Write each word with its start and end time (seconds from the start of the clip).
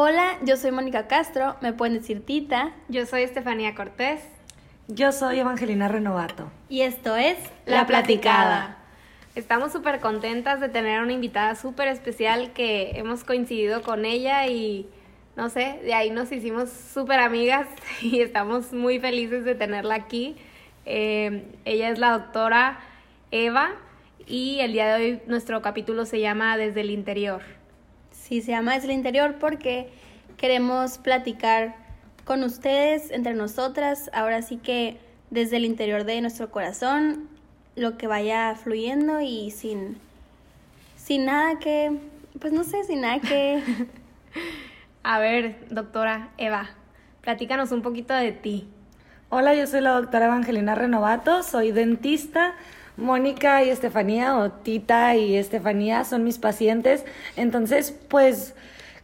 Hola, 0.00 0.38
yo 0.44 0.56
soy 0.56 0.70
Mónica 0.70 1.08
Castro, 1.08 1.56
me 1.60 1.72
pueden 1.72 1.94
decir 1.94 2.24
Tita. 2.24 2.70
Yo 2.88 3.04
soy 3.04 3.22
Estefanía 3.22 3.74
Cortés. 3.74 4.20
Yo 4.86 5.10
soy 5.10 5.40
Evangelina 5.40 5.88
Renovato. 5.88 6.52
Y 6.68 6.82
esto 6.82 7.16
es 7.16 7.36
La 7.66 7.84
Platicada. 7.84 8.78
Estamos 9.34 9.72
súper 9.72 9.98
contentas 9.98 10.60
de 10.60 10.68
tener 10.68 11.02
una 11.02 11.14
invitada 11.14 11.56
súper 11.56 11.88
especial 11.88 12.52
que 12.52 12.92
hemos 12.94 13.24
coincidido 13.24 13.82
con 13.82 14.04
ella 14.04 14.46
y 14.46 14.88
no 15.34 15.48
sé, 15.48 15.80
de 15.82 15.94
ahí 15.94 16.10
nos 16.10 16.30
hicimos 16.30 16.70
súper 16.70 17.18
amigas 17.18 17.66
y 18.00 18.20
estamos 18.20 18.72
muy 18.72 19.00
felices 19.00 19.44
de 19.44 19.56
tenerla 19.56 19.96
aquí. 19.96 20.36
Eh, 20.86 21.42
ella 21.64 21.90
es 21.90 21.98
la 21.98 22.12
doctora 22.12 22.78
Eva 23.32 23.72
y 24.28 24.60
el 24.60 24.74
día 24.74 24.94
de 24.94 25.02
hoy 25.02 25.22
nuestro 25.26 25.60
capítulo 25.60 26.04
se 26.04 26.20
llama 26.20 26.56
Desde 26.56 26.82
el 26.82 26.90
Interior. 26.90 27.57
Sí, 28.28 28.42
se 28.42 28.50
llama 28.50 28.74
Desde 28.74 28.88
el 28.88 28.92
Interior 28.92 29.36
porque 29.40 29.88
queremos 30.36 30.98
platicar 30.98 31.76
con 32.26 32.42
ustedes, 32.42 33.10
entre 33.10 33.32
nosotras, 33.32 34.10
ahora 34.12 34.42
sí 34.42 34.58
que 34.58 34.98
desde 35.30 35.56
el 35.56 35.64
interior 35.64 36.04
de 36.04 36.20
nuestro 36.20 36.50
corazón, 36.50 37.26
lo 37.74 37.96
que 37.96 38.06
vaya 38.06 38.54
fluyendo 38.54 39.22
y 39.22 39.50
sin, 39.50 39.96
sin 40.98 41.24
nada 41.24 41.58
que, 41.58 41.96
pues 42.38 42.52
no 42.52 42.64
sé, 42.64 42.84
sin 42.84 43.00
nada 43.00 43.18
que... 43.20 43.62
A 45.02 45.18
ver, 45.18 45.64
doctora 45.70 46.28
Eva, 46.36 46.68
platícanos 47.22 47.72
un 47.72 47.80
poquito 47.80 48.12
de 48.12 48.32
ti. 48.32 48.68
Hola, 49.30 49.54
yo 49.54 49.66
soy 49.66 49.80
la 49.80 49.92
doctora 49.92 50.26
Evangelina 50.26 50.74
Renovato, 50.74 51.42
soy 51.42 51.72
dentista. 51.72 52.52
Mónica 52.98 53.64
y 53.64 53.70
Estefanía, 53.70 54.36
o 54.36 54.50
Tita 54.50 55.16
y 55.16 55.36
Estefanía, 55.36 56.04
son 56.04 56.24
mis 56.24 56.38
pacientes. 56.38 57.04
Entonces, 57.36 57.96
pues 58.08 58.54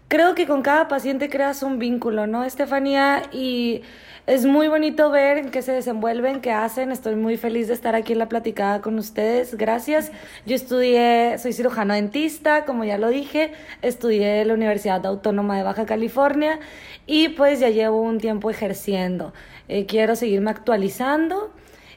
creo 0.08 0.34
que 0.34 0.46
con 0.46 0.62
cada 0.62 0.88
paciente 0.88 1.30
creas 1.30 1.62
un 1.62 1.78
vínculo, 1.78 2.26
¿no, 2.26 2.44
Estefanía? 2.44 3.22
Y 3.32 3.82
es 4.26 4.46
muy 4.46 4.68
bonito 4.68 5.10
ver 5.10 5.38
en 5.38 5.50
qué 5.50 5.62
se 5.62 5.72
desenvuelven, 5.72 6.40
qué 6.40 6.50
hacen. 6.50 6.90
Estoy 6.90 7.14
muy 7.14 7.36
feliz 7.36 7.68
de 7.68 7.74
estar 7.74 7.94
aquí 7.94 8.14
en 8.14 8.18
la 8.18 8.28
platicada 8.28 8.80
con 8.80 8.98
ustedes. 8.98 9.54
Gracias. 9.54 10.10
Yo 10.44 10.56
estudié, 10.56 11.36
soy 11.38 11.52
cirujano 11.52 11.94
dentista, 11.94 12.64
como 12.64 12.84
ya 12.84 12.98
lo 12.98 13.08
dije. 13.10 13.52
Estudié 13.82 14.40
en 14.40 14.48
la 14.48 14.54
Universidad 14.54 15.04
Autónoma 15.06 15.56
de 15.56 15.62
Baja 15.62 15.86
California 15.86 16.58
y 17.06 17.28
pues 17.28 17.60
ya 17.60 17.68
llevo 17.70 18.00
un 18.00 18.18
tiempo 18.18 18.50
ejerciendo. 18.50 19.32
Eh, 19.68 19.86
quiero 19.86 20.16
seguirme 20.16 20.50
actualizando 20.50 21.52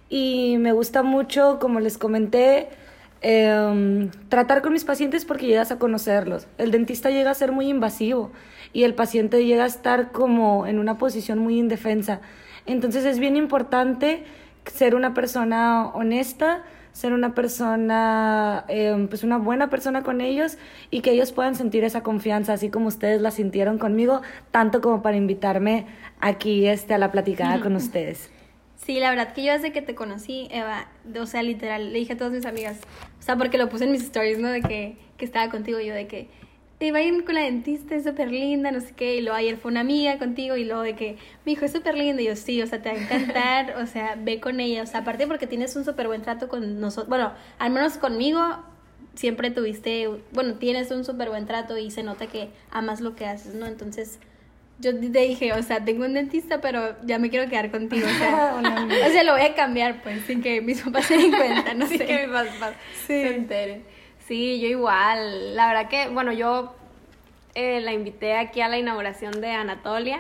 y 0.09 0.57
me 0.59 0.71
gusta 0.71 1.03
mucho, 1.03 1.59
como 1.59 1.79
les 1.79 1.97
comenté, 1.97 2.69
eh, 3.21 4.09
tratar 4.29 4.61
con 4.61 4.73
mis 4.73 4.85
pacientes 4.85 5.25
porque 5.25 5.47
llegas 5.47 5.71
a 5.71 5.79
conocerlos. 5.79 6.47
El 6.57 6.71
dentista 6.71 7.09
llega 7.09 7.31
a 7.31 7.33
ser 7.35 7.51
muy 7.51 7.67
invasivo 7.69 8.31
y 8.73 8.83
el 8.83 8.93
paciente 8.93 9.45
llega 9.45 9.63
a 9.63 9.67
estar 9.67 10.11
como 10.11 10.67
en 10.67 10.79
una 10.79 10.97
posición 10.97 11.39
muy 11.39 11.57
indefensa. 11.59 12.21
Entonces 12.65 13.05
es 13.05 13.19
bien 13.19 13.35
importante 13.35 14.23
ser 14.65 14.95
una 14.95 15.13
persona 15.13 15.87
honesta, 15.87 16.63
ser 16.91 17.13
una 17.13 17.33
persona, 17.35 18.65
eh, 18.67 19.05
pues 19.09 19.23
una 19.23 19.37
buena 19.37 19.69
persona 19.69 20.03
con 20.03 20.19
ellos 20.19 20.57
y 20.89 21.01
que 21.01 21.11
ellos 21.11 21.31
puedan 21.31 21.55
sentir 21.55 21.83
esa 21.83 22.01
confianza, 22.01 22.53
así 22.53 22.69
como 22.69 22.87
ustedes 22.87 23.21
la 23.21 23.31
sintieron 23.31 23.77
conmigo, 23.77 24.21
tanto 24.51 24.81
como 24.81 25.01
para 25.01 25.15
invitarme 25.15 25.85
aquí 26.19 26.67
este, 26.67 26.93
a 26.93 26.97
la 26.97 27.11
platicada 27.11 27.59
con 27.61 27.75
ustedes. 27.75 28.31
Sí, 28.87 29.01
la 29.01 29.09
verdad 29.09 29.33
que 29.33 29.43
yo 29.43 29.51
desde 29.51 29.73
que 29.73 29.81
te 29.81 29.95
conocí, 29.95 30.47
Eva, 30.49 30.87
o 31.19 31.25
sea, 31.25 31.43
literal, 31.43 31.91
le 31.91 31.99
dije 31.99 32.13
a 32.13 32.17
todas 32.17 32.31
mis 32.31 32.45
amigas, 32.45 32.79
o 33.19 33.21
sea, 33.21 33.35
porque 33.35 33.57
lo 33.57 33.67
puse 33.67 33.83
en 33.83 33.91
mis 33.91 34.01
stories, 34.01 34.39
¿no? 34.39 34.47
De 34.47 34.61
que, 34.61 34.95
que 35.17 35.25
estaba 35.25 35.51
contigo, 35.51 35.81
yo 35.81 35.93
de 35.93 36.07
que 36.07 36.29
te 36.77 36.85
iba 36.85 36.99
a 36.99 37.01
ir 37.01 37.25
con 37.25 37.35
la 37.35 37.41
dentista, 37.41 37.95
es 37.95 38.05
súper 38.05 38.31
linda, 38.31 38.71
no 38.71 38.79
sé 38.79 38.93
qué, 38.95 39.17
y 39.17 39.21
luego 39.21 39.35
ayer 39.35 39.57
fue 39.57 39.71
una 39.71 39.81
amiga 39.81 40.17
contigo, 40.17 40.55
y 40.55 40.63
luego 40.63 40.83
de 40.83 40.95
que 40.95 41.17
me 41.45 41.49
dijo, 41.51 41.65
es 41.65 41.73
súper 41.73 41.95
linda, 41.95 42.21
y 42.21 42.27
yo, 42.27 42.37
sí, 42.37 42.61
o 42.61 42.65
sea, 42.65 42.81
te 42.81 42.87
va 42.87 42.95
a 42.95 43.01
encantar, 43.01 43.75
o 43.83 43.85
sea, 43.87 44.15
ve 44.17 44.39
con 44.39 44.61
ella, 44.61 44.83
o 44.83 44.85
sea, 44.85 45.01
aparte 45.01 45.27
porque 45.27 45.47
tienes 45.47 45.75
un 45.75 45.83
súper 45.83 46.07
buen 46.07 46.21
trato 46.21 46.47
con 46.47 46.79
nosotros, 46.79 47.09
bueno, 47.09 47.33
al 47.59 47.71
menos 47.71 47.97
conmigo 47.97 48.39
siempre 49.15 49.51
tuviste, 49.51 50.07
bueno, 50.31 50.53
tienes 50.53 50.91
un 50.91 51.03
súper 51.03 51.27
buen 51.27 51.45
trato 51.45 51.77
y 51.77 51.91
se 51.91 52.03
nota 52.03 52.27
que 52.27 52.51
amas 52.71 53.01
lo 53.01 53.17
que 53.17 53.25
haces, 53.25 53.53
¿no? 53.53 53.65
Entonces, 53.65 54.17
yo 54.79 54.97
te 54.99 55.19
dije, 55.19 55.53
o 55.53 55.63
sea, 55.63 55.83
tengo 55.83 56.05
un 56.05 56.13
dentista, 56.13 56.61
pero 56.61 56.95
ya 57.03 57.17
me 57.17 57.29
quiero 57.29 57.49
quedar 57.49 57.71
contigo. 57.71 58.07
O 58.07 58.17
sea, 58.17 58.55
o 59.07 59.11
sea 59.11 59.23
lo 59.23 59.33
voy 59.33 59.41
a 59.41 59.55
cambiar, 59.55 60.01
pues, 60.03 60.21
sin 60.25 60.41
que 60.41 60.61
mis 60.61 60.81
papás 60.81 61.05
se 61.05 61.17
den 61.17 61.31
cuenta, 61.31 61.73
no 61.73 61.85
sin 61.87 61.97
sé. 61.97 62.05
que 62.05 62.27
mis 62.27 62.27
papás 62.27 62.75
se 63.05 63.35
enteren. 63.35 63.83
Sí, 64.27 64.59
yo 64.59 64.67
igual. 64.67 65.55
La 65.55 65.67
verdad 65.67 65.89
que, 65.89 66.09
bueno, 66.09 66.31
yo 66.31 66.75
eh, 67.55 67.79
la 67.81 67.93
invité 67.93 68.35
aquí 68.35 68.61
a 68.61 68.67
la 68.67 68.77
inauguración 68.77 69.39
de 69.41 69.51
Anatolia 69.51 70.19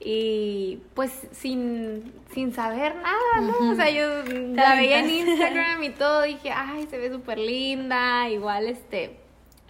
y 0.00 0.80
pues 0.94 1.28
sin, 1.30 2.12
sin 2.34 2.52
saber 2.52 2.96
nada, 2.96 3.40
¿no? 3.40 3.70
O 3.70 3.74
sea, 3.76 3.88
yo 3.90 4.24
la 4.54 4.74
veía 4.74 4.98
en 4.98 5.10
Instagram 5.10 5.82
y 5.84 5.90
todo, 5.90 6.22
dije, 6.22 6.50
ay, 6.50 6.88
se 6.90 6.98
ve 6.98 7.10
súper 7.10 7.38
linda, 7.38 8.28
igual 8.30 8.66
este 8.66 9.21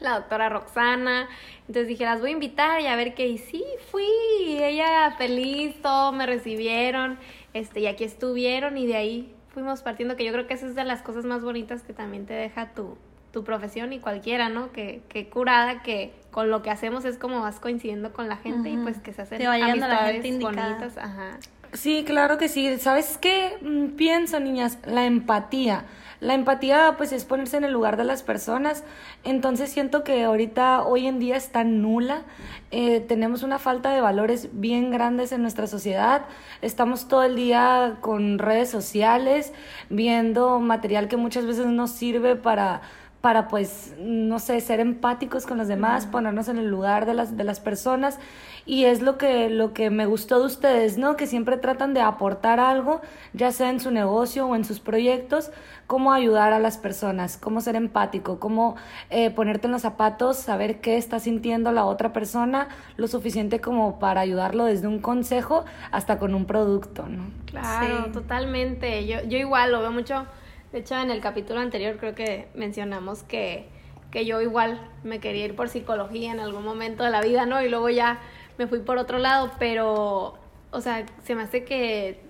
la 0.02 0.16
doctora 0.18 0.48
Roxana. 0.48 1.28
Entonces 1.60 1.88
dije, 1.88 2.04
las 2.04 2.20
voy 2.20 2.30
a 2.30 2.32
invitar 2.32 2.80
y 2.80 2.86
a 2.86 2.96
ver 2.96 3.14
qué. 3.14 3.28
Y 3.28 3.38
sí, 3.38 3.64
fui. 3.90 4.04
ella 4.46 5.14
feliz, 5.16 5.80
todo 5.82 6.12
me 6.12 6.26
recibieron. 6.26 7.18
Este, 7.54 7.80
y 7.80 7.86
aquí 7.86 8.04
estuvieron 8.04 8.76
y 8.78 8.86
de 8.86 8.96
ahí 8.96 9.34
fuimos 9.52 9.82
partiendo, 9.82 10.16
que 10.16 10.24
yo 10.24 10.32
creo 10.32 10.46
que 10.46 10.54
esa 10.54 10.66
es 10.66 10.74
de 10.74 10.84
las 10.84 11.02
cosas 11.02 11.24
más 11.24 11.42
bonitas 11.42 11.82
que 11.82 11.92
también 11.92 12.24
te 12.26 12.32
deja 12.32 12.72
tu, 12.72 12.96
tu 13.32 13.44
profesión 13.44 13.92
y 13.92 13.98
cualquiera, 14.00 14.48
¿no? 14.48 14.72
Que, 14.72 15.02
que 15.08 15.28
curada, 15.28 15.82
que 15.82 16.14
con 16.30 16.50
lo 16.50 16.62
que 16.62 16.70
hacemos 16.70 17.04
es 17.04 17.18
como 17.18 17.40
vas 17.40 17.60
coincidiendo 17.60 18.12
con 18.12 18.28
la 18.28 18.36
gente 18.36 18.70
y 18.70 18.76
pues 18.78 18.98
que 18.98 19.12
se 19.12 19.22
hacen 19.22 19.38
Te 19.38 19.44
la 19.44 19.52
amistades 19.52 20.22
gente 20.22 20.44
bonitas. 20.44 20.96
Ajá. 20.96 21.38
Sí, 21.72 22.04
claro 22.06 22.38
que 22.38 22.48
sí. 22.48 22.78
¿Sabes 22.78 23.18
qué 23.18 23.58
Mm, 23.62 23.96
pienso, 23.96 24.40
niñas? 24.40 24.78
La 24.84 25.04
empatía. 25.06 25.84
La 26.22 26.34
empatía, 26.34 26.94
pues, 26.96 27.10
es 27.10 27.24
ponerse 27.24 27.56
en 27.56 27.64
el 27.64 27.72
lugar 27.72 27.96
de 27.96 28.04
las 28.04 28.22
personas. 28.22 28.84
Entonces 29.24 29.72
siento 29.72 30.04
que 30.04 30.22
ahorita, 30.22 30.84
hoy 30.84 31.08
en 31.08 31.18
día, 31.18 31.36
está 31.36 31.64
nula. 31.64 32.22
Eh, 32.70 33.00
tenemos 33.00 33.42
una 33.42 33.58
falta 33.58 33.90
de 33.90 34.00
valores 34.00 34.48
bien 34.52 34.92
grandes 34.92 35.32
en 35.32 35.42
nuestra 35.42 35.66
sociedad. 35.66 36.26
Estamos 36.60 37.08
todo 37.08 37.24
el 37.24 37.34
día 37.34 37.96
con 38.02 38.38
redes 38.38 38.70
sociales, 38.70 39.52
viendo 39.90 40.60
material 40.60 41.08
que 41.08 41.16
muchas 41.16 41.44
veces 41.44 41.66
no 41.66 41.88
sirve 41.88 42.36
para 42.36 42.82
para 43.22 43.48
pues 43.48 43.94
no 43.98 44.38
sé 44.40 44.60
ser 44.60 44.80
empáticos 44.80 45.46
con 45.46 45.56
los 45.56 45.68
demás 45.68 46.06
ponernos 46.06 46.48
en 46.48 46.58
el 46.58 46.66
lugar 46.68 47.06
de 47.06 47.14
las 47.14 47.36
de 47.36 47.44
las 47.44 47.60
personas 47.60 48.18
y 48.66 48.84
es 48.84 49.00
lo 49.00 49.16
que 49.16 49.48
lo 49.48 49.72
que 49.72 49.90
me 49.90 50.06
gustó 50.06 50.40
de 50.40 50.46
ustedes 50.46 50.98
no 50.98 51.16
que 51.16 51.26
siempre 51.28 51.56
tratan 51.56 51.94
de 51.94 52.00
aportar 52.00 52.58
algo 52.60 53.00
ya 53.32 53.52
sea 53.52 53.70
en 53.70 53.78
su 53.78 53.92
negocio 53.92 54.46
o 54.46 54.56
en 54.56 54.64
sus 54.64 54.80
proyectos 54.80 55.52
cómo 55.86 56.12
ayudar 56.12 56.52
a 56.52 56.58
las 56.58 56.78
personas 56.78 57.36
cómo 57.36 57.60
ser 57.60 57.76
empático 57.76 58.40
cómo 58.40 58.74
eh, 59.08 59.30
ponerte 59.30 59.68
en 59.68 59.72
los 59.72 59.82
zapatos 59.82 60.36
saber 60.36 60.80
qué 60.80 60.96
está 60.96 61.20
sintiendo 61.20 61.70
la 61.70 61.84
otra 61.86 62.12
persona 62.12 62.68
lo 62.96 63.06
suficiente 63.06 63.60
como 63.60 64.00
para 64.00 64.20
ayudarlo 64.20 64.64
desde 64.64 64.88
un 64.88 64.98
consejo 64.98 65.64
hasta 65.92 66.18
con 66.18 66.34
un 66.34 66.44
producto 66.44 67.06
no 67.08 67.30
Claro, 67.46 68.04
Sí. 68.06 68.12
totalmente. 68.12 69.06
Yo, 69.06 69.22
yo 69.28 69.36
igual 69.38 69.72
lo 69.72 69.80
veo 69.80 69.92
mucho. 69.92 70.24
De 70.72 70.78
hecho, 70.78 70.96
en 70.98 71.10
el 71.10 71.20
capítulo 71.20 71.60
anterior 71.60 71.98
creo 71.98 72.14
que 72.14 72.48
mencionamos 72.54 73.22
que, 73.22 73.66
que 74.10 74.24
yo 74.24 74.40
igual 74.40 74.80
me 75.04 75.20
quería 75.20 75.44
ir 75.44 75.54
por 75.54 75.68
psicología 75.68 76.32
en 76.32 76.40
algún 76.40 76.64
momento 76.64 77.04
de 77.04 77.10
la 77.10 77.20
vida, 77.20 77.44
¿no? 77.44 77.62
Y 77.62 77.68
luego 77.68 77.90
ya 77.90 78.20
me 78.58 78.66
fui 78.66 78.78
por 78.80 78.98
otro 78.98 79.18
lado, 79.18 79.50
pero, 79.58 80.38
o 80.70 80.80
sea, 80.80 81.04
se 81.24 81.34
me 81.34 81.42
hace 81.42 81.64
que, 81.64 82.20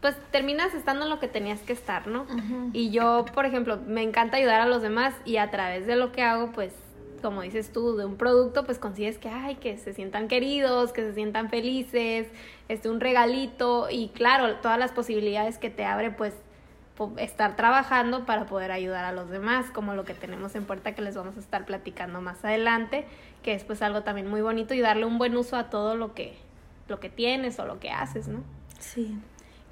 pues, 0.00 0.16
terminas 0.30 0.74
estando 0.74 1.04
en 1.04 1.10
lo 1.10 1.18
que 1.18 1.28
tenías 1.28 1.60
que 1.60 1.72
estar, 1.72 2.06
¿no? 2.06 2.26
Y 2.72 2.90
yo, 2.90 3.24
por 3.34 3.46
ejemplo, 3.46 3.78
me 3.86 4.02
encanta 4.02 4.36
ayudar 4.36 4.60
a 4.60 4.66
los 4.66 4.82
demás 4.82 5.14
y 5.24 5.38
a 5.38 5.50
través 5.50 5.86
de 5.86 5.96
lo 5.96 6.12
que 6.12 6.22
hago, 6.22 6.52
pues, 6.52 6.74
como 7.22 7.42
dices 7.42 7.72
tú, 7.72 7.96
de 7.96 8.04
un 8.04 8.16
producto, 8.16 8.64
pues 8.64 8.78
consigues 8.78 9.18
que, 9.18 9.28
ay, 9.28 9.56
que 9.56 9.76
se 9.78 9.92
sientan 9.92 10.28
queridos, 10.28 10.92
que 10.92 11.02
se 11.02 11.14
sientan 11.14 11.48
felices, 11.48 12.28
este, 12.68 12.88
un 12.88 13.00
regalito 13.00 13.88
y 13.90 14.08
claro, 14.08 14.56
todas 14.56 14.78
las 14.78 14.92
posibilidades 14.92 15.58
que 15.58 15.70
te 15.70 15.84
abre, 15.84 16.10
pues, 16.10 16.34
estar 17.18 17.56
trabajando 17.56 18.26
para 18.26 18.46
poder 18.46 18.70
ayudar 18.72 19.04
a 19.04 19.12
los 19.12 19.30
demás, 19.30 19.66
como 19.72 19.94
lo 19.94 20.04
que 20.04 20.14
tenemos 20.14 20.54
en 20.54 20.64
puerta 20.64 20.94
que 20.94 21.02
les 21.02 21.14
vamos 21.16 21.36
a 21.36 21.40
estar 21.40 21.64
platicando 21.64 22.20
más 22.20 22.44
adelante, 22.44 23.06
que 23.42 23.54
es 23.54 23.64
pues 23.64 23.82
algo 23.82 24.02
también 24.02 24.28
muy 24.28 24.40
bonito 24.40 24.74
y 24.74 24.80
darle 24.80 25.04
un 25.06 25.18
buen 25.18 25.36
uso 25.36 25.56
a 25.56 25.70
todo 25.70 25.96
lo 25.96 26.14
que, 26.14 26.36
lo 26.88 26.98
que 27.00 27.08
tienes 27.10 27.58
o 27.58 27.66
lo 27.66 27.78
que 27.80 27.90
haces, 27.90 28.28
¿no? 28.28 28.42
Sí. 28.80 29.18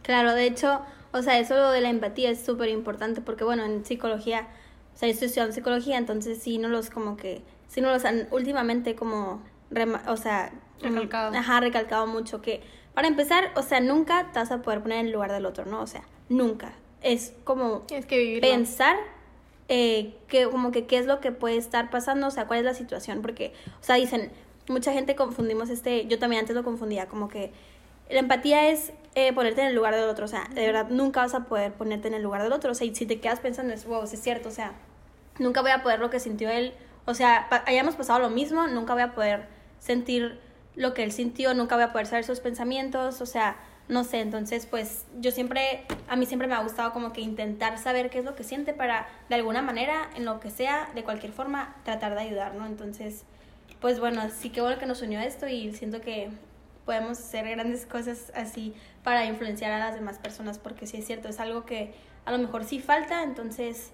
Claro, 0.02 0.32
de 0.34 0.46
hecho, 0.46 0.80
o 1.12 1.22
sea, 1.22 1.38
eso 1.38 1.54
lo 1.56 1.70
de 1.70 1.80
la 1.80 1.88
empatía 1.90 2.30
es 2.30 2.44
súper 2.44 2.68
importante 2.68 3.20
porque, 3.20 3.42
bueno, 3.44 3.64
en 3.64 3.84
psicología, 3.84 4.46
o 4.94 4.98
sea, 4.98 5.08
yo 5.08 5.12
estoy 5.14 5.26
estudiando 5.26 5.52
psicología, 5.54 5.98
entonces 5.98 6.40
sí 6.42 6.58
no 6.58 6.68
los 6.68 6.90
como 6.90 7.16
que, 7.16 7.42
sí 7.68 7.80
no 7.80 7.90
los 7.90 8.04
han 8.04 8.28
últimamente 8.30 8.94
como, 8.94 9.42
rema- 9.70 10.02
o 10.06 10.16
sea, 10.16 10.52
mm, 10.80 10.84
Recalcado. 10.84 11.36
Ajá, 11.36 11.58
recalcado 11.60 12.06
mucho 12.06 12.40
que, 12.40 12.62
para 12.94 13.08
empezar, 13.08 13.50
o 13.56 13.62
sea, 13.62 13.80
nunca 13.80 14.30
te 14.32 14.38
vas 14.38 14.50
a 14.52 14.62
poder 14.62 14.80
poner 14.80 15.00
en 15.00 15.06
el 15.06 15.12
lugar 15.12 15.32
del 15.32 15.44
otro, 15.44 15.66
¿no? 15.66 15.80
O 15.82 15.86
sea, 15.86 16.02
nunca. 16.28 16.72
Es 17.06 17.32
como 17.44 17.86
que 17.86 18.38
pensar 18.40 18.96
eh, 19.68 20.14
que 20.28 20.48
como 20.48 20.70
que 20.70 20.86
qué 20.86 20.98
es 20.98 21.06
lo 21.06 21.20
que 21.20 21.32
puede 21.32 21.56
estar 21.56 21.90
pasando, 21.90 22.28
o 22.28 22.30
sea, 22.30 22.46
cuál 22.46 22.60
es 22.60 22.64
la 22.64 22.74
situación, 22.74 23.22
porque, 23.22 23.52
o 23.80 23.84
sea, 23.84 23.96
dicen, 23.96 24.30
mucha 24.68 24.92
gente 24.92 25.16
confundimos 25.16 25.70
este, 25.70 26.06
yo 26.06 26.18
también 26.18 26.40
antes 26.40 26.54
lo 26.54 26.64
confundía, 26.64 27.06
como 27.06 27.28
que 27.28 27.52
la 28.08 28.20
empatía 28.20 28.68
es 28.68 28.92
eh, 29.14 29.32
ponerte 29.32 29.62
en 29.62 29.68
el 29.68 29.74
lugar 29.74 29.94
del 29.94 30.08
otro, 30.08 30.24
o 30.24 30.28
sea, 30.28 30.48
de 30.54 30.66
verdad 30.66 30.88
nunca 30.90 31.20
vas 31.20 31.34
a 31.34 31.44
poder 31.44 31.72
ponerte 31.72 32.08
en 32.08 32.14
el 32.14 32.22
lugar 32.22 32.42
del 32.42 32.52
otro, 32.52 32.72
o 32.72 32.74
sea, 32.74 32.86
y 32.86 32.94
si 32.94 33.06
te 33.06 33.20
quedas 33.20 33.40
pensando, 33.40 33.74
es, 33.74 33.86
wow, 33.86 34.04
es 34.04 34.20
cierto, 34.20 34.48
o 34.48 34.52
sea, 34.52 34.72
nunca 35.38 35.62
voy 35.62 35.72
a 35.72 35.82
poder 35.82 35.98
lo 35.98 36.10
que 36.10 36.20
sintió 36.20 36.48
él, 36.50 36.74
o 37.04 37.14
sea, 37.14 37.48
hayamos 37.66 37.96
pasado 37.96 38.20
lo 38.20 38.30
mismo, 38.30 38.66
nunca 38.68 38.94
voy 38.94 39.02
a 39.02 39.14
poder 39.14 39.46
sentir 39.80 40.40
lo 40.76 40.94
que 40.94 41.02
él 41.02 41.10
sintió, 41.10 41.54
nunca 41.54 41.74
voy 41.74 41.84
a 41.84 41.92
poder 41.92 42.06
saber 42.06 42.24
sus 42.24 42.38
pensamientos, 42.38 43.20
o 43.20 43.26
sea, 43.26 43.56
no 43.88 44.02
sé, 44.02 44.20
entonces 44.20 44.66
pues 44.66 45.04
yo 45.20 45.30
siempre, 45.30 45.84
a 46.08 46.16
mí 46.16 46.26
siempre 46.26 46.48
me 46.48 46.54
ha 46.54 46.62
gustado 46.62 46.92
como 46.92 47.12
que 47.12 47.20
intentar 47.20 47.78
saber 47.78 48.10
qué 48.10 48.18
es 48.18 48.24
lo 48.24 48.34
que 48.34 48.42
siente 48.42 48.72
para 48.72 49.06
de 49.28 49.36
alguna 49.36 49.62
manera, 49.62 50.10
en 50.16 50.24
lo 50.24 50.40
que 50.40 50.50
sea, 50.50 50.90
de 50.94 51.04
cualquier 51.04 51.32
forma, 51.32 51.76
tratar 51.84 52.14
de 52.14 52.22
ayudar, 52.22 52.54
¿no? 52.54 52.66
Entonces, 52.66 53.24
pues 53.80 54.00
bueno, 54.00 54.22
sí 54.30 54.50
que 54.50 54.60
bueno 54.60 54.78
que 54.78 54.86
nos 54.86 55.02
unió 55.02 55.20
esto 55.20 55.46
y 55.46 55.72
siento 55.72 56.00
que 56.00 56.30
podemos 56.84 57.18
hacer 57.18 57.48
grandes 57.48 57.86
cosas 57.86 58.32
así 58.34 58.74
para 59.04 59.24
influenciar 59.24 59.70
a 59.72 59.78
las 59.78 59.94
demás 59.94 60.18
personas, 60.18 60.58
porque 60.58 60.86
sí 60.86 60.96
es 60.96 61.06
cierto, 61.06 61.28
es 61.28 61.38
algo 61.38 61.64
que 61.64 61.94
a 62.24 62.32
lo 62.32 62.38
mejor 62.38 62.64
sí 62.64 62.80
falta, 62.80 63.22
entonces, 63.22 63.92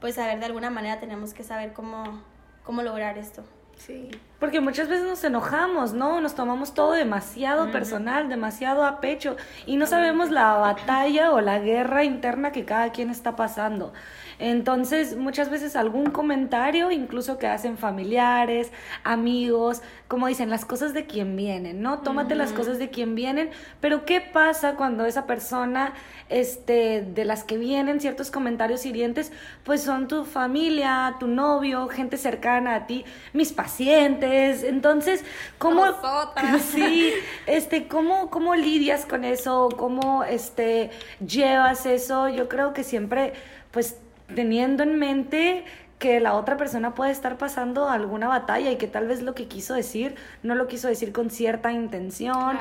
pues 0.00 0.18
a 0.18 0.26
ver, 0.26 0.38
de 0.38 0.46
alguna 0.46 0.70
manera 0.70 1.00
tenemos 1.00 1.34
que 1.34 1.42
saber 1.42 1.72
cómo, 1.74 2.22
cómo 2.62 2.82
lograr 2.82 3.18
esto. 3.18 3.44
Sí. 3.76 4.10
Porque 4.40 4.60
muchas 4.60 4.88
veces 4.88 5.06
nos 5.06 5.24
enojamos, 5.24 5.94
¿no? 5.94 6.20
Nos 6.20 6.34
tomamos 6.34 6.74
todo 6.74 6.92
demasiado 6.92 7.70
personal, 7.72 8.28
demasiado 8.28 8.84
a 8.84 9.00
pecho 9.00 9.36
y 9.64 9.76
no 9.76 9.86
sabemos 9.86 10.30
la 10.30 10.52
batalla 10.54 11.32
o 11.32 11.40
la 11.40 11.60
guerra 11.60 12.04
interna 12.04 12.52
que 12.52 12.64
cada 12.64 12.92
quien 12.92 13.08
está 13.10 13.36
pasando. 13.36 13.92
Entonces, 14.38 15.16
muchas 15.16 15.48
veces 15.50 15.76
algún 15.76 16.06
comentario, 16.06 16.90
incluso 16.90 17.38
que 17.38 17.46
hacen 17.46 17.78
familiares, 17.78 18.72
amigos, 19.04 19.80
como 20.08 20.26
dicen, 20.26 20.50
las 20.50 20.64
cosas 20.64 20.92
de 20.92 21.06
quien 21.06 21.36
vienen, 21.36 21.80
¿no? 21.80 22.00
Tómate 22.00 22.34
las 22.34 22.52
cosas 22.52 22.78
de 22.78 22.90
quien 22.90 23.14
vienen, 23.14 23.50
pero 23.80 24.04
¿qué 24.04 24.20
pasa 24.20 24.74
cuando 24.74 25.06
esa 25.06 25.26
persona, 25.26 25.94
este, 26.28 27.02
de 27.02 27.24
las 27.24 27.44
que 27.44 27.56
vienen 27.56 28.00
ciertos 28.00 28.30
comentarios 28.30 28.84
hirientes, 28.86 29.32
pues 29.62 29.82
son 29.82 30.08
tu 30.08 30.24
familia, 30.24 31.16
tu 31.20 31.28
novio, 31.28 31.88
gente 31.88 32.16
cercana 32.16 32.74
a 32.74 32.86
ti, 32.86 33.04
mis 33.32 33.52
pacientes, 33.64 34.62
entonces, 34.62 35.24
¿cómo, 35.56 35.86
sí, 36.74 37.14
este, 37.46 37.88
cómo, 37.88 38.28
cómo 38.28 38.54
lidias 38.54 39.06
con 39.06 39.24
eso? 39.24 39.70
¿Cómo, 39.78 40.22
este, 40.22 40.90
llevas 41.26 41.86
eso? 41.86 42.28
Yo 42.28 42.46
creo 42.46 42.74
que 42.74 42.84
siempre, 42.84 43.32
pues, 43.70 43.96
teniendo 44.34 44.82
en 44.82 44.98
mente 44.98 45.64
que 45.98 46.20
la 46.20 46.34
otra 46.34 46.56
persona 46.56 46.94
puede 46.94 47.10
estar 47.12 47.38
pasando 47.38 47.88
alguna 47.88 48.28
batalla 48.28 48.70
y 48.70 48.76
que 48.76 48.86
tal 48.86 49.06
vez 49.06 49.22
lo 49.22 49.34
que 49.34 49.46
quiso 49.46 49.74
decir 49.74 50.16
no 50.42 50.54
lo 50.54 50.66
quiso 50.66 50.88
decir 50.88 51.12
con 51.12 51.30
cierta 51.30 51.72
intención. 51.72 52.58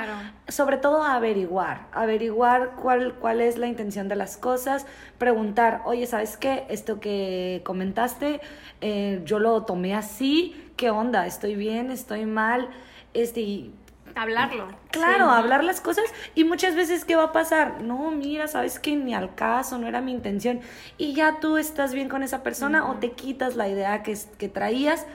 Sobre 0.47 0.77
todo 0.77 1.03
averiguar, 1.03 1.87
averiguar 1.91 2.75
cuál, 2.81 3.15
cuál 3.15 3.41
es 3.41 3.57
la 3.57 3.67
intención 3.67 4.07
de 4.07 4.15
las 4.15 4.37
cosas, 4.37 4.85
preguntar, 5.17 5.81
oye, 5.85 6.05
¿sabes 6.05 6.37
qué? 6.37 6.65
Esto 6.69 6.99
que 6.99 7.61
comentaste, 7.65 8.39
eh, 8.81 9.21
yo 9.25 9.39
lo 9.39 9.63
tomé 9.63 9.95
así, 9.95 10.71
¿qué 10.77 10.89
onda? 10.89 11.25
¿Estoy 11.25 11.55
bien? 11.55 11.91
¿Estoy 11.91 12.25
mal? 12.25 12.69
Este, 13.13 13.71
Hablarlo. 14.15 14.67
Claro, 14.91 15.29
hablar 15.29 15.63
las 15.63 15.81
cosas. 15.81 16.05
Y 16.35 16.43
muchas 16.43 16.75
veces, 16.75 17.03
¿qué 17.05 17.15
va 17.15 17.25
a 17.25 17.31
pasar? 17.31 17.81
No, 17.81 18.11
mira, 18.11 18.47
sabes 18.47 18.79
que 18.79 18.95
ni 18.95 19.15
al 19.15 19.33
caso, 19.33 19.77
no 19.77 19.87
era 19.87 20.01
mi 20.01 20.11
intención. 20.11 20.61
Y 20.97 21.13
ya 21.13 21.39
tú 21.39 21.57
estás 21.57 21.93
bien 21.93 22.09
con 22.09 22.21
esa 22.21 22.43
persona 22.43 22.87
o 22.87 22.95
te 22.95 23.11
quitas 23.11 23.55
la 23.55 23.67
idea 23.67 24.03
que, 24.03 24.17
que 24.37 24.49
traías. 24.49 25.05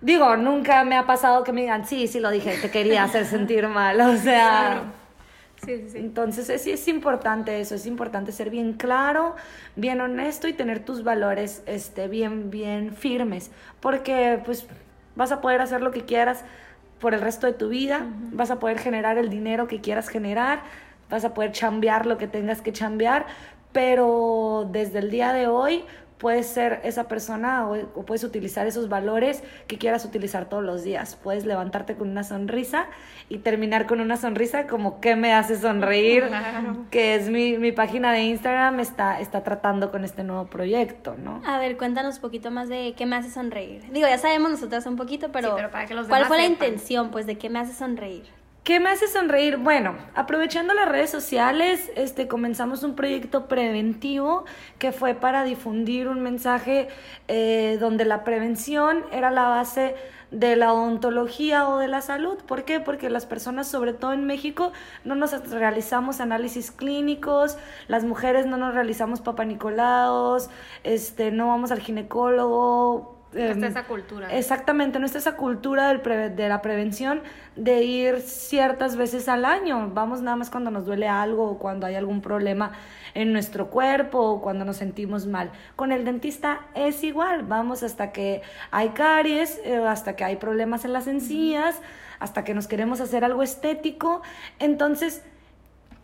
Digo, 0.00 0.36
nunca 0.36 0.84
me 0.84 0.96
ha 0.96 1.06
pasado 1.06 1.44
que 1.44 1.52
me 1.52 1.62
digan, 1.62 1.86
sí, 1.86 2.06
sí 2.06 2.20
lo 2.20 2.30
dije, 2.30 2.56
te 2.60 2.70
quería 2.70 3.04
hacer 3.04 3.26
sentir 3.26 3.66
mal. 3.68 4.00
O 4.00 4.16
sea. 4.16 4.84
Sí, 5.64 5.76
sí, 5.76 5.90
sí. 5.90 5.98
Entonces 5.98 6.48
es, 6.48 6.66
es 6.66 6.88
importante 6.88 7.60
eso, 7.60 7.76
es 7.76 7.86
importante 7.86 8.32
ser 8.32 8.50
bien 8.50 8.72
claro, 8.72 9.36
bien 9.76 10.00
honesto 10.00 10.48
y 10.48 10.52
tener 10.52 10.84
tus 10.84 11.04
valores 11.04 11.62
este, 11.66 12.08
bien, 12.08 12.50
bien 12.50 12.96
firmes, 12.96 13.52
porque 13.80 14.40
pues 14.44 14.66
vas 15.14 15.30
a 15.30 15.40
poder 15.40 15.60
hacer 15.60 15.80
lo 15.80 15.92
que 15.92 16.04
quieras 16.04 16.44
por 17.02 17.14
el 17.14 17.20
resto 17.20 17.48
de 17.48 17.52
tu 17.52 17.68
vida, 17.68 18.06
vas 18.30 18.52
a 18.52 18.60
poder 18.60 18.78
generar 18.78 19.18
el 19.18 19.28
dinero 19.28 19.66
que 19.66 19.80
quieras 19.80 20.08
generar, 20.08 20.62
vas 21.10 21.24
a 21.24 21.34
poder 21.34 21.50
chambear 21.50 22.06
lo 22.06 22.16
que 22.16 22.28
tengas 22.28 22.62
que 22.62 22.72
chambear, 22.72 23.26
pero 23.72 24.68
desde 24.70 25.00
el 25.00 25.10
día 25.10 25.32
de 25.32 25.48
hoy 25.48 25.84
puedes 26.22 26.46
ser 26.46 26.80
esa 26.84 27.08
persona 27.08 27.66
o, 27.66 28.04
puedes 28.06 28.22
utilizar 28.22 28.68
esos 28.68 28.88
valores 28.88 29.42
que 29.66 29.76
quieras 29.76 30.04
utilizar 30.04 30.48
todos 30.48 30.62
los 30.62 30.84
días. 30.84 31.16
Puedes 31.16 31.44
levantarte 31.44 31.96
con 31.96 32.08
una 32.08 32.22
sonrisa 32.22 32.86
y 33.28 33.38
terminar 33.38 33.88
con 33.88 34.00
una 34.00 34.16
sonrisa 34.16 34.68
como 34.68 35.00
¿qué 35.00 35.16
me 35.16 35.32
hace 35.32 35.58
sonreír? 35.58 36.30
Que 36.92 37.16
es 37.16 37.28
mi, 37.28 37.58
mi, 37.58 37.72
página 37.72 38.12
de 38.12 38.22
Instagram, 38.22 38.78
está, 38.78 39.18
está 39.18 39.42
tratando 39.42 39.90
con 39.90 40.04
este 40.04 40.22
nuevo 40.22 40.46
proyecto, 40.46 41.16
¿no? 41.18 41.42
A 41.44 41.58
ver, 41.58 41.76
cuéntanos 41.76 42.14
un 42.16 42.20
poquito 42.20 42.52
más 42.52 42.68
de 42.68 42.94
qué 42.96 43.04
me 43.04 43.16
hace 43.16 43.28
sonreír. 43.28 43.82
Digo, 43.90 44.06
ya 44.06 44.18
sabemos 44.18 44.52
nosotras 44.52 44.86
un 44.86 44.94
poquito, 44.94 45.32
pero, 45.32 45.56
¿cuál 46.08 46.26
fue 46.26 46.36
la 46.36 46.46
intención, 46.46 47.10
pues, 47.10 47.26
de 47.26 47.36
qué 47.36 47.50
me 47.50 47.58
hace 47.58 47.74
sonreír? 47.74 48.41
¿Qué 48.64 48.78
me 48.78 48.90
hace 48.90 49.08
sonreír? 49.08 49.56
Bueno, 49.56 49.96
aprovechando 50.14 50.72
las 50.72 50.88
redes 50.88 51.10
sociales, 51.10 51.90
este, 51.96 52.28
comenzamos 52.28 52.84
un 52.84 52.94
proyecto 52.94 53.48
preventivo 53.48 54.44
que 54.78 54.92
fue 54.92 55.14
para 55.14 55.42
difundir 55.42 56.06
un 56.06 56.20
mensaje 56.20 56.86
eh, 57.26 57.76
donde 57.80 58.04
la 58.04 58.22
prevención 58.22 59.04
era 59.10 59.32
la 59.32 59.48
base 59.48 59.96
de 60.30 60.54
la 60.54 60.72
odontología 60.72 61.68
o 61.68 61.78
de 61.78 61.88
la 61.88 62.02
salud. 62.02 62.38
¿Por 62.46 62.64
qué? 62.64 62.78
Porque 62.78 63.10
las 63.10 63.26
personas, 63.26 63.66
sobre 63.66 63.94
todo 63.94 64.12
en 64.12 64.26
México, 64.26 64.70
no 65.02 65.16
nos 65.16 65.32
realizamos 65.50 66.20
análisis 66.20 66.70
clínicos, 66.70 67.58
las 67.88 68.04
mujeres 68.04 68.46
no 68.46 68.58
nos 68.58 68.74
realizamos 68.74 69.20
papanicolaos, 69.20 70.50
este, 70.84 71.32
no 71.32 71.48
vamos 71.48 71.72
al 71.72 71.80
ginecólogo, 71.80 73.21
no 73.32 73.40
está 73.40 73.66
em, 73.66 73.70
esa 73.70 73.84
cultura. 73.84 74.36
Exactamente, 74.36 74.98
no 74.98 75.06
está 75.06 75.18
esa 75.18 75.36
cultura 75.36 75.88
del 75.88 76.36
de 76.36 76.48
la 76.48 76.60
prevención 76.62 77.22
de 77.56 77.82
ir 77.82 78.20
ciertas 78.20 78.96
veces 78.96 79.28
al 79.28 79.44
año. 79.44 79.90
Vamos 79.92 80.20
nada 80.22 80.36
más 80.36 80.50
cuando 80.50 80.70
nos 80.70 80.84
duele 80.84 81.08
algo 81.08 81.50
o 81.50 81.58
cuando 81.58 81.86
hay 81.86 81.94
algún 81.94 82.20
problema 82.20 82.72
en 83.14 83.32
nuestro 83.32 83.68
cuerpo 83.70 84.18
o 84.18 84.42
cuando 84.42 84.64
nos 84.64 84.76
sentimos 84.76 85.26
mal. 85.26 85.50
Con 85.76 85.92
el 85.92 86.04
dentista 86.04 86.60
es 86.74 87.02
igual, 87.04 87.44
vamos 87.44 87.82
hasta 87.82 88.12
que 88.12 88.42
hay 88.70 88.90
caries, 88.90 89.60
eh, 89.64 89.76
hasta 89.76 90.16
que 90.16 90.24
hay 90.24 90.36
problemas 90.36 90.84
en 90.84 90.92
las 90.92 91.06
encías, 91.06 91.80
hasta 92.20 92.44
que 92.44 92.54
nos 92.54 92.68
queremos 92.68 93.00
hacer 93.00 93.24
algo 93.24 93.42
estético. 93.42 94.22
Entonces, 94.58 95.22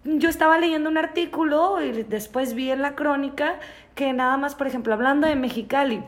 yo 0.05 0.29
estaba 0.29 0.59
leyendo 0.59 0.89
un 0.89 0.97
artículo 0.97 1.83
y 1.83 2.05
después 2.05 2.55
vi 2.55 2.71
en 2.71 2.83
la 2.83 2.95
crónica 2.95 3.57
que 3.95 4.13
nada 4.13 4.37
más, 4.37 4.55
por 4.55 4.67
ejemplo, 4.67 4.95
hablando 4.95 5.27
de 5.27 5.35
Mexicali, 5.35 6.03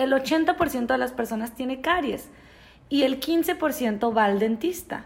el 0.00 0.12
80% 0.12 0.86
de 0.86 0.98
las 0.98 1.12
personas 1.12 1.54
tiene 1.54 1.80
caries 1.80 2.30
y 2.88 3.02
el 3.02 3.20
15% 3.20 4.16
va 4.16 4.24
al 4.24 4.38
dentista. 4.38 5.04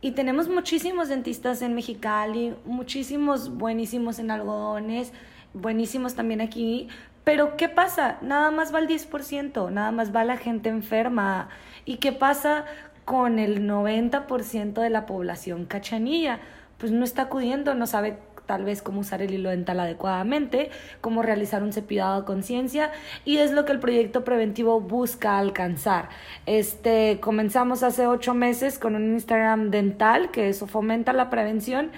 Y 0.00 0.10
tenemos 0.10 0.48
muchísimos 0.48 1.08
dentistas 1.08 1.62
en 1.62 1.74
Mexicali, 1.74 2.54
muchísimos 2.64 3.56
buenísimos 3.56 4.18
en 4.18 4.30
algodones, 4.30 5.12
buenísimos 5.54 6.14
también 6.14 6.40
aquí. 6.40 6.88
Pero 7.22 7.56
¿qué 7.56 7.68
pasa? 7.68 8.18
Nada 8.20 8.50
más 8.50 8.74
va 8.74 8.80
el 8.80 8.88
10%, 8.88 9.70
nada 9.70 9.92
más 9.92 10.14
va 10.14 10.24
la 10.24 10.36
gente 10.36 10.68
enferma. 10.68 11.48
¿Y 11.84 11.96
qué 11.96 12.12
pasa 12.12 12.66
con 13.04 13.38
el 13.38 13.66
90% 13.66 14.74
de 14.74 14.90
la 14.90 15.06
población 15.06 15.64
cachanilla? 15.64 16.40
Pues 16.76 16.92
no 16.92 17.04
está 17.04 17.22
acudiendo, 17.22 17.74
no 17.74 17.86
sabe 17.86 18.18
tal 18.46 18.64
vez 18.64 18.82
cómo 18.82 19.00
usar 19.00 19.22
el 19.22 19.32
hilo 19.32 19.50
dental 19.50 19.80
adecuadamente, 19.80 20.70
cómo 21.00 21.22
realizar 21.22 21.62
un 21.62 21.72
cepillado 21.72 22.16
a 22.16 22.24
conciencia 22.24 22.92
y 23.24 23.38
es 23.38 23.52
lo 23.52 23.64
que 23.64 23.72
el 23.72 23.80
proyecto 23.80 24.24
preventivo 24.24 24.80
busca 24.80 25.38
alcanzar. 25.38 26.08
Este, 26.46 27.18
comenzamos 27.20 27.82
hace 27.82 28.06
ocho 28.06 28.34
meses 28.34 28.78
con 28.78 28.94
un 28.94 29.14
Instagram 29.14 29.70
dental 29.70 30.30
que 30.30 30.48
eso 30.48 30.66
fomenta 30.66 31.12
la 31.12 31.30
prevención 31.30 31.90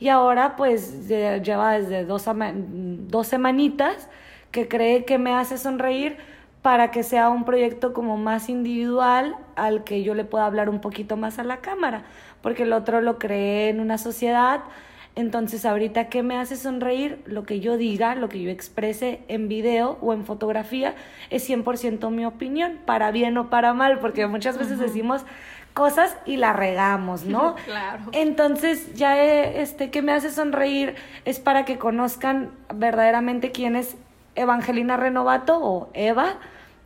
y 0.00 0.08
ahora 0.08 0.56
pues 0.56 1.08
lleva 1.08 1.78
desde 1.78 2.04
dos, 2.04 2.26
dos 2.26 3.26
semanitas 3.26 4.08
que 4.50 4.68
cree 4.68 5.04
que 5.04 5.18
me 5.18 5.34
hace 5.34 5.58
sonreír 5.58 6.16
para 6.62 6.90
que 6.90 7.02
sea 7.02 7.28
un 7.28 7.44
proyecto 7.44 7.92
como 7.92 8.16
más 8.16 8.48
individual 8.48 9.36
al 9.54 9.84
que 9.84 10.02
yo 10.02 10.14
le 10.14 10.24
pueda 10.24 10.46
hablar 10.46 10.70
un 10.70 10.80
poquito 10.80 11.16
más 11.16 11.38
a 11.38 11.44
la 11.44 11.58
cámara, 11.58 12.04
porque 12.40 12.62
el 12.62 12.72
otro 12.72 13.02
lo 13.02 13.18
creé 13.18 13.68
en 13.68 13.80
una 13.80 13.98
sociedad 13.98 14.60
entonces, 15.16 15.64
ahorita, 15.64 16.08
¿qué 16.08 16.24
me 16.24 16.36
hace 16.36 16.56
sonreír? 16.56 17.22
Lo 17.26 17.44
que 17.44 17.60
yo 17.60 17.76
diga, 17.76 18.16
lo 18.16 18.28
que 18.28 18.42
yo 18.42 18.50
exprese 18.50 19.20
en 19.28 19.48
video 19.48 19.96
o 20.00 20.12
en 20.12 20.24
fotografía 20.24 20.94
es 21.30 21.48
100% 21.48 22.10
mi 22.10 22.24
opinión, 22.24 22.80
para 22.84 23.12
bien 23.12 23.38
o 23.38 23.48
para 23.48 23.74
mal, 23.74 24.00
porque 24.00 24.26
muchas 24.26 24.58
veces 24.58 24.80
decimos 24.80 25.24
cosas 25.72 26.16
y 26.26 26.36
la 26.36 26.52
regamos, 26.52 27.24
¿no? 27.24 27.54
claro. 27.64 28.04
Entonces, 28.10 28.94
ya 28.94 29.22
este, 29.22 29.90
¿qué 29.90 30.02
me 30.02 30.12
hace 30.12 30.30
sonreír? 30.32 30.96
Es 31.24 31.38
para 31.38 31.64
que 31.64 31.78
conozcan 31.78 32.50
verdaderamente 32.74 33.52
quién 33.52 33.76
es 33.76 33.96
Evangelina 34.34 34.96
Renovato 34.96 35.58
o 35.62 35.90
Eva, 35.94 36.38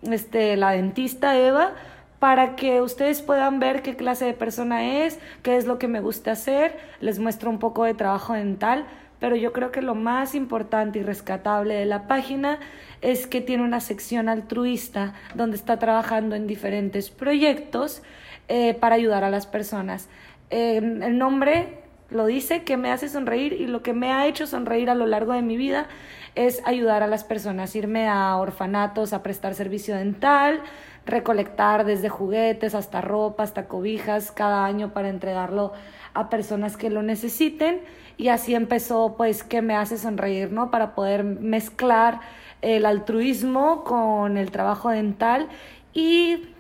este, 0.03 0.57
la 0.59 0.73
dentista 0.73 1.35
Eva, 1.39 1.73
para 2.19 2.57
que 2.57 2.81
ustedes 2.81 3.23
puedan 3.23 3.61
ver 3.61 3.83
qué 3.83 3.97
clase 3.97 4.25
de 4.25 4.33
persona 4.33 5.05
es, 5.05 5.19
qué 5.43 5.57
es 5.57 5.67
lo 5.67 5.79
que 5.79 5.89
me 5.89 6.01
gusta 6.01 6.33
hacer, 6.33 6.77
les 7.01 7.19
muestro 7.19 7.51
un 7.51 7.59
poco 7.59 7.85
de 7.85 7.95
trabajo 7.95 8.33
dental, 8.33 8.87
pero 9.21 9.37
yo 9.37 9.53
creo 9.53 9.73
que 9.73 9.83
lo 9.83 9.95
más 9.95 10.35
importante 10.35 11.01
y 11.01 11.03
rescatable 11.03 11.75
de 11.75 11.87
la 11.87 12.07
página 12.07 12.59
es 13.01 13.27
que 13.27 13.41
tiene 13.41 13.65
una 13.65 13.81
sección 13.81 14.29
altruista 14.29 15.15
donde 15.35 15.57
está 15.57 15.79
trabajando 15.79 16.37
en 16.37 16.47
diferentes 16.47 17.11
proyectos 17.11 18.03
eh, 18.49 18.75
para 18.75 18.95
ayudar 18.95 19.25
a 19.25 19.31
las 19.31 19.47
personas. 19.47 20.09
el 20.51 21.19
nombre 21.19 21.79
lo 22.11 22.27
dice, 22.27 22.63
que 22.63 22.77
me 22.77 22.91
hace 22.91 23.09
sonreír 23.09 23.53
y 23.53 23.67
lo 23.67 23.83
que 23.83 23.93
me 23.93 24.13
ha 24.13 24.27
hecho 24.27 24.47
sonreír 24.47 24.89
a 24.89 24.95
lo 24.95 25.07
largo 25.07 25.35
de 25.35 25.43
mi 25.43 25.57
vida 25.57 25.89
es 26.39 26.63
ayudar 26.65 27.03
a 27.03 27.09
las 27.09 27.25
personas, 27.25 27.75
irme 27.75 28.07
a 28.09 28.37
orfanatos 28.37 29.13
a 29.13 29.25
prestar 29.25 29.55
servicio 29.55 29.97
dental, 29.97 30.61
recolectar 31.05 31.85
desde 31.85 32.09
juguetes 32.09 32.77
hasta 32.77 33.01
ropa, 33.01 33.43
hasta 33.43 33.67
cobijas 33.67 34.31
cada 34.31 34.65
año 34.65 34.93
para 34.93 35.09
entregarlo 35.09 35.73
a 36.15 36.31
personas 36.31 36.77
que 36.77 36.91
lo 36.91 37.03
necesiten 37.03 37.81
y 38.17 38.29
así 38.29 38.55
empezó 38.55 39.17
pues 39.17 39.43
que 39.43 39.63
me 39.63 39.75
hace 39.75 39.99
sonreír, 39.99 40.53
¿no? 40.53 40.71
Para 40.71 40.95
poder 40.95 41.25
mezclar 41.25 42.21
el 42.63 42.87
altruismo 42.87 43.83
con 43.83 44.37
el 44.37 44.53
trabajo 44.53 44.91
dental 44.91 45.49
y 45.93 46.51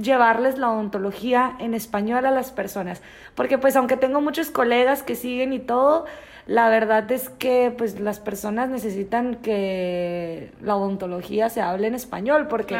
llevarles 0.00 0.58
la 0.58 0.70
odontología 0.70 1.56
en 1.58 1.74
español 1.74 2.24
a 2.24 2.30
las 2.30 2.52
personas, 2.52 3.02
porque 3.34 3.58
pues 3.58 3.74
aunque 3.74 3.96
tengo 3.96 4.20
muchos 4.20 4.50
colegas 4.50 5.02
que 5.02 5.16
siguen 5.16 5.52
y 5.52 5.58
todo, 5.58 6.06
la 6.46 6.68
verdad 6.68 7.10
es 7.10 7.30
que 7.30 7.72
pues 7.76 8.00
las 8.00 8.20
personas 8.20 8.68
necesitan 8.68 9.36
que 9.36 10.52
la 10.60 10.76
odontología 10.76 11.48
se 11.48 11.62
hable 11.62 11.86
en 11.86 11.94
español 11.94 12.48
porque 12.48 12.76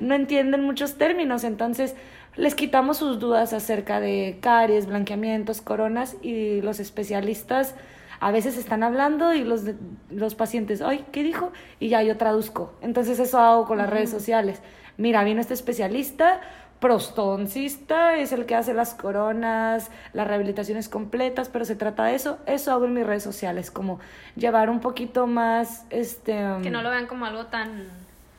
no 0.00 0.14
entienden 0.14 0.64
muchos 0.64 0.94
términos, 0.94 1.44
entonces 1.44 1.94
les 2.36 2.54
quitamos 2.54 2.96
sus 2.96 3.18
dudas 3.18 3.52
acerca 3.52 4.00
de 4.00 4.38
caries, 4.40 4.86
blanqueamientos, 4.86 5.60
coronas 5.60 6.16
y 6.22 6.62
los 6.62 6.80
especialistas 6.80 7.74
a 8.20 8.30
veces 8.30 8.56
están 8.56 8.84
hablando 8.84 9.34
y 9.34 9.42
los, 9.42 9.62
los 10.08 10.36
pacientes, 10.36 10.80
ay, 10.80 11.04
¿qué 11.10 11.24
dijo? 11.24 11.52
Y 11.80 11.88
ya 11.88 12.04
yo 12.04 12.16
traduzco. 12.16 12.72
Entonces 12.80 13.18
eso 13.18 13.40
hago 13.40 13.66
con 13.66 13.78
las 13.78 13.90
redes 13.90 14.10
sociales. 14.10 14.62
Mira, 14.96 15.24
vino 15.24 15.40
este 15.40 15.54
especialista, 15.54 16.40
prostodoncista, 16.82 18.16
es 18.16 18.32
el 18.32 18.44
que 18.44 18.56
hace 18.56 18.74
las 18.74 18.92
coronas, 18.92 19.88
las 20.12 20.26
rehabilitaciones 20.26 20.88
completas, 20.88 21.48
pero 21.48 21.64
se 21.64 21.76
trata 21.76 22.04
de 22.06 22.16
eso. 22.16 22.38
Eso 22.44 22.72
hago 22.72 22.86
en 22.86 22.92
mis 22.92 23.06
redes 23.06 23.22
sociales, 23.22 23.70
como 23.70 24.00
llevar 24.34 24.68
un 24.68 24.80
poquito 24.80 25.28
más, 25.28 25.86
este... 25.90 26.32
Que 26.60 26.70
no 26.70 26.82
lo 26.82 26.90
vean 26.90 27.06
como 27.06 27.24
algo 27.24 27.46
tan 27.46 27.84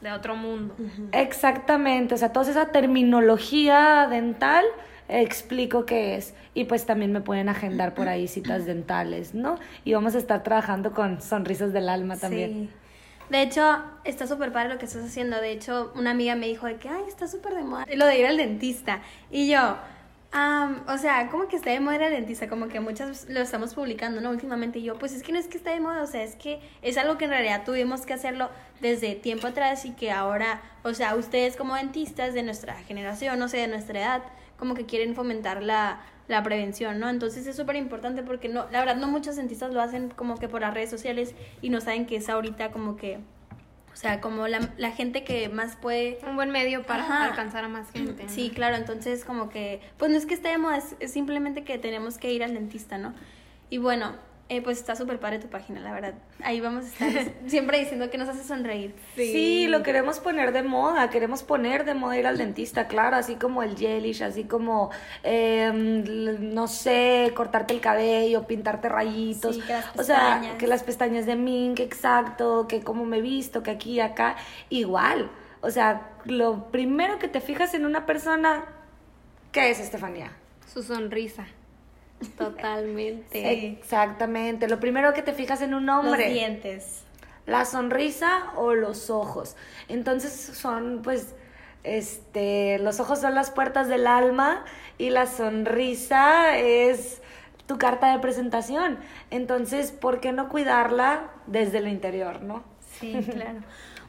de 0.02 0.12
otro 0.12 0.36
mundo. 0.36 0.76
Exactamente, 1.14 2.14
o 2.14 2.18
sea, 2.18 2.34
toda 2.34 2.52
esa 2.52 2.66
terminología 2.68 4.08
dental 4.10 4.66
explico 5.08 5.86
qué 5.86 6.16
es 6.16 6.34
y 6.54 6.66
pues 6.66 6.86
también 6.86 7.14
me 7.14 7.22
pueden 7.22 7.48
agendar 7.48 7.94
por 7.94 8.10
ahí 8.10 8.28
citas 8.28 8.66
dentales, 8.66 9.34
¿no? 9.34 9.58
Y 9.86 9.94
vamos 9.94 10.16
a 10.16 10.18
estar 10.18 10.44
trabajando 10.44 10.92
con 10.92 11.22
sonrisas 11.22 11.72
del 11.72 11.88
alma 11.88 12.18
también. 12.18 12.52
Sí. 12.52 12.83
De 13.30 13.42
hecho, 13.42 13.84
está 14.04 14.28
súper 14.28 14.52
padre 14.52 14.70
lo 14.70 14.80
que 14.80 14.86
estás 14.86 15.04
haciendo. 15.04 15.40
De 15.40 15.52
hecho, 15.52 15.92
una 15.96 16.12
amiga 16.12 16.36
me 16.36 16.48
dijo 16.48 16.68
de 16.68 16.78
que, 16.78 16.90
ay, 16.90 17.04
está 17.08 17.28
súper 17.28 17.56
de 17.56 17.64
moda. 17.64 17.86
Lo 17.96 18.06
de 18.06 18.20
ir 18.20 18.26
al 18.26 18.38
dentista. 18.38 19.02
Y 19.32 19.50
yo, 19.50 19.78
o 20.88 20.98
sea, 20.98 21.30
como 21.30 21.48
que 21.48 21.56
está 21.56 21.70
de 21.70 21.80
moda 21.80 21.96
ir 21.96 22.04
al 22.04 22.12
dentista, 22.12 22.50
como 22.50 22.68
que 22.68 22.80
muchas 22.80 23.28
lo 23.30 23.40
estamos 23.40 23.76
publicando, 23.76 24.20
¿no? 24.20 24.32
Últimamente 24.32 24.80
y 24.80 24.84
yo, 24.84 24.98
pues 24.98 25.14
es 25.14 25.22
que 25.22 25.32
no 25.32 25.40
es 25.40 25.48
que 25.48 25.58
está 25.58 25.72
de 25.72 25.80
moda, 25.80 26.02
o 26.02 26.08
sea, 26.08 26.24
es 26.24 26.36
que 26.36 26.60
es 26.82 26.98
algo 26.98 27.18
que 27.18 27.26
en 27.26 27.32
realidad 27.32 27.64
tuvimos 27.66 28.06
que 28.06 28.14
hacerlo 28.14 28.50
desde 28.82 29.16
tiempo 29.16 29.48
atrás 29.48 29.86
y 29.86 29.92
que 29.92 30.12
ahora, 30.12 30.62
o 30.84 30.94
sea, 30.94 31.16
ustedes 31.16 31.56
como 31.56 31.76
dentistas 31.76 32.34
de 32.34 32.44
nuestra 32.44 32.76
generación, 32.84 33.38
no 33.38 33.48
sé, 33.48 33.58
de 33.58 33.68
nuestra 33.68 34.00
edad, 34.00 34.24
como 34.64 34.76
que 34.76 34.86
quieren 34.86 35.14
fomentar 35.14 35.62
la, 35.62 36.00
la 36.30 36.42
prevención, 36.42 36.98
¿no? 36.98 37.10
Entonces 37.10 37.46
es 37.48 37.58
súper 37.58 37.76
importante 37.76 38.24
porque 38.24 38.48
no, 38.48 38.66
la 38.72 38.80
verdad 38.80 38.96
no 38.96 39.10
muchos 39.10 39.36
dentistas 39.36 39.74
lo 39.74 39.82
hacen 39.82 40.10
como 40.10 40.38
que 40.38 40.48
por 40.48 40.62
las 40.62 40.74
redes 40.74 40.90
sociales 40.90 41.36
y 41.62 41.70
no 41.70 41.82
saben 41.82 42.06
que 42.06 42.16
es 42.16 42.30
ahorita 42.30 42.72
como 42.72 42.96
que, 42.96 43.18
o 43.92 43.96
sea, 43.98 44.22
como 44.22 44.48
la, 44.48 44.70
la 44.78 44.92
gente 44.92 45.26
que 45.26 45.50
más 45.50 45.76
puede... 45.76 46.18
Un 46.26 46.38
buen 46.38 46.50
medio 46.50 46.84
para 46.84 47.26
alcanzar 47.26 47.66
a 47.66 47.68
más 47.68 47.92
gente. 47.92 48.30
Sí, 48.30 48.52
claro, 48.56 48.78
entonces 48.78 49.26
como 49.26 49.50
que, 49.50 49.82
pues 49.98 50.10
no 50.10 50.18
es 50.18 50.26
que 50.26 50.36
estemos, 50.36 50.96
es 51.02 51.12
simplemente 51.12 51.66
que 51.66 51.78
tenemos 51.78 52.18
que 52.18 52.32
ir 52.32 52.42
al 52.42 52.54
dentista, 52.54 52.98
¿no? 52.98 53.14
Y 53.70 53.80
bueno, 53.80 54.14
eh, 54.50 54.62
pues 54.62 54.78
está 54.78 54.96
súper 54.96 55.20
padre 55.20 55.40
tu 55.40 55.48
página, 55.48 55.80
la 55.80 55.94
verdad. 55.94 56.14
Ahí 56.44 56.60
vamos 56.60 56.84
a 56.84 56.88
estar 56.88 57.34
siempre 57.48 57.80
diciendo 57.80 58.10
que 58.10 58.18
nos 58.18 58.28
hace 58.28 58.44
sonreír. 58.44 58.94
Sí. 59.16 59.68
lo 59.68 59.84
queremos 59.84 60.20
poner 60.20 60.52
de 60.52 60.64
moda, 60.64 61.10
queremos 61.10 61.44
poner 61.44 61.86
de 61.86 61.94
moda 61.94 62.18
ir 62.18 62.28
al 62.28 62.38
dentista, 62.38 62.88
claro, 62.88 63.16
así 63.16 63.36
como 63.36 63.64
el 63.64 63.78
gelish, 63.78 64.22
así 64.22 64.44
como, 64.44 64.92
em, 65.24 66.54
no 66.54 66.68
sé, 66.68 67.32
cortarte 67.34 67.74
el 67.74 67.80
cabello, 67.80 68.46
pintarte 68.46 68.90
rayitos. 68.90 69.60
o 69.96 70.04
sea, 70.04 70.56
que 70.60 70.68
las 70.68 70.84
pestañas 70.84 71.26
de 71.26 71.38
mink, 71.38 71.80
exacto, 71.80 72.68
que 72.68 72.84
como 72.84 73.06
me 73.06 73.18
he 73.18 73.22
visto, 73.22 73.64
que 73.64 73.72
aquí 73.72 73.94
y 73.94 74.00
acá, 74.02 74.36
igual. 74.70 75.32
O 75.62 75.72
sea, 75.72 76.12
lo 76.26 76.66
primero 76.70 77.18
que 77.18 77.30
te 77.30 77.40
fijas 77.40 77.74
en 77.74 77.86
una 77.86 78.06
persona, 78.06 78.66
¿qué 79.54 79.72
es, 79.72 79.80
Estefanía? 79.80 80.32
Su 80.72 80.84
sonrisa. 80.84 81.46
Totalmente. 82.38 83.68
Exactamente. 83.80 84.68
Lo 84.68 84.80
primero 84.80 85.14
que 85.14 85.22
te 85.22 85.34
fijas 85.34 85.62
en 85.62 85.74
un 85.74 85.90
hombre. 85.90 86.26
Los 86.26 86.34
dientes. 86.34 87.04
La 87.46 87.66
sonrisa 87.66 88.52
o 88.56 88.74
los 88.74 89.10
ojos. 89.10 89.56
Entonces 89.90 90.32
son, 90.34 91.02
pues, 91.04 91.36
este, 91.84 92.80
los 92.80 93.00
ojos 93.00 93.20
son 93.20 93.36
las 93.36 93.52
puertas 93.52 93.90
del 93.90 94.08
alma 94.08 94.64
y 94.98 95.10
la 95.10 95.28
sonrisa 95.28 96.58
es 96.58 97.22
tu 97.68 97.78
carta 97.78 98.12
de 98.12 98.20
presentación. 98.20 98.98
Entonces, 99.30 99.92
¿por 99.92 100.20
qué 100.20 100.32
no 100.32 100.50
cuidarla 100.50 101.32
desde 101.48 101.80
el 101.80 101.88
interior, 101.88 102.42
no? 102.42 102.64
Sí, 103.00 103.14
claro. 103.32 103.60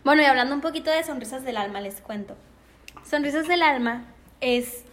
bueno, 0.05 0.23
y 0.23 0.27
hablando 0.27 0.55
un 0.55 0.61
poquito 0.61 0.91
de 0.91 1.03
sonrisas 1.03 1.45
del 1.45 1.57
alma, 1.57 1.81
les 1.81 2.01
cuento. 2.01 2.37
Sonrisas 3.05 3.49
del 3.49 3.63
alma 3.63 4.05
es 4.41 4.85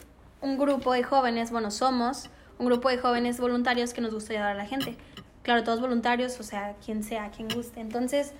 un 0.41 0.57
grupo 0.57 0.93
de 0.93 1.03
jóvenes, 1.03 1.51
bueno, 1.51 1.69
somos 1.71 2.29
un 2.61 2.67
grupo 2.67 2.89
de 2.89 2.99
jóvenes 2.99 3.39
voluntarios 3.39 3.91
que 3.91 4.01
nos 4.01 4.13
gusta 4.13 4.33
ayudar 4.33 4.51
a 4.51 4.53
la 4.55 4.65
gente. 4.65 4.95
Claro, 5.41 5.63
todos 5.63 5.81
voluntarios, 5.81 6.39
o 6.39 6.43
sea, 6.43 6.75
quien 6.85 7.03
sea, 7.03 7.31
quien 7.31 7.49
guste. 7.49 7.79
Entonces, 7.79 8.33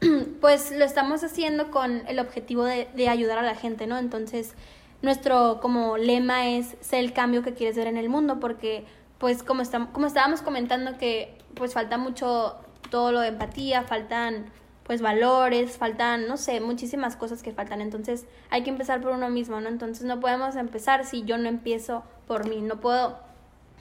pues 0.40 0.72
lo 0.72 0.84
estamos 0.84 1.22
haciendo 1.22 1.70
con 1.70 2.02
el 2.08 2.18
objetivo 2.18 2.64
de, 2.64 2.88
de 2.96 3.08
ayudar 3.08 3.38
a 3.38 3.42
la 3.42 3.54
gente, 3.54 3.86
¿no? 3.86 3.98
Entonces, 3.98 4.54
nuestro 5.00 5.60
como 5.62 5.96
lema 5.96 6.48
es 6.48 6.76
ser 6.80 7.04
el 7.04 7.12
cambio 7.12 7.44
que 7.44 7.54
quieres 7.54 7.76
ver 7.76 7.86
en 7.86 7.96
el 7.96 8.08
mundo, 8.08 8.40
porque 8.40 8.84
pues 9.18 9.44
como, 9.44 9.62
estamos, 9.62 9.90
como 9.90 10.06
estábamos 10.06 10.42
comentando 10.42 10.98
que 10.98 11.38
pues 11.54 11.72
falta 11.72 11.98
mucho 11.98 12.56
todo 12.90 13.12
lo 13.12 13.20
de 13.20 13.28
empatía, 13.28 13.84
faltan 13.84 14.46
pues 14.82 15.00
valores, 15.00 15.78
faltan, 15.78 16.26
no 16.26 16.36
sé, 16.36 16.60
muchísimas 16.60 17.14
cosas 17.14 17.44
que 17.44 17.52
faltan. 17.52 17.80
Entonces 17.80 18.26
hay 18.50 18.64
que 18.64 18.70
empezar 18.70 19.00
por 19.00 19.12
uno 19.12 19.30
mismo, 19.30 19.60
¿no? 19.60 19.68
Entonces 19.68 20.04
no 20.04 20.18
podemos 20.18 20.56
empezar 20.56 21.06
si 21.06 21.22
yo 21.22 21.38
no 21.38 21.48
empiezo 21.48 22.02
por 22.26 22.48
mí. 22.48 22.60
No 22.60 22.80
puedo 22.80 23.30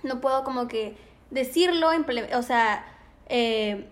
no 0.04 0.22
puedo 0.22 0.44
como 0.44 0.68
que 0.68 0.96
decirlo, 1.30 1.90
o 2.36 2.42
sea, 2.42 2.86
eh, 3.30 3.88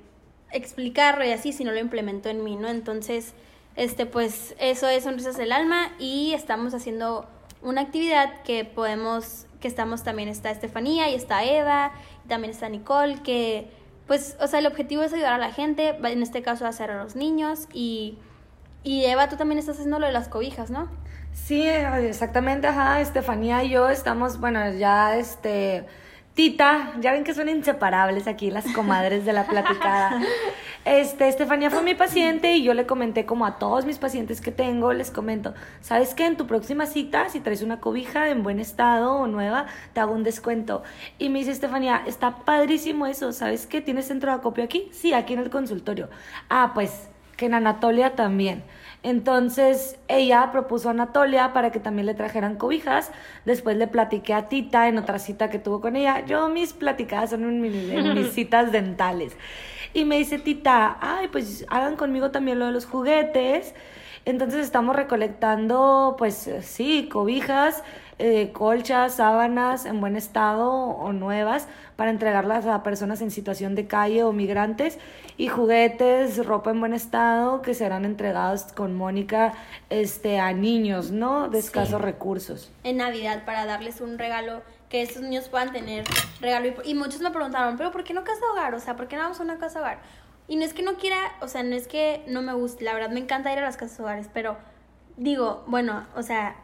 explicarlo 0.51 1.25
y 1.25 1.31
así 1.31 1.53
si 1.53 1.63
no 1.63 1.71
lo 1.71 1.79
implemento 1.79 2.29
en 2.29 2.43
mí, 2.43 2.55
¿no? 2.55 2.67
Entonces, 2.67 3.33
este, 3.75 4.05
pues 4.05 4.55
eso 4.59 4.87
es 4.87 5.03
Sonrisas 5.03 5.37
del 5.37 5.51
Alma 5.51 5.91
y 5.99 6.33
estamos 6.33 6.73
haciendo 6.73 7.27
una 7.61 7.81
actividad 7.81 8.41
que 8.43 8.65
podemos, 8.65 9.45
que 9.59 9.67
estamos 9.67 10.03
también, 10.03 10.29
está 10.29 10.51
Estefanía 10.51 11.09
y 11.09 11.15
está 11.15 11.43
Eva, 11.43 11.91
y 12.25 12.27
también 12.27 12.51
está 12.51 12.69
Nicole, 12.69 13.21
que 13.21 13.69
pues, 14.07 14.37
o 14.41 14.47
sea, 14.47 14.59
el 14.59 14.65
objetivo 14.65 15.03
es 15.03 15.13
ayudar 15.13 15.33
a 15.33 15.37
la 15.37 15.51
gente, 15.51 15.89
en 15.89 16.23
este 16.23 16.41
caso 16.41 16.65
hacer 16.65 16.89
a 16.89 17.03
los 17.03 17.15
niños 17.15 17.67
y, 17.71 18.17
y 18.83 19.05
Eva, 19.05 19.29
tú 19.29 19.37
también 19.37 19.59
estás 19.59 19.75
haciendo 19.75 19.99
lo 19.99 20.07
de 20.07 20.11
las 20.11 20.27
cobijas, 20.29 20.71
¿no? 20.71 20.89
Sí, 21.33 21.67
exactamente, 21.67 22.67
ajá, 22.67 23.01
Estefanía 23.01 23.63
y 23.63 23.69
yo 23.71 23.89
estamos, 23.89 24.39
bueno, 24.39 24.71
ya 24.73 25.15
este, 25.17 25.85
Tita, 26.35 26.93
ya 26.99 27.11
ven 27.11 27.23
que 27.23 27.33
son 27.33 27.49
inseparables 27.49 28.27
aquí 28.27 28.51
las 28.51 28.65
comadres 28.71 29.25
de 29.25 29.33
la 29.33 29.45
platicada. 29.45 30.21
Este, 30.85 31.27
Estefanía 31.27 31.69
fue 31.69 31.83
mi 31.83 31.93
paciente 31.93 32.53
y 32.53 32.63
yo 32.63 32.73
le 32.73 32.85
comenté 32.85 33.25
como 33.25 33.45
a 33.45 33.59
todos 33.59 33.85
mis 33.85 33.99
pacientes 33.99 34.39
que 34.39 34.51
tengo, 34.51 34.93
les 34.93 35.11
comento, 35.11 35.53
¿sabes 35.81 36.15
qué? 36.15 36.25
En 36.25 36.37
tu 36.37 36.47
próxima 36.47 36.85
cita, 36.85 37.27
si 37.27 37.41
traes 37.41 37.61
una 37.61 37.81
cobija 37.81 38.29
en 38.29 38.43
buen 38.43 38.59
estado 38.61 39.13
o 39.15 39.27
nueva, 39.27 39.65
te 39.93 39.99
hago 39.99 40.13
un 40.13 40.23
descuento. 40.23 40.81
Y 41.19 41.29
me 41.29 41.39
dice 41.39 41.51
Estefanía, 41.51 42.01
está 42.07 42.37
padrísimo 42.45 43.05
eso, 43.07 43.33
¿sabes 43.33 43.67
qué? 43.67 43.81
¿Tienes 43.81 44.07
centro 44.07 44.31
de 44.31 44.37
acopio 44.37 44.63
aquí? 44.63 44.89
Sí, 44.93 45.13
aquí 45.13 45.33
en 45.33 45.39
el 45.39 45.49
consultorio. 45.49 46.09
Ah, 46.49 46.71
pues 46.73 47.09
que 47.35 47.47
en 47.47 47.53
Anatolia 47.55 48.15
también. 48.15 48.63
Entonces 49.01 49.97
ella 50.09 50.49
propuso 50.51 50.89
a 50.89 50.91
Anatolia 50.91 51.53
para 51.53 51.71
que 51.71 51.79
también 51.79 52.05
le 52.05 52.13
trajeran 52.15 52.57
cobijas. 52.57 53.11
Después 53.45 53.77
le 53.77 53.87
platiqué 53.87 54.33
a 54.33 54.49
Tita 54.49 54.89
en 54.89 54.97
otra 54.97 55.19
cita 55.19 55.49
que 55.49 55.57
tuvo 55.57 55.79
con 55.79 55.95
ella. 55.95 56.25
Yo 56.25 56.49
mis 56.49 56.73
platicadas 56.73 57.29
son 57.29 57.43
en, 57.43 57.61
mis, 57.61 58.31
citas 58.33 58.71
dentales. 58.71 59.37
Y 59.93 60.03
me 60.03 60.17
dice 60.17 60.37
Tita, 60.37 60.97
ay, 60.99 61.29
pues 61.29 61.65
hagan 61.69 61.95
conmigo 61.95 62.31
también 62.31 62.59
lo 62.59 62.65
de 62.65 62.73
los 62.73 62.85
juguetes. 62.85 63.73
Entonces 64.25 64.65
estamos 64.65 64.95
recolectando, 64.95 66.15
pues 66.17 66.49
sí, 66.61 67.07
cobijas, 67.09 67.83
eh, 68.19 68.51
colchas, 68.51 69.15
sábanas 69.15 69.85
en 69.85 70.01
buen 70.01 70.15
estado 70.15 70.69
o 70.69 71.13
nuevas 71.13 71.67
para 71.95 72.11
entregarlas 72.11 72.65
a 72.65 72.83
personas 72.83 73.21
en 73.21 73.31
situación 73.31 73.75
de 73.75 73.87
calle 73.87 74.23
o 74.23 74.33
migrantes 74.33 74.99
y 75.37 75.47
juguetes, 75.47 76.45
ropa 76.45 76.71
en 76.71 76.81
buen 76.81 76.93
estado 76.93 77.61
que 77.61 77.73
serán 77.73 78.05
entregados 78.05 78.63
con 78.73 78.93
Mónica 78.95 79.53
este, 79.89 80.39
a 80.39 80.51
niños, 80.51 81.11
¿no? 81.11 81.47
De 81.47 81.59
escasos 81.59 82.01
recursos. 82.01 82.71
En 82.83 82.97
Navidad 82.97 83.45
para 83.45 83.65
darles 83.65 84.01
un 84.01 84.17
regalo 84.17 84.61
que 84.89 85.01
estos 85.01 85.21
niños 85.21 85.47
puedan 85.47 85.71
tener 85.71 86.03
regalo. 86.41 86.67
Y, 86.83 86.91
y 86.91 86.93
muchos 86.95 87.21
me 87.21 87.31
preguntaron, 87.31 87.77
pero 87.77 87.91
¿por 87.91 88.03
qué 88.03 88.13
no 88.13 88.23
casa 88.23 88.41
hogar? 88.51 88.75
O 88.75 88.79
sea, 88.79 88.95
¿por 88.95 89.07
qué 89.07 89.15
no 89.15 89.23
vamos 89.23 89.39
a 89.39 89.43
una 89.43 89.57
casa 89.57 89.79
hogar? 89.79 89.99
Y 90.49 90.55
no 90.55 90.65
es 90.65 90.73
que 90.73 90.83
no 90.83 90.95
quiera, 90.95 91.17
o 91.41 91.47
sea, 91.47 91.63
no 91.63 91.75
es 91.75 91.87
que 91.87 92.23
no 92.27 92.41
me 92.41 92.53
guste, 92.53 92.83
la 92.83 92.93
verdad 92.93 93.11
me 93.11 93.19
encanta 93.19 93.53
ir 93.53 93.59
a 93.59 93.61
las 93.61 93.77
casas 93.77 93.99
hogares, 93.99 94.29
pero 94.33 94.57
digo, 95.15 95.63
bueno, 95.67 96.07
o 96.15 96.23
sea, 96.23 96.55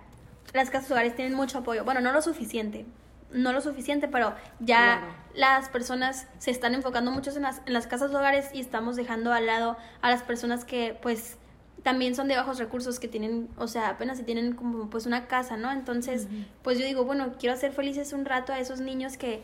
las 0.54 0.70
casas 0.70 0.90
hogares 0.92 1.16
tienen 1.16 1.34
mucho 1.34 1.60
apoyo. 1.60 1.84
Bueno, 1.84 2.02
no 2.02 2.12
lo 2.12 2.22
suficiente, 2.22 2.86
no 3.32 3.52
lo 3.54 3.62
suficiente, 3.62 4.08
pero 4.08 4.34
ya 4.60 5.00
Claro. 5.00 5.14
las 5.36 5.70
personas 5.70 6.28
se 6.38 6.52
están 6.52 6.74
enfocando 6.74 7.12
mucho 7.12 7.32
en 7.32 7.42
las, 7.42 7.62
en 7.66 7.74
las 7.74 7.88
casas 7.88 8.12
hogares 8.12 8.50
y 8.54 8.60
estamos 8.60 8.96
dejando 8.96 9.34
al 9.34 9.46
lado 9.46 9.78
a 10.02 10.10
las 10.10 10.24
personas 10.24 10.64
que 10.66 10.98
pues 11.02 11.38
también 11.84 12.16
son 12.16 12.28
de 12.28 12.36
bajos 12.36 12.58
recursos 12.58 13.00
que 13.00 13.08
tienen, 13.08 13.48
o 13.58 13.68
sea, 13.68 13.90
apenas 13.90 14.18
si 14.18 14.24
tienen 14.24 14.54
como 14.56 14.90
pues 14.90 15.06
una 15.06 15.28
casa, 15.28 15.56
¿no? 15.56 15.72
Entonces, 15.72 16.28
pues 16.64 16.80
yo 16.80 16.86
digo, 16.86 17.06
bueno, 17.06 17.34
quiero 17.38 17.54
hacer 17.54 17.74
felices 17.74 18.12
un 18.12 18.25
rato 18.25 18.54
a 18.54 18.60
esos 18.60 18.80
niños 18.80 19.18
que, 19.18 19.44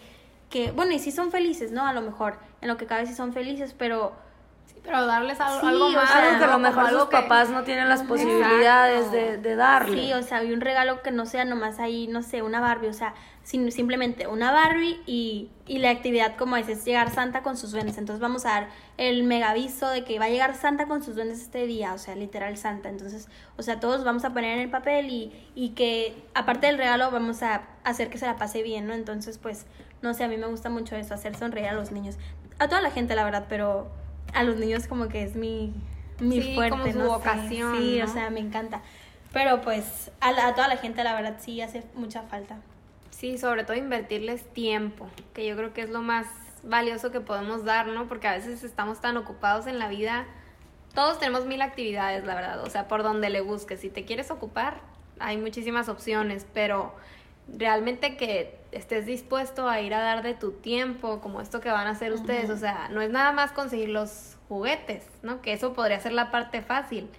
que, 0.49 0.71
bueno, 0.71 0.91
y 0.91 0.97
sí 0.99 1.11
son 1.11 1.29
felices, 1.29 1.71
¿no? 1.71 1.85
A 1.85 1.93
lo 1.93 2.01
mejor, 2.01 2.39
en 2.61 2.69
lo 2.69 2.77
que 2.77 2.87
cabe 2.87 3.05
sí 3.05 3.13
son 3.13 3.31
felices, 3.31 3.75
pero 3.77 4.13
pero 4.83 5.05
darles 5.05 5.39
algo, 5.39 5.59
Sí, 5.61 5.67
algo 5.67 5.85
o 5.85 5.89
más. 5.91 6.09
sea, 6.09 6.27
Algo 6.27 6.39
que 6.39 6.43
a 6.45 6.47
lo 6.51 6.59
mejor 6.59 6.89
sus 6.89 7.05
que- 7.05 7.11
papás 7.17 7.49
no 7.49 7.63
tienen 7.63 7.87
las 7.87 8.01
posibilidades 8.03 9.11
de, 9.11 9.37
de 9.37 9.55
darle. 9.55 10.01
Sí, 10.01 10.13
o 10.13 10.23
sea, 10.23 10.43
y 10.43 10.51
un 10.51 10.61
regalo 10.61 11.01
que 11.01 11.11
no 11.11 11.25
sea 11.25 11.45
nomás 11.45 11.79
ahí, 11.79 12.07
no 12.07 12.23
sé, 12.23 12.41
una 12.41 12.59
Barbie, 12.61 12.87
o 12.87 12.93
sea, 12.93 13.13
sin- 13.43 13.71
simplemente 13.71 14.27
una 14.27 14.51
Barbie 14.51 14.99
y, 15.05 15.49
y 15.67 15.77
la 15.79 15.91
actividad 15.91 16.35
como 16.35 16.57
es, 16.57 16.67
es 16.67 16.83
llegar 16.83 17.11
Santa 17.11 17.41
con 17.43 17.57
sus 17.57 17.71
duendes. 17.71 17.97
Entonces 17.99 18.19
vamos 18.21 18.45
a 18.45 18.49
dar 18.49 18.67
el 18.97 19.23
mega 19.23 19.51
aviso 19.51 19.87
de 19.89 20.03
que 20.03 20.17
va 20.19 20.25
a 20.25 20.29
llegar 20.29 20.55
Santa 20.55 20.87
con 20.87 21.03
sus 21.03 21.15
duendes 21.15 21.41
este 21.41 21.65
día, 21.67 21.93
o 21.93 21.97
sea, 21.97 22.15
literal 22.15 22.57
Santa. 22.57 22.89
Entonces, 22.89 23.29
o 23.57 23.61
sea, 23.63 23.79
todos 23.79 24.03
vamos 24.03 24.25
a 24.25 24.31
poner 24.31 24.55
en 24.55 24.61
el 24.61 24.69
papel 24.69 25.09
y, 25.09 25.31
y 25.55 25.69
que 25.69 26.15
aparte 26.33 26.67
del 26.67 26.77
regalo 26.77 27.11
vamos 27.11 27.43
a 27.43 27.61
hacer 27.83 28.09
que 28.09 28.17
se 28.17 28.25
la 28.25 28.35
pase 28.35 28.63
bien, 28.63 28.87
¿no? 28.87 28.93
Entonces, 28.93 29.37
pues, 29.37 29.65
no 30.01 30.13
sé, 30.15 30.23
a 30.23 30.27
mí 30.27 30.37
me 30.37 30.47
gusta 30.47 30.69
mucho 30.69 30.95
eso, 30.95 31.13
hacer 31.13 31.35
sonreír 31.35 31.67
a 31.67 31.73
los 31.73 31.91
niños. 31.91 32.15
A 32.59 32.67
toda 32.67 32.81
la 32.81 32.91
gente, 32.91 33.15
la 33.15 33.23
verdad, 33.23 33.45
pero 33.49 33.91
a 34.33 34.43
los 34.43 34.57
niños 34.57 34.87
como 34.87 35.07
que 35.07 35.23
es 35.23 35.35
mi, 35.35 35.73
mi 36.19 36.41
Sí, 36.41 36.55
fuerte, 36.55 36.71
como 36.77 36.91
su 36.91 36.97
no 36.97 37.03
sé. 37.05 37.09
vocación, 37.09 37.75
Sí, 37.77 38.01
o 38.01 38.07
sea, 38.07 38.29
me 38.29 38.39
encanta. 38.39 38.81
Pero 39.33 39.61
pues 39.61 40.11
a, 40.19 40.31
la- 40.31 40.47
a 40.47 40.55
toda 40.55 40.67
la 40.67 40.77
gente 40.77 41.03
la 41.03 41.13
verdad 41.15 41.37
sí 41.39 41.61
hace 41.61 41.83
mucha 41.95 42.23
falta. 42.23 42.57
Sí, 43.11 43.37
sobre 43.37 43.63
todo 43.63 43.77
invertirles 43.77 44.43
tiempo, 44.53 45.07
que 45.33 45.45
yo 45.47 45.55
creo 45.55 45.73
que 45.73 45.81
es 45.81 45.89
lo 45.89 46.01
más 46.01 46.25
valioso 46.63 47.11
que 47.11 47.21
podemos 47.21 47.63
dar, 47.63 47.87
¿no? 47.87 48.07
Porque 48.07 48.27
a 48.27 48.33
veces 48.33 48.63
estamos 48.63 48.99
tan 49.01 49.17
ocupados 49.17 49.67
en 49.67 49.79
la 49.79 49.87
vida. 49.89 50.25
Todos 50.93 51.19
tenemos 51.19 51.45
mil 51.45 51.61
actividades, 51.61 52.25
la 52.25 52.35
verdad. 52.35 52.61
O 52.63 52.69
sea, 52.69 52.87
por 52.87 53.03
donde 53.03 53.29
le 53.29 53.41
busques. 53.41 53.79
Si 53.79 53.89
te 53.89 54.03
quieres 54.05 54.31
ocupar, 54.31 54.81
hay 55.19 55.37
muchísimas 55.37 55.87
opciones, 55.87 56.45
pero 56.53 56.93
realmente 57.47 58.17
que 58.17 58.59
estés 58.71 59.05
dispuesto 59.05 59.67
a 59.69 59.81
ir 59.81 59.93
a 59.93 60.01
dar 60.01 60.23
de 60.23 60.33
tu 60.33 60.51
tiempo, 60.51 61.19
como 61.21 61.41
esto 61.41 61.59
que 61.61 61.69
van 61.69 61.87
a 61.87 61.91
hacer 61.91 62.13
ustedes. 62.13 62.49
O 62.49 62.57
sea, 62.57 62.87
no 62.89 63.01
es 63.01 63.09
nada 63.09 63.31
más 63.31 63.51
conseguir 63.51 63.89
los 63.89 64.37
juguetes, 64.47 65.03
¿no? 65.23 65.41
Que 65.41 65.53
eso 65.53 65.73
podría 65.73 65.99
ser 65.99 66.13
la 66.13 66.31
parte 66.31 66.61
fácil. 66.61 67.09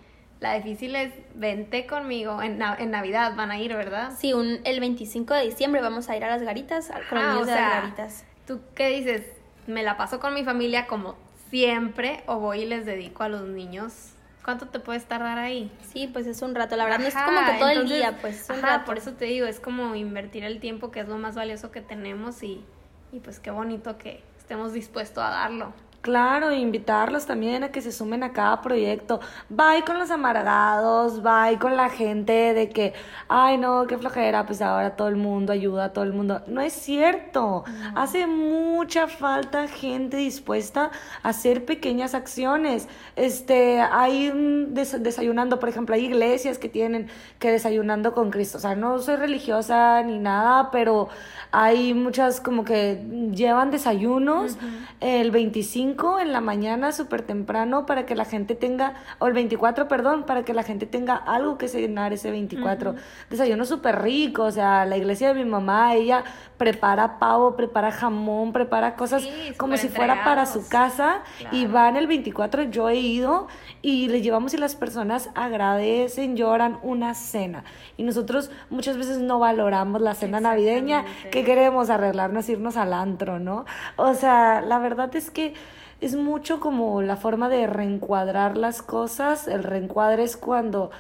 La 0.41 0.55
difícil 0.55 0.97
es 0.97 1.13
vente 1.35 1.87
conmigo 1.87 2.43
en, 2.43 2.59
na- 2.59 2.77
en 2.79 2.91
Navidad, 2.91 3.35
van 3.37 3.51
a 3.53 3.59
ir, 3.61 3.75
¿verdad? 3.77 4.13
Sí, 4.19 4.33
un, 4.33 4.59
el 4.65 4.81
25 4.81 5.35
de 5.35 5.43
diciembre 5.43 5.81
vamos 5.81 6.09
a 6.09 6.17
ir 6.17 6.25
a 6.25 6.29
las 6.29 6.43
garitas, 6.43 6.91
a- 6.91 6.95
con 7.09 7.19
los 7.19 7.27
Ajá, 7.27 7.33
niños 7.35 7.49
o 7.49 7.53
de 7.53 7.61
las 7.61 7.71
garitas. 7.83 8.25
¿Tú 8.47 8.61
qué 8.75 8.89
dices? 8.89 9.23
¿Me 9.69 9.83
la 9.85 9.97
paso 9.97 10.19
con 10.19 10.35
mi 10.35 10.43
familia 10.45 10.87
como 10.89 11.15
siempre 11.51 12.23
o 12.27 12.39
voy 12.41 12.63
y 12.63 12.65
les 12.67 12.85
dedico 12.87 13.23
a 13.23 13.29
los 13.29 13.43
niños? 13.43 14.12
¿Cuánto 14.45 14.67
te 14.67 14.81
puedes 14.81 15.05
tardar 15.05 15.39
ahí? 15.39 15.71
Sí, 15.93 16.09
pues 16.13 16.27
es 16.27 16.43
un 16.43 16.55
rato, 16.55 16.77
la 16.77 16.85
verdad 16.85 16.99
no 16.99 17.07
es 17.07 17.15
como 17.15 17.47
que 17.47 17.59
todo 17.59 17.69
el 17.69 17.89
día, 17.89 18.19
pues 18.21 18.41
es 18.43 18.51
un 18.51 18.57
ajá, 18.57 18.79
rato. 18.79 18.87
por 18.87 18.99
eso 18.99 19.13
te 19.13 19.27
digo, 19.27 19.47
es 19.47 19.61
como 19.61 19.95
invertir 19.95 20.43
el 20.45 20.59
tiempo 20.59 20.91
que 20.91 21.01
es 21.01 21.09
lo 21.09 21.17
más 21.17 21.37
valioso 21.37 21.71
que 21.71 21.81
tenemos 21.81 22.43
y, 22.43 22.65
y 23.13 23.21
pues 23.21 23.39
qué 23.39 23.53
bonito 23.53 23.99
que 23.99 24.23
estemos 24.39 24.73
dispuestos 24.73 25.23
a 25.23 25.29
darlo. 25.31 25.73
Claro, 26.03 26.51
invitarlos 26.51 27.27
también 27.27 27.63
a 27.63 27.71
que 27.71 27.81
se 27.81 27.93
sumen 27.93 28.25
a 28.25 28.33
cada 28.33 28.61
proyecto. 28.61 29.21
Bye 29.49 29.85
con 29.87 30.01
los 30.01 30.11
amargados, 30.11 31.23
bye 31.23 31.61
con 31.61 31.77
la 31.77 31.91
gente 31.91 32.55
de 32.55 32.71
que, 32.71 32.93
ay 33.29 33.57
no, 33.57 33.87
qué 33.87 33.97
flojera, 33.97 34.45
pues 34.45 34.61
ahora 34.63 34.97
todo 34.97 35.07
el 35.07 35.15
mundo 35.15 35.53
ayuda 35.53 35.85
a 35.85 35.93
todo 35.93 36.03
el 36.05 36.13
mundo. 36.13 36.43
No 36.49 36.61
es 36.61 36.73
cierto. 36.73 37.63
Hace 37.95 38.27
mucha 38.27 39.07
falta 39.07 39.69
gente 39.69 40.17
dispuesta 40.17 40.91
a 41.23 41.29
hacer 41.29 41.65
pequeñas 41.65 42.15
acciones. 42.17 42.89
Este, 43.15 43.81
hay 43.81 44.33
des- 44.71 45.01
desayunando, 45.05 45.61
por 45.61 45.69
ejemplo, 45.69 45.95
hay 45.95 46.07
iglesias 46.07 46.59
que 46.59 46.69
tienen 46.69 47.07
que 47.39 47.53
desayunando 47.53 48.13
con 48.13 48.33
Cristo. 48.33 48.59
O 48.59 48.61
sea, 48.61 48.75
no 48.75 48.99
soy 48.99 49.15
religiosa 49.15 50.03
ni 50.03 50.19
nada, 50.19 50.73
pero 50.73 51.11
hay 51.53 51.95
muchas 51.95 52.41
como 52.41 52.65
que 52.65 53.05
llevan 53.33 53.71
desayunos 53.71 54.57
el 55.01 55.31
25 55.31 55.92
en 56.21 56.33
la 56.33 56.41
mañana 56.41 56.93
súper 56.93 57.23
temprano 57.23 57.87
para 57.87 58.07
que 58.07 58.15
la 58.15 58.25
gente 58.25 58.55
tenga, 58.55 58.95
o 59.19 59.27
el 59.27 59.33
24, 59.33 59.89
perdón, 59.89 60.25
para 60.25 60.45
que 60.45 60.55
la 60.55 60.63
gente 60.63 60.87
tenga 60.87 61.15
algo 61.17 61.59
que 61.59 61.69
cenar 61.69 62.13
ese 62.13 62.31
24. 62.31 62.95
Desayuno 63.31 63.65
súper 63.65 64.03
rico, 64.03 64.45
o 64.45 64.51
sea, 64.51 64.85
la 64.85 64.97
iglesia 64.97 65.29
de 65.29 65.35
mi 65.45 65.49
mamá, 65.49 65.95
ella 65.95 66.25
prepara 66.59 67.19
pavo, 67.19 67.57
prepara 67.57 67.91
jamón, 67.93 68.53
prepara 68.53 68.95
cosas 68.95 69.23
Sí, 69.23 69.53
como 69.57 69.77
si 69.77 69.89
fuera 69.89 70.25
para 70.25 70.47
su 70.47 70.67
casa 70.69 71.23
y 71.51 71.61
Claro. 71.67 71.73
van 71.73 71.97
el 71.97 72.07
24, 72.07 72.65
yo 72.65 72.89
he 72.89 72.97
ido 72.97 73.49
y 73.83 74.09
le 74.09 74.23
llevamos 74.23 74.55
y 74.55 74.59
las 74.59 74.75
personas 74.77 75.31
agradecen, 75.35 76.37
lloran 76.37 76.79
una 76.83 77.15
cena. 77.15 77.65
Y 77.97 78.03
nosotros 78.05 78.51
muchas 78.71 78.97
veces 78.97 79.19
no 79.19 79.39
valoramos 79.39 80.01
la 80.01 80.15
cena 80.15 80.41
navideña, 80.41 81.05
que 81.31 81.45
queremos 81.45 81.91
arreglarnos, 81.91 82.49
irnos 82.49 82.77
al 82.77 82.93
antro, 82.93 83.39
¿no? 83.39 83.65
O 83.97 84.15
sea, 84.15 84.61
la 84.61 84.79
verdad 84.79 85.15
es 85.17 85.31
que 85.31 85.55
es 86.03 86.17
mucho 86.17 86.59
como 86.59 87.01
la 87.01 87.17
forma 87.17 87.49
de 87.49 87.67
reencuadrar 87.67 88.57
las 88.57 88.83
cosas. 88.83 89.47
El 89.47 89.63
reencuadre 89.63 90.25
es 90.25 90.37
cuando 90.37 90.91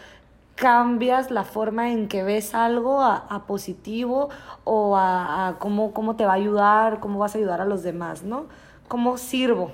cambias 0.54 1.30
la 1.32 1.42
forma 1.42 1.90
en 1.90 2.06
que 2.06 2.22
ves 2.22 2.54
algo 2.54 3.02
a, 3.02 3.16
a 3.16 3.46
positivo 3.46 4.30
o 4.62 4.96
a, 4.96 5.48
a 5.48 5.58
cómo, 5.58 5.92
cómo 5.92 6.14
te 6.14 6.24
va 6.24 6.32
a 6.32 6.36
ayudar, 6.36 7.00
cómo 7.00 7.18
vas 7.18 7.34
a 7.34 7.38
ayudar 7.38 7.60
a 7.60 7.64
los 7.64 7.82
demás, 7.82 8.22
¿no? 8.22 8.46
¿Cómo 8.86 9.18
sirvo? 9.18 9.72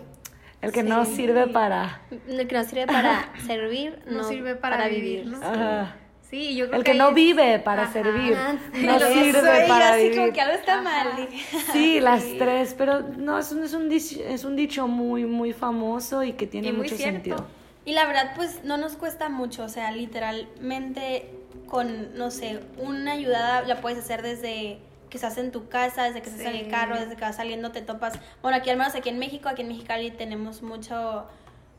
El 0.63 0.73
que 0.73 0.83
no 0.83 1.05
sirve 1.05 1.47
para... 1.47 2.01
El 2.27 2.49
que 2.49 2.55
no 2.55 2.65
sirve 2.65 2.87
para 2.87 3.33
servir, 3.47 4.03
No, 4.07 4.19
no, 4.19 4.25
sirve 4.25 4.57
para, 4.57 4.89
vivir, 4.89 5.27
¿no? 5.27 5.37
Ajá. 5.39 5.95
Sí, 6.29 6.55
yo 6.57 6.67
creo 6.67 6.79
El 6.79 6.85
que 6.85 6.93
no 6.95 7.09
es- 7.09 7.15
vive 7.15 7.59
para 7.59 7.85
Ajá. 7.85 7.93
servir. 7.93 8.35
Ah, 8.37 8.55
No 8.75 8.99
sirve 9.01 9.65
para 9.67 9.91
así 9.95 10.03
vivir. 10.05 10.19
como 10.19 10.33
que 10.33 10.41
algo 10.43 10.55
está 10.55 10.83
mal. 10.83 11.29
Sí, 11.73 12.01
las 12.01 12.23
tres, 12.39 12.75
pero 12.77 13.01
no, 13.01 13.39
es 13.39 13.51
un, 13.53 13.65
es 13.65 13.73
un, 13.73 13.89
dicho, 13.89 14.21
es 14.23 14.45
un 14.45 14.55
dicho 14.57 14.87
muy, 14.89 15.25
muy 15.25 15.53
famoso 15.55 16.23
y 16.23 16.35
que 16.35 16.47
tiene 16.47 16.69
Y 16.69 16.73
mucho 16.73 16.97
cierto. 16.97 17.13
sentido. 17.15 17.47
Y 17.87 17.93
la 17.93 18.07
verdad, 18.07 18.33
pues 18.37 18.63
no 18.65 18.77
nos 18.77 18.97
cuesta 18.97 19.31
mucho, 19.31 19.65
o 19.65 19.69
sea, 19.71 19.91
literalmente 19.93 21.31
con, 21.67 22.15
no 22.19 22.31
sé, 22.31 22.61
una 22.77 23.13
ayudada 23.13 23.63
la 23.63 23.81
puedes 23.81 23.99
hacer 23.99 24.21
desde 24.23 24.79
que 25.09 25.17
estás 25.17 25.39
en 25.39 25.51
tu 25.51 25.69
casa, 25.69 26.05
desde 26.05 26.21
que 26.21 26.29
estás 26.29 26.45
en 26.47 26.57
el 26.57 26.65
Sí. 26.67 26.71
carro, 26.71 26.97
desde 26.99 27.17
que 27.17 27.23
vas 27.23 27.37
saliendo 27.37 27.73
te 27.73 27.81
topas. 27.81 28.13
Bueno, 28.43 28.59
aquí 28.59 28.69
al 28.69 28.77
menos 28.77 28.95
aquí 28.95 29.09
en 29.09 29.19
México, 29.19 29.49
aquí 29.49 29.63
en 29.63 29.69
Mexicali 29.69 30.11
tenemos 30.11 30.61
mucho, 30.63 31.25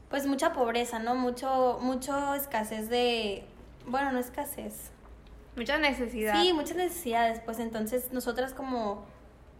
pues 0.09 0.25
mucha 0.25 0.53
pobreza, 0.53 0.97
¿no? 0.97 1.13
Mucho, 1.13 1.77
mucho 1.81 2.33
escasez 2.33 2.89
de, 2.89 3.43
bueno, 3.87 4.11
no 4.11 4.19
escasez. 4.19 4.91
Mucha 5.55 5.77
necesidad. 5.77 6.41
Sí, 6.41 6.53
muchas 6.53 6.77
necesidades, 6.77 7.41
pues 7.41 7.59
entonces 7.59 8.13
nosotras 8.13 8.53
como, 8.53 9.05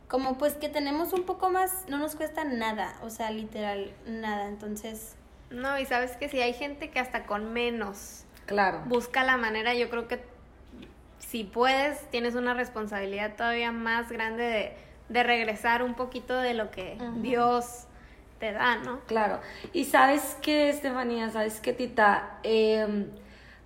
como 0.08 0.38
pues 0.38 0.54
que 0.54 0.70
tenemos 0.70 1.14
un 1.14 1.24
poco 1.24 1.50
más, 1.50 1.86
no 1.90 1.98
nos 1.98 2.16
cuesta 2.16 2.44
nada, 2.44 2.96
o 3.04 3.10
sea, 3.10 3.32
literal, 3.32 3.92
nada, 4.06 4.48
entonces... 4.48 5.16
No, 5.50 5.80
y 5.80 5.86
sabes 5.86 6.12
que 6.16 6.30
si 6.30 6.40
hay 6.42 6.54
gente 6.54 6.92
que 6.92 7.00
hasta 7.00 7.26
con 7.26 7.52
menos 7.54 8.24
Claro. 8.46 8.82
busca 8.86 9.24
la 9.24 9.36
manera, 9.38 9.74
yo 9.74 9.90
creo 9.90 10.08
que 10.08 10.24
si 11.18 11.44
puedes, 11.44 12.00
tienes 12.12 12.36
una 12.36 12.54
responsabilidad 12.54 13.36
todavía 13.36 13.72
más 13.72 14.12
grande 14.12 14.44
de, 14.44 14.74
de 15.10 15.24
regresar 15.24 15.84
un 15.84 15.96
poquito 15.96 16.38
de 16.38 16.54
lo 16.54 16.72
que. 16.72 16.98
Dios 17.18 17.86
te 18.40 18.52
da, 18.54 18.78
¿no? 18.78 19.00
Claro. 19.02 19.40
Y 19.74 19.86
sabes 19.86 20.38
qué, 20.42 20.70
Estefanía, 20.70 21.30
sabes 21.30 21.60
qué, 21.60 21.74
Tita, 21.74 22.40
Em, 22.44 23.08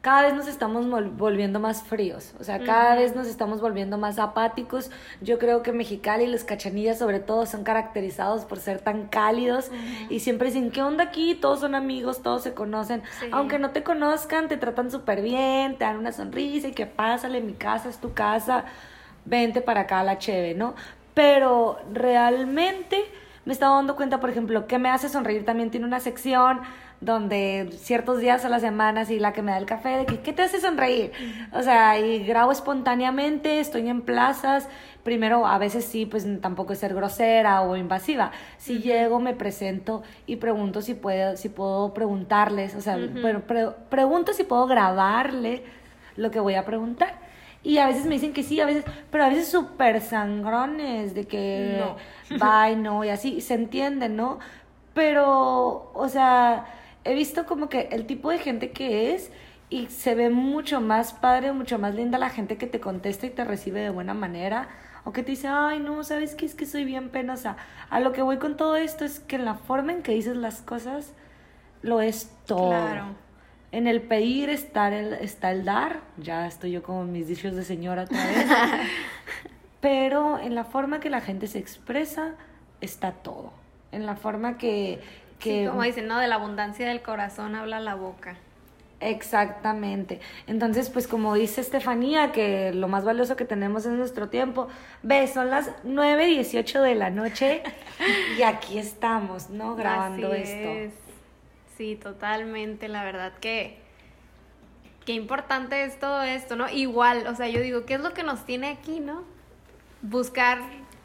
cada 0.04 0.24
vez 0.24 0.34
nos 0.34 0.48
estamos 0.50 0.86
volviendo 1.16 1.62
más 1.62 1.82
fríos, 1.82 2.34
o 2.38 2.44
sea, 2.44 2.60
cada 2.60 2.96
vez 2.96 3.16
nos 3.16 3.26
estamos 3.26 3.62
volviendo 3.62 3.98
más 3.98 4.20
apáticos. 4.20 4.92
Yo 5.22 5.40
creo 5.40 5.64
que 5.64 5.72
Mexicali 5.72 6.26
y 6.26 6.28
los 6.28 6.44
cachanillas 6.44 7.00
sobre 7.00 7.22
todo 7.22 7.46
son 7.46 7.64
caracterizados 7.64 8.44
por 8.44 8.60
ser 8.60 8.82
tan 8.82 9.08
cálidos 9.08 9.72
y 10.10 10.20
siempre 10.20 10.50
dicen, 10.50 10.72
¿qué 10.72 10.84
onda 10.84 11.06
aquí? 11.06 11.36
Todos 11.36 11.62
son 11.62 11.74
amigos, 11.74 12.22
todos 12.22 12.44
se 12.44 12.54
conocen. 12.54 13.02
Sí. 13.22 13.28
Aunque 13.32 13.60
no 13.60 13.70
te 13.70 13.82
conozcan, 13.82 14.50
te 14.50 14.58
tratan 14.58 14.92
súper 14.92 15.22
bien, 15.22 15.78
te 15.78 15.86
dan 15.86 15.96
una 15.96 16.12
sonrisa 16.12 16.68
y 16.68 16.74
que 16.74 16.86
pásale, 16.86 17.40
mi 17.40 17.54
casa 17.54 17.88
es 17.88 18.00
tu 18.00 18.14
casa, 18.14 18.66
vente 19.24 19.62
para 19.62 19.82
acá 19.82 20.02
a 20.02 20.04
la 20.04 20.18
cheve, 20.18 20.54
¿no? 20.54 20.76
Pero 21.14 21.80
realmente 21.94 23.06
me 23.46 23.54
estaba 23.54 23.78
dando 23.78 23.96
cuenta, 23.96 24.20
por 24.20 24.30
ejemplo, 24.30 24.68
que 24.68 24.80
me 24.80 24.90
hace 24.90 25.08
sonreír 25.08 25.46
también 25.46 25.72
tiene 25.72 25.86
una 25.86 26.02
sección 26.02 26.60
donde 27.04 27.70
ciertos 27.80 28.20
días 28.20 28.46
a 28.46 28.50
la 28.50 28.60
semana, 28.60 29.04
y 29.10 29.20
la 29.20 29.34
que 29.34 29.42
me 29.42 29.52
da 29.52 29.58
el 29.58 29.66
café, 29.66 29.90
de 29.98 30.06
que, 30.06 30.20
¿qué 30.22 30.34
te 30.34 30.42
hace 30.44 30.60
sonreír? 30.62 31.12
O 31.54 31.62
sea, 31.62 32.00
y 32.00 32.24
grabo 32.26 32.52
espontáneamente, 32.52 33.60
estoy 33.60 33.90
en 33.90 34.02
plazas, 34.02 34.68
primero 35.04 35.46
a 35.46 35.58
veces 35.58 35.84
sí, 35.86 36.06
pues 36.06 36.26
tampoco 36.42 36.74
es 36.74 36.80
ser 36.80 36.94
grosera 36.94 37.62
o 37.62 37.76
invasiva. 37.76 38.32
Si 38.58 38.80
llego, 38.80 39.20
me 39.20 39.34
presento 39.34 40.04
y 40.26 40.38
pregunto 40.38 40.82
si 40.82 40.94
puedo, 40.94 41.36
si 41.36 41.50
puedo 41.50 41.94
preguntarles, 41.94 42.76
o 42.76 42.82
sea, 42.82 42.98
bueno, 43.22 43.42
pre- 43.42 43.72
pregunto 43.90 44.32
si 44.34 44.44
puedo 44.44 44.66
grabarle 44.66 45.64
lo 46.16 46.32
que 46.32 46.40
voy 46.40 46.56
a 46.56 46.64
preguntar. 46.66 47.22
Y 47.64 47.78
a 47.78 47.88
veces 47.88 48.06
me 48.06 48.16
dicen 48.16 48.34
que 48.34 48.44
sí, 48.44 48.60
a 48.60 48.66
veces, 48.66 48.84
pero 49.10 49.24
a 49.24 49.30
veces 49.30 49.48
súper 49.48 50.02
sangrones, 50.02 51.14
de 51.16 51.26
que 51.26 51.78
No. 51.78 51.96
bye, 52.30 52.76
no, 52.76 53.04
y 53.04 53.10
así, 53.10 53.40
se 53.42 53.54
entiende, 53.54 54.10
¿no? 54.10 54.40
Pero, 54.94 55.92
o 55.94 56.08
sea, 56.10 56.66
he 57.04 57.14
visto 57.14 57.46
como 57.46 57.70
que 57.70 57.90
el 57.92 58.06
tipo 58.06 58.30
de 58.30 58.40
gente 58.40 58.72
que 58.72 59.14
es 59.14 59.32
y 59.70 59.88
se 59.88 60.14
ve 60.16 60.30
mucho 60.30 60.82
más 60.82 61.14
padre, 61.14 61.52
mucho 61.52 61.80
más 61.80 61.96
linda 61.96 62.18
la 62.18 62.30
gente 62.30 62.58
que 62.58 62.68
te 62.68 62.80
contesta 62.80 63.26
y 63.26 63.32
te 63.32 63.44
recibe 63.44 63.80
de 63.80 63.90
buena 63.90 64.14
manera. 64.14 64.68
O 65.06 65.12
que 65.12 65.24
te 65.24 65.32
dice, 65.32 65.48
ay, 65.48 65.80
no, 65.80 66.04
¿sabes 66.04 66.36
qué? 66.36 66.46
Es 66.46 66.56
que 66.56 66.66
soy 66.66 66.86
bien 66.86 67.10
penosa. 67.10 67.58
A 67.90 68.00
lo 68.00 68.14
que 68.14 68.22
voy 68.22 68.38
con 68.38 68.56
todo 68.56 68.76
esto 68.76 69.04
es 69.04 69.20
que 69.20 69.38
la 69.38 69.56
forma 69.56 69.92
en 69.92 70.02
que 70.02 70.14
dices 70.14 70.38
las 70.38 70.62
cosas 70.62 71.14
lo 71.82 72.02
es 72.02 72.32
todo. 72.46 72.70
Claro. 72.70 73.06
En 73.72 73.88
el 73.88 74.02
pedir 74.04 74.50
está 74.50 74.88
el, 74.96 75.14
está 75.14 75.52
el 75.52 75.66
dar. 75.66 76.02
Ya 76.18 76.46
estoy 76.48 76.72
yo 76.72 76.84
como 76.84 77.04
mis 77.04 77.28
dichos 77.28 77.56
de 77.56 77.64
señora 77.64 78.04
otra 78.04 78.24
vez. 78.24 78.46
Pero 79.82 80.40
en 80.40 80.56
la 80.56 80.64
forma 80.64 81.00
que 81.00 81.10
la 81.10 81.20
gente 81.20 81.48
se 81.48 81.58
expresa 81.58 82.36
está 82.80 83.12
todo. 83.12 83.52
En 83.92 84.06
la 84.06 84.16
forma 84.16 84.58
que... 84.58 85.02
que 85.44 85.64
Sí, 85.64 85.68
como 85.68 85.84
dicen, 85.84 86.08
¿no? 86.08 86.20
De 86.20 86.28
la 86.28 86.36
abundancia 86.36 86.88
del 86.88 87.02
corazón 87.02 87.56
habla 87.56 87.80
la 87.80 87.96
boca. 87.96 88.38
Exactamente. 89.02 90.22
Entonces, 90.48 90.90
pues 90.90 91.08
como 91.08 91.34
dice 91.36 91.60
Estefanía, 91.60 92.32
que 92.32 92.72
lo 92.74 92.88
más 92.88 93.04
valioso 93.04 93.36
que 93.36 93.44
tenemos 93.44 93.86
es 93.86 93.92
nuestro 93.92 94.30
tiempo. 94.30 94.70
Ve, 95.02 95.28
son 95.28 95.50
las 95.50 95.70
9.18 95.84 96.82
de 96.82 96.96
la 96.96 97.10
noche 97.10 97.64
y 98.38 98.44
aquí 98.44 98.78
estamos, 98.78 99.50
¿no? 99.50 99.76
Grabando 99.76 100.32
Así 100.32 100.44
esto. 100.44 100.70
es. 100.70 100.94
Sí, 101.76 101.96
totalmente, 102.02 102.88
la 102.88 103.04
verdad 103.04 103.34
que 103.42 103.78
qué 105.06 105.14
importante 105.14 105.84
es 105.84 106.00
todo 106.00 106.22
esto, 106.24 106.56
¿no? 106.56 106.70
Igual, 106.70 107.28
o 107.28 107.36
sea, 107.36 107.50
yo 107.50 107.60
digo, 107.60 107.86
¿qué 107.86 107.96
es 107.96 108.00
lo 108.00 108.14
que 108.14 108.24
nos 108.24 108.46
tiene 108.46 108.70
aquí, 108.70 109.02
no? 109.02 109.24
Buscar 110.02 110.60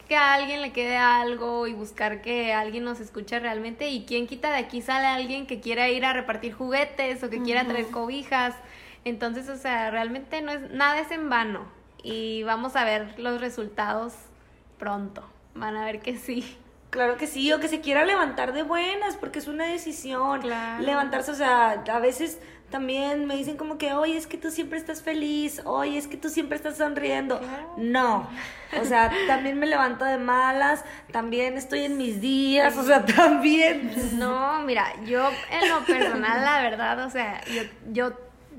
que 0.09 0.17
a 0.17 0.33
alguien 0.33 0.61
le 0.61 0.73
quede 0.73 0.97
algo 0.97 1.67
y 1.67 1.73
buscar 1.73 2.21
que 2.21 2.51
alguien 2.51 2.83
nos 2.83 2.99
escuche 2.99 3.39
realmente 3.39 3.89
y 3.89 4.05
quién 4.05 4.25
quita 4.25 4.49
de 4.49 4.57
aquí 4.57 4.81
sale 4.81 5.05
alguien 5.05 5.45
que 5.45 5.61
quiera 5.61 5.87
ir 5.87 6.03
a 6.03 6.13
repartir 6.13 6.51
juguetes 6.51 7.23
o 7.23 7.29
que 7.29 7.41
quiera 7.43 7.65
traer 7.65 7.87
cobijas. 7.91 8.55
Entonces, 9.05 9.47
o 9.49 9.55
sea, 9.55 9.91
realmente 9.91 10.41
no 10.41 10.51
es 10.51 10.71
nada 10.71 10.99
es 10.99 11.11
en 11.11 11.29
vano 11.29 11.67
y 12.03 12.41
vamos 12.41 12.75
a 12.75 12.83
ver 12.83 13.19
los 13.19 13.39
resultados 13.39 14.13
pronto. 14.79 15.23
Van 15.53 15.77
a 15.77 15.85
ver 15.85 15.99
que 15.99 16.17
sí. 16.17 16.57
Claro 16.89 17.17
que 17.17 17.27
sí, 17.27 17.53
o 17.53 17.59
que 17.59 17.67
se 17.67 17.81
quiera 17.81 18.03
levantar 18.03 18.51
de 18.51 18.63
buenas, 18.63 19.15
porque 19.15 19.37
es 19.37 19.47
una 19.47 19.67
decisión. 19.67 20.41
Claro. 20.41 20.83
Levantarse, 20.83 21.31
o 21.31 21.35
sea, 21.35 21.83
a 21.87 21.99
veces 21.99 22.39
también 22.69 23.25
me 23.25 23.35
dicen 23.35 23.57
como 23.57 23.77
que, 23.77 23.93
oye, 23.93 24.15
es 24.17 24.27
que 24.27 24.37
tú 24.37 24.51
siempre 24.51 24.77
estás 24.77 25.01
feliz, 25.01 25.61
oye, 25.65 25.97
es 25.97 26.07
que 26.07 26.17
tú 26.17 26.29
siempre 26.29 26.55
estás 26.55 26.77
sonriendo. 26.77 27.39
Claro. 27.39 27.73
No, 27.77 28.29
o 28.79 28.85
sea, 28.85 29.11
también 29.27 29.57
me 29.59 29.65
levanto 29.65 30.05
de 30.05 30.17
malas, 30.17 30.85
también 31.11 31.57
estoy 31.57 31.85
en 31.85 31.97
mis 31.97 32.21
días, 32.21 32.77
o 32.77 32.83
sea, 32.83 33.03
también. 33.15 33.91
No, 34.19 34.61
mira, 34.61 34.93
yo 35.05 35.29
en 35.51 35.69
lo 35.69 35.79
personal, 35.85 36.43
la 36.43 36.61
verdad, 36.61 37.05
o 37.05 37.09
sea, 37.09 37.41
yo, 37.47 37.63
yo 37.91 38.13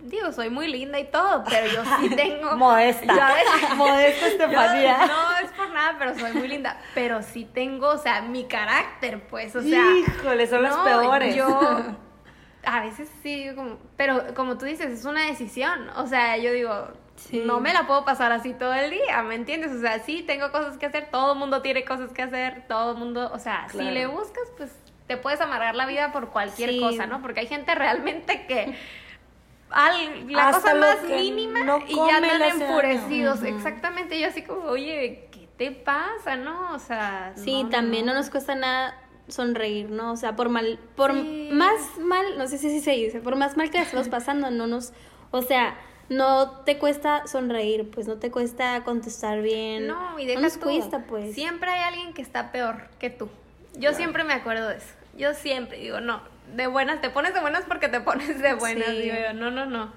digo, 0.04 0.32
soy 0.32 0.50
muy 0.50 0.66
linda 0.66 0.98
y 0.98 1.04
todo, 1.04 1.44
pero 1.48 1.66
yo 1.66 1.82
sí 2.00 2.10
tengo... 2.16 2.56
Modesta. 2.56 3.14
¿sabes? 3.14 3.44
Modesta, 3.76 4.26
Estefanía. 4.26 4.98
Yo- 5.00 5.06
no 5.06 5.46
es 5.46 5.50
por 5.52 5.70
nada, 5.70 5.96
pero 5.98 6.18
soy 6.18 6.32
muy 6.32 6.48
linda. 6.48 6.80
Pero 6.94 7.22
sí 7.22 7.44
tengo, 7.44 7.90
o 7.90 7.98
sea, 7.98 8.22
mi 8.22 8.44
carácter, 8.44 9.22
pues, 9.28 9.54
o 9.54 9.62
sea... 9.62 9.84
Híjole, 9.98 10.46
son 10.48 10.62
los 10.62 10.76
peores. 10.78 11.36
Yo 11.36 11.80
a 12.64 12.80
veces 12.80 13.10
sí, 13.22 13.48
como, 13.54 13.78
pero 13.96 14.34
como 14.34 14.58
tú 14.58 14.64
dices, 14.66 14.86
es 14.86 15.04
una 15.04 15.26
decisión. 15.26 15.88
O 15.96 16.06
sea, 16.06 16.36
yo 16.36 16.52
digo, 16.52 16.88
Sí. 17.16 17.42
no 17.44 17.60
me 17.60 17.72
la 17.74 17.86
puedo 17.86 18.04
pasar 18.04 18.32
así 18.32 18.54
todo 18.54 18.72
el 18.72 18.90
día, 18.90 19.22
¿me 19.22 19.34
entiendes? 19.34 19.72
O 19.72 19.80
sea, 19.80 19.98
sí, 20.00 20.22
tengo 20.22 20.50
cosas 20.52 20.78
que 20.78 20.86
hacer, 20.86 21.10
todo 21.10 21.32
el 21.34 21.38
mundo 21.38 21.60
tiene 21.62 21.84
cosas 21.84 22.12
que 22.12 22.22
hacer, 22.22 22.64
todo 22.66 22.92
el 22.92 22.98
mundo, 22.98 23.30
o 23.32 23.38
sea, 23.38 23.66
Claro. 23.70 23.88
si 23.88 23.94
le 23.94 24.06
buscas, 24.06 24.44
pues 24.56 24.72
te 25.06 25.16
puedes 25.18 25.40
amargar 25.40 25.74
la 25.74 25.84
vida 25.86 26.12
por 26.12 26.30
cualquier 26.30 26.70
Sí. 26.70 26.80
cosa, 26.80 27.06
¿no? 27.06 27.20
Porque 27.20 27.40
hay 27.40 27.46
gente 27.46 27.74
realmente 27.74 28.46
que 28.46 28.74
al- 29.70 30.32
la 30.32 30.48
Hasta 30.48 30.60
cosa 30.72 30.74
más 30.74 31.02
mínima 31.02 31.62
no 31.62 31.78
y 31.86 31.94
ya 31.94 32.16
andan 32.16 32.42
enfurecidos. 32.42 33.42
Exactamente, 33.42 34.18
yo 34.18 34.26
así 34.28 34.42
como, 34.42 34.62
oye, 34.62 35.28
¿qué 35.30 35.48
te 35.58 35.70
pasa, 35.72 36.36
no? 36.36 36.72
O 36.72 36.78
sea, 36.78 37.32
Sí, 37.36 37.64
no, 37.64 37.68
también 37.70 38.06
no. 38.06 38.14
nos 38.14 38.30
cuesta 38.30 38.54
nada 38.54 38.96
sonreír, 39.30 39.90
¿no? 39.90 40.12
O 40.12 40.16
sea, 40.16 40.36
por 40.36 40.48
mal, 40.48 40.78
por 40.96 41.12
Sí. 41.12 41.48
más 41.52 41.98
mal, 41.98 42.24
no 42.38 42.46
sé 42.46 42.58
si 42.58 42.66
así 42.68 42.80
se 42.80 42.92
dice, 42.92 43.20
por 43.20 43.36
más 43.36 43.56
mal 43.56 43.70
que 43.70 43.78
estemos 43.78 44.08
pasando, 44.10 44.50
no 44.50 44.66
nos, 44.66 44.92
o 45.30 45.42
sea, 45.42 45.76
no 46.08 46.50
te 46.64 46.78
cuesta 46.78 47.26
sonreír, 47.26 47.88
pues 47.90 48.08
no 48.08 48.16
te 48.16 48.30
cuesta 48.32 48.82
contestar 48.84 49.42
bien. 49.42 49.86
No, 49.86 50.18
y 50.18 50.26
deja 50.26 50.40
nos 50.40 50.54
tú. 50.54 50.60
cuesta, 50.66 51.04
pues. 51.08 51.34
Siempre 51.34 51.70
hay 51.70 51.80
alguien 51.84 52.12
que 52.14 52.22
está 52.22 52.50
peor 52.52 52.88
que 52.98 53.10
tú. 53.10 53.28
Yo 53.78 53.92
siempre 53.94 54.24
me 54.24 54.32
acuerdo 54.34 54.68
de 54.68 54.76
eso. 54.78 54.88
Yo 55.16 55.34
siempre 55.34 55.78
digo, 55.78 56.00
no, 56.00 56.20
de 56.56 56.66
buenas, 56.66 57.00
te 57.00 57.10
pones 57.10 57.32
de 57.34 57.40
buenas 57.40 57.62
porque 57.68 57.88
te 57.88 58.00
pones 58.00 58.40
de 58.42 58.54
buenas. 58.54 58.88
Sí. 58.88 58.96
Digo 59.02 59.14
yo, 59.28 59.34
no, 59.34 59.50
no, 59.52 59.66
no. 59.66 59.92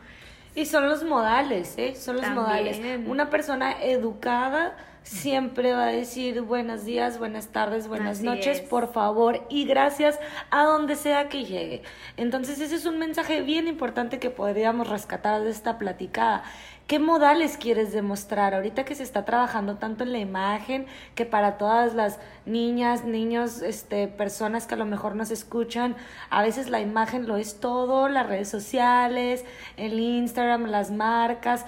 Y 0.55 0.67
son 0.67 0.87
los 0.87 1.03
modales, 1.03 1.73
¿eh? 1.79 1.95
Son 1.95 2.15
los 2.17 2.23
También. 2.25 2.43
modales. 2.45 2.79
Una 3.07 3.31
persona 3.31 3.71
educada 3.81 4.77
siempre 5.03 5.73
va 5.73 5.85
a 5.85 5.91
decir 5.91 6.41
buenos 6.41 6.85
días, 6.85 7.19
buenas 7.19 7.47
tardes, 7.47 7.87
buenas 7.87 8.17
Así 8.19 8.25
noches, 8.25 8.59
es. 8.59 8.61
por 8.61 8.91
favor, 8.91 9.45
y 9.49 9.65
gracias 9.65 10.19
a 10.49 10.63
donde 10.63 10.95
sea 10.95 11.29
que 11.29 11.45
llegue. 11.45 11.83
Entonces 12.17 12.59
ese 12.59 12.75
es 12.75 12.85
un 12.85 12.97
mensaje 12.97 13.41
bien 13.41 13.67
importante 13.67 14.19
que 14.19 14.29
podríamos 14.29 14.89
rescatar 14.89 15.41
de 15.41 15.49
esta 15.49 15.77
platicada. 15.77 16.43
¿Qué 16.87 16.99
modales 16.99 17.57
quieres 17.57 17.93
demostrar? 17.93 18.53
Ahorita 18.53 18.83
que 18.83 18.93
se 18.95 19.03
está 19.03 19.23
trabajando 19.23 19.77
tanto 19.77 20.03
en 20.03 20.11
la 20.11 20.19
imagen, 20.19 20.85
que 21.15 21.25
para 21.25 21.57
todas 21.57 21.93
las 21.93 22.19
niñas, 22.45 23.05
niños, 23.05 23.61
este, 23.61 24.09
personas 24.09 24.67
que 24.67 24.73
a 24.75 24.77
lo 24.77 24.85
mejor 24.85 25.15
nos 25.15 25.31
escuchan, 25.31 25.95
a 26.29 26.41
veces 26.41 26.69
la 26.69 26.81
imagen 26.81 27.25
lo 27.25 27.37
es 27.37 27.61
todo, 27.61 28.09
las 28.09 28.27
redes 28.27 28.49
sociales, 28.49 29.45
el 29.77 29.97
Instagram, 29.97 30.65
las 30.65 30.91
marcas, 30.91 31.65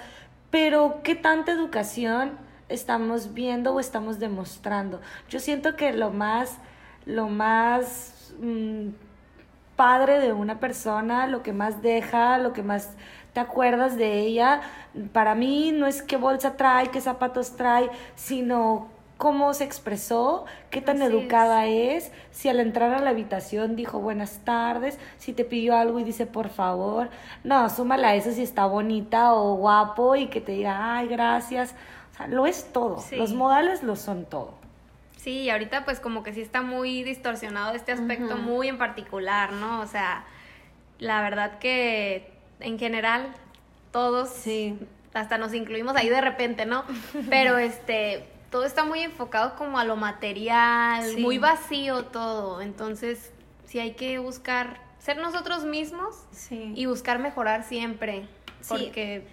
pero 0.50 1.00
¿qué 1.02 1.14
tanta 1.14 1.52
educación 1.52 2.45
estamos 2.68 3.34
viendo 3.34 3.74
o 3.74 3.80
estamos 3.80 4.18
demostrando? 4.18 5.00
Yo 5.28 5.40
siento 5.40 5.76
que 5.76 5.92
lo 5.92 6.10
más, 6.10 6.58
lo 7.04 7.28
más 7.28 8.34
mm, 8.40 8.88
padre 9.76 10.20
de 10.20 10.32
una 10.32 10.58
persona, 10.58 11.26
lo 11.26 11.42
que 11.42 11.52
más 11.52 11.82
deja, 11.82 12.38
lo 12.38 12.52
que 12.52 12.62
más 12.62 12.96
te 13.32 13.40
acuerdas 13.40 13.96
de 13.96 14.20
ella, 14.20 14.62
para 15.12 15.34
mí 15.34 15.70
no 15.72 15.86
es 15.86 16.02
qué 16.02 16.16
bolsa 16.16 16.56
trae, 16.56 16.88
qué 16.90 17.00
zapatos 17.02 17.54
trae, 17.56 17.90
sino 18.14 18.88
cómo 19.18 19.54
se 19.54 19.64
expresó, 19.64 20.44
qué 20.70 20.80
tan 20.80 21.02
Así 21.02 21.06
educada 21.12 21.66
es. 21.66 22.12
si 22.30 22.48
al 22.48 22.60
entrar 22.60 22.92
a 22.92 23.00
la 23.00 23.10
habitación 23.10 23.76
dijo 23.76 24.00
buenas 24.00 24.40
tardes, 24.44 24.98
si 25.18 25.32
te 25.32 25.44
pidió 25.44 25.76
algo 25.76 25.98
y 25.98 26.04
dice 26.04 26.26
por 26.26 26.48
favor, 26.48 27.10
no, 27.44 27.68
súmala 27.70 28.08
a 28.08 28.14
eso 28.14 28.30
si 28.32 28.42
está 28.42 28.66
bonita 28.66 29.34
o 29.34 29.54
guapo 29.56 30.16
y 30.16 30.28
que 30.28 30.40
te 30.40 30.52
diga, 30.52 30.96
ay, 30.96 31.08
gracias. 31.08 31.74
O 32.16 32.18
sea, 32.18 32.28
lo 32.28 32.46
es 32.46 32.72
todo, 32.72 32.98
Sí. 33.00 33.16
los 33.16 33.34
modales 33.34 33.82
lo 33.82 33.94
son 33.94 34.24
todo. 34.24 34.54
Sí, 35.18 35.42
y 35.42 35.50
ahorita 35.50 35.84
pues 35.84 36.00
como 36.00 36.22
que 36.22 36.32
sí 36.32 36.40
está 36.40 36.62
muy 36.62 37.02
distorsionado 37.02 37.74
este 37.74 37.92
aspecto 37.92 38.36
muy 38.38 38.68
en 38.68 38.78
particular, 38.78 39.52
¿no? 39.52 39.80
O 39.80 39.86
sea, 39.86 40.24
la 40.98 41.20
verdad 41.20 41.58
que 41.58 42.32
en 42.60 42.78
general 42.78 43.28
todos, 43.92 44.30
Sí. 44.30 44.78
hasta 45.14 45.36
nos 45.36 45.52
incluimos 45.52 45.94
ahí 45.96 46.08
de 46.08 46.20
repente, 46.20 46.64
¿no? 46.64 46.84
Pero 47.30 47.58
este, 47.58 48.26
todo 48.50 48.64
está 48.64 48.84
muy 48.84 49.00
enfocado 49.00 49.56
como 49.56 49.78
a 49.78 49.84
lo 49.84 49.96
material, 49.96 51.02
Sí. 51.04 51.20
muy 51.20 51.36
vacío 51.38 52.06
todo, 52.06 52.62
entonces 52.62 53.30
sí 53.66 53.78
hay 53.78 53.92
que 53.92 54.18
buscar 54.18 54.80
ser 55.00 55.18
nosotros 55.18 55.64
mismos 55.64 56.14
Sí. 56.30 56.72
y 56.74 56.86
buscar 56.86 57.18
mejorar 57.18 57.62
siempre. 57.64 58.26
Sí. 58.62 58.68
Porque 58.68 59.26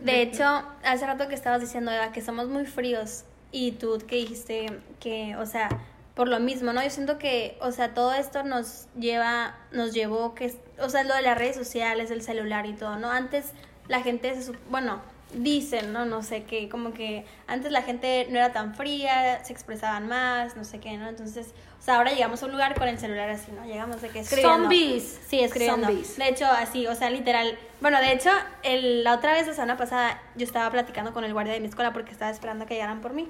De 0.00 0.22
hecho, 0.22 0.44
hace 0.84 1.06
rato 1.06 1.28
que 1.28 1.34
estabas 1.34 1.60
diciendo, 1.60 1.90
Eva, 1.90 2.12
que 2.12 2.20
somos 2.20 2.48
muy 2.48 2.66
fríos 2.66 3.24
y 3.50 3.72
tú 3.72 3.98
que 4.06 4.16
dijiste 4.16 4.80
que, 5.00 5.36
o 5.36 5.46
sea, 5.46 5.68
por 6.14 6.28
lo 6.28 6.40
mismo, 6.40 6.72
¿no? 6.72 6.82
Yo 6.82 6.90
siento 6.90 7.18
que, 7.18 7.56
o 7.60 7.72
sea, 7.72 7.94
todo 7.94 8.12
esto 8.12 8.42
nos 8.42 8.86
lleva, 8.98 9.56
nos 9.72 9.94
llevó 9.94 10.34
que, 10.34 10.54
o 10.80 10.88
sea, 10.88 11.04
lo 11.04 11.14
de 11.14 11.22
las 11.22 11.38
redes 11.38 11.56
sociales, 11.56 12.10
el 12.10 12.22
celular 12.22 12.66
y 12.66 12.74
todo, 12.74 12.96
¿no? 12.96 13.10
Antes 13.10 13.52
la 13.88 14.02
gente, 14.02 14.40
se, 14.40 14.52
bueno, 14.70 15.00
dicen, 15.34 15.92
¿no? 15.92 16.06
No 16.06 16.22
sé, 16.22 16.44
que 16.44 16.68
como 16.68 16.92
que 16.92 17.24
antes 17.46 17.72
la 17.72 17.82
gente 17.82 18.26
no 18.30 18.36
era 18.36 18.52
tan 18.52 18.74
fría, 18.74 19.44
se 19.44 19.52
expresaban 19.52 20.08
más, 20.08 20.56
no 20.56 20.64
sé 20.64 20.80
qué, 20.80 20.96
¿no? 20.96 21.08
Entonces, 21.08 21.54
sea, 21.88 21.96
ahora 21.96 22.12
llegamos 22.12 22.42
a 22.42 22.46
un 22.46 22.52
lugar 22.52 22.74
con 22.78 22.86
el 22.88 22.98
celular 22.98 23.30
así, 23.30 23.50
¿no? 23.52 23.64
Llegamos 23.64 24.00
de 24.02 24.08
que 24.10 24.20
escribiendo. 24.20 24.54
Zombies. 24.64 25.20
Sí, 25.26 25.40
escribiendo. 25.40 25.86
Zombies. 25.86 26.16
De 26.18 26.28
hecho, 26.28 26.46
así, 26.46 26.86
o 26.86 26.94
sea, 26.94 27.08
literal. 27.10 27.58
Bueno, 27.80 27.98
de 28.00 28.12
hecho, 28.12 28.30
el- 28.62 29.04
la 29.04 29.14
otra 29.14 29.32
vez, 29.32 29.46
la 29.46 29.54
semana 29.54 29.76
pasada, 29.76 30.20
yo 30.36 30.44
estaba 30.44 30.70
platicando 30.70 31.12
con 31.12 31.24
el 31.24 31.32
guardia 31.32 31.52
de 31.54 31.60
mi 31.60 31.66
escuela 31.68 31.92
porque 31.92 32.12
estaba 32.12 32.30
esperando 32.30 32.66
que 32.66 32.74
llegaran 32.74 33.00
por 33.00 33.12
mí. 33.14 33.28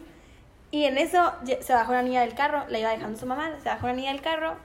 Y 0.71 0.85
en 0.85 0.99
eso 0.99 1.33
se 1.61 1.73
bajó 1.73 1.93
una 1.93 2.03
niña 2.03 2.21
del 2.23 2.35
carro, 2.35 2.65
la 2.69 2.79
iba 2.79 2.91
dejando 2.91 3.19
su 3.19 3.27
mamá, 3.27 3.51
se 3.63 3.69
bajó 3.69 3.87
una 3.87 3.95
niña 3.95 4.13
del 4.13 4.21
carro 4.21 4.57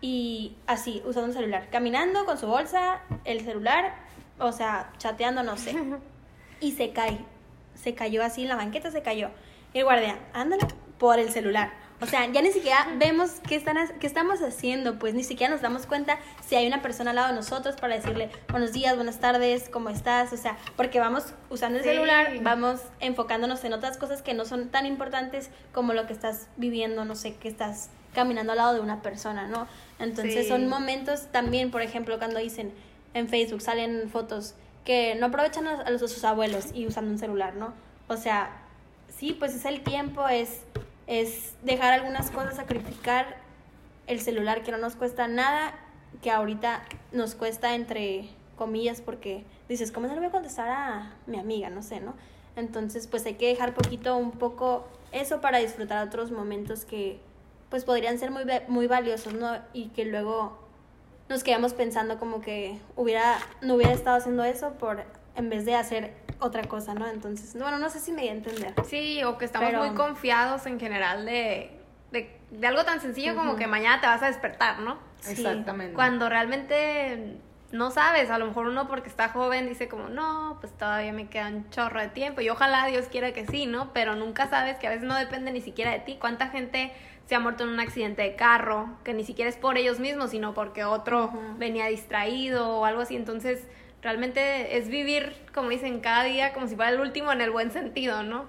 y 0.00 0.56
así, 0.66 1.02
usando 1.04 1.28
un 1.28 1.32
celular. 1.34 1.68
Caminando 1.70 2.24
con 2.26 2.38
su 2.38 2.46
bolsa, 2.46 3.00
el 3.24 3.40
celular, 3.44 3.94
o 4.38 4.52
sea, 4.52 4.90
chateando, 4.98 5.42
no 5.42 5.56
sé. 5.56 5.74
Y 6.60 6.72
se 6.72 6.90
cae. 6.92 7.18
Se 7.76 7.94
cayó 7.94 8.24
así 8.24 8.42
en 8.42 8.48
la 8.48 8.56
banqueta, 8.56 8.90
se 8.90 9.00
cayó. 9.02 9.30
Y 9.72 9.78
el 9.78 9.84
guardia, 9.84 10.18
ándale, 10.32 10.66
por 10.98 11.18
el 11.20 11.30
celular. 11.30 11.70
O 12.00 12.06
sea, 12.06 12.26
ya 12.30 12.42
ni 12.42 12.52
siquiera 12.52 12.86
vemos 12.96 13.32
qué, 13.48 13.56
están, 13.56 13.76
qué 13.98 14.06
estamos 14.06 14.40
haciendo, 14.40 15.00
pues 15.00 15.14
ni 15.14 15.24
siquiera 15.24 15.52
nos 15.52 15.62
damos 15.62 15.84
cuenta 15.86 16.18
si 16.46 16.54
hay 16.54 16.64
una 16.68 16.80
persona 16.80 17.10
al 17.10 17.16
lado 17.16 17.28
de 17.28 17.34
nosotros 17.34 17.74
para 17.74 17.96
decirle 17.96 18.30
buenos 18.50 18.72
días, 18.72 18.94
buenas 18.94 19.18
tardes, 19.18 19.68
¿cómo 19.68 19.88
estás? 19.90 20.32
O 20.32 20.36
sea, 20.36 20.56
porque 20.76 21.00
vamos 21.00 21.34
usando 21.50 21.78
el 21.78 21.84
Sí. 21.84 21.90
celular, 21.90 22.38
vamos 22.42 22.80
enfocándonos 23.00 23.64
en 23.64 23.72
otras 23.72 23.96
cosas 23.96 24.22
que 24.22 24.32
no 24.32 24.44
son 24.44 24.68
tan 24.68 24.86
importantes 24.86 25.50
como 25.72 25.92
lo 25.92 26.06
que 26.06 26.12
estás 26.12 26.46
viviendo, 26.56 27.04
no 27.04 27.16
sé, 27.16 27.34
que 27.34 27.48
estás 27.48 27.90
caminando 28.14 28.52
al 28.52 28.58
lado 28.58 28.74
de 28.74 28.80
una 28.80 29.02
persona, 29.02 29.48
¿no? 29.48 29.66
Entonces 29.98 30.44
Sí. 30.44 30.48
son 30.48 30.68
momentos 30.68 31.26
también, 31.32 31.72
por 31.72 31.82
ejemplo, 31.82 32.16
cuando 32.18 32.38
dicen 32.38 32.72
en 33.14 33.28
Facebook, 33.28 33.60
salen 33.60 34.08
fotos 34.08 34.54
que 34.84 35.16
no 35.16 35.26
aprovechan 35.26 35.66
a, 35.66 35.80
a 35.80 35.90
los, 35.90 36.00
a 36.02 36.06
sus 36.08 36.22
abuelos 36.22 36.66
y 36.74 36.86
usando 36.86 37.10
un 37.10 37.18
celular, 37.18 37.56
¿no? 37.56 37.74
O 38.06 38.16
sea, 38.16 38.50
sí, 39.16 39.32
pues 39.36 39.52
es 39.56 39.64
el 39.64 39.80
tiempo, 39.82 40.28
es, 40.28 40.60
es 41.08 41.54
dejar 41.62 41.94
algunas 41.94 42.30
cosas, 42.30 42.54
sacrificar 42.56 43.38
el 44.06 44.20
celular 44.20 44.62
que 44.62 44.70
no 44.70 44.78
nos 44.78 44.94
cuesta 44.94 45.26
nada, 45.26 45.74
que 46.22 46.30
ahorita 46.30 46.84
nos 47.12 47.34
cuesta 47.34 47.74
entre 47.74 48.28
comillas 48.56 49.00
porque 49.00 49.44
dices, 49.68 49.90
¿cómo 49.90 50.06
no 50.06 50.14
le 50.14 50.20
voy 50.20 50.28
a 50.28 50.32
contestar 50.32 50.68
a 50.68 51.16
mi 51.26 51.38
amiga? 51.38 51.70
No 51.70 51.82
sé, 51.82 52.00
¿no? 52.00 52.14
Entonces, 52.56 53.06
pues 53.06 53.24
hay 53.24 53.34
que 53.34 53.48
dejar 53.48 53.72
poquito, 53.72 54.16
un 54.16 54.32
poco 54.32 54.86
eso 55.10 55.40
para 55.40 55.58
disfrutar 55.58 56.06
otros 56.06 56.30
momentos 56.30 56.84
que 56.84 57.20
pues 57.70 57.84
podrían 57.84 58.18
ser 58.18 58.30
muy, 58.30 58.44
muy 58.68 58.86
valiosos, 58.86 59.32
¿no? 59.32 59.58
Y 59.72 59.88
que 59.88 60.04
luego 60.04 60.58
nos 61.30 61.42
quedamos 61.42 61.72
pensando 61.72 62.18
como 62.18 62.42
que 62.42 62.78
hubiera, 62.96 63.38
no 63.62 63.74
hubiera 63.74 63.92
estado 63.92 64.16
haciendo 64.16 64.44
eso 64.44 64.72
por, 64.72 65.04
en 65.36 65.48
vez 65.48 65.64
de 65.64 65.74
hacer 65.74 66.12
otra 66.40 66.62
cosa, 66.64 66.94
¿no? 66.94 67.06
Entonces, 67.08 67.52
bueno, 67.60 67.78
no 67.78 67.88
sé 67.90 67.98
si 68.00 68.12
me 68.12 68.22
di 68.22 68.28
a 68.28 68.32
entender. 68.32 68.74
Sí, 68.86 69.22
o 69.24 69.38
que 69.38 69.44
estamos 69.44 69.70
Pero- 69.70 69.84
muy 69.84 69.94
confiados 69.94 70.66
en 70.66 70.78
general 70.78 71.24
de, 71.26 71.70
de, 72.12 72.38
de 72.50 72.66
algo 72.66 72.84
tan 72.84 73.00
sencillo 73.00 73.34
como 73.34 73.56
que 73.56 73.66
mañana 73.66 74.00
te 74.00 74.06
vas 74.06 74.22
a 74.22 74.26
despertar, 74.26 74.80
¿no? 74.80 74.98
Sí. 75.20 75.32
Exactamente. 75.32 75.94
Cuando 75.94 76.28
realmente 76.28 77.36
no 77.72 77.90
sabes, 77.90 78.30
a 78.30 78.38
lo 78.38 78.46
mejor 78.46 78.66
uno 78.68 78.86
porque 78.88 79.08
está 79.10 79.28
joven 79.28 79.68
dice 79.68 79.88
como, 79.88 80.08
no, 80.08 80.56
pues 80.60 80.72
todavía 80.72 81.12
me 81.12 81.28
queda 81.28 81.48
un 81.48 81.68
chorro 81.70 82.00
de 82.00 82.08
tiempo 82.08 82.40
y 82.40 82.48
ojalá 82.48 82.86
Dios 82.86 83.06
quiera 83.10 83.32
que 83.32 83.46
sí, 83.46 83.66
¿no? 83.66 83.92
Pero 83.92 84.14
nunca 84.16 84.48
sabes 84.48 84.78
que 84.78 84.86
a 84.86 84.90
veces 84.90 85.04
no 85.06 85.14
depende 85.16 85.50
ni 85.52 85.60
siquiera 85.60 85.90
de 85.90 85.98
ti. 85.98 86.16
¿Cuánta 86.20 86.48
gente 86.48 86.92
se 87.26 87.34
ha 87.34 87.40
muerto 87.40 87.64
en 87.64 87.70
un 87.70 87.80
accidente 87.80 88.22
de 88.22 88.36
carro 88.36 88.88
que 89.04 89.12
ni 89.12 89.22
siquiera 89.24 89.50
es 89.50 89.56
por 89.58 89.76
ellos 89.76 89.98
mismos, 90.00 90.30
sino 90.30 90.54
porque 90.54 90.84
otro 90.84 91.30
venía 91.58 91.86
distraído 91.88 92.78
o 92.78 92.84
algo 92.86 93.02
así? 93.02 93.16
Entonces, 93.16 93.62
realmente 94.02 94.78
es 94.78 94.88
vivir, 94.88 95.32
como 95.52 95.70
dicen, 95.70 96.00
cada 96.00 96.24
día 96.24 96.52
como 96.52 96.68
si 96.68 96.76
fuera 96.76 96.90
el 96.90 97.00
último 97.00 97.32
en 97.32 97.40
el 97.40 97.50
buen 97.50 97.70
sentido, 97.70 98.22
¿no? 98.22 98.46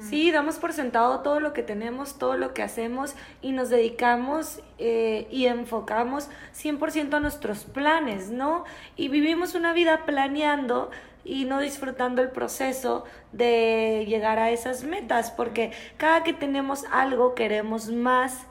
Sí, 0.00 0.32
damos 0.32 0.56
por 0.56 0.72
sentado 0.72 1.20
todo 1.20 1.40
lo 1.40 1.52
que 1.52 1.62
tenemos, 1.62 2.18
todo 2.18 2.38
lo 2.38 2.54
que 2.54 2.62
hacemos 2.62 3.14
y 3.42 3.52
nos 3.52 3.68
dedicamos 3.68 4.62
eh, 4.78 5.28
y 5.30 5.44
enfocamos 5.44 6.30
100% 6.54 7.12
a 7.12 7.20
nuestros 7.20 7.64
planes, 7.64 8.30
¿no? 8.30 8.64
Y 8.96 9.08
vivimos 9.08 9.54
una 9.54 9.74
vida 9.74 10.06
planeando 10.06 10.90
y 11.22 11.44
no 11.44 11.60
disfrutando 11.60 12.22
el 12.22 12.30
proceso 12.30 13.04
de 13.32 14.06
llegar 14.08 14.38
a 14.38 14.50
esas 14.50 14.84
metas, 14.84 15.30
porque 15.30 15.72
cada 15.98 16.24
que 16.24 16.32
tenemos 16.32 16.84
algo 16.90 17.34
queremos 17.34 17.90
más 17.90 18.46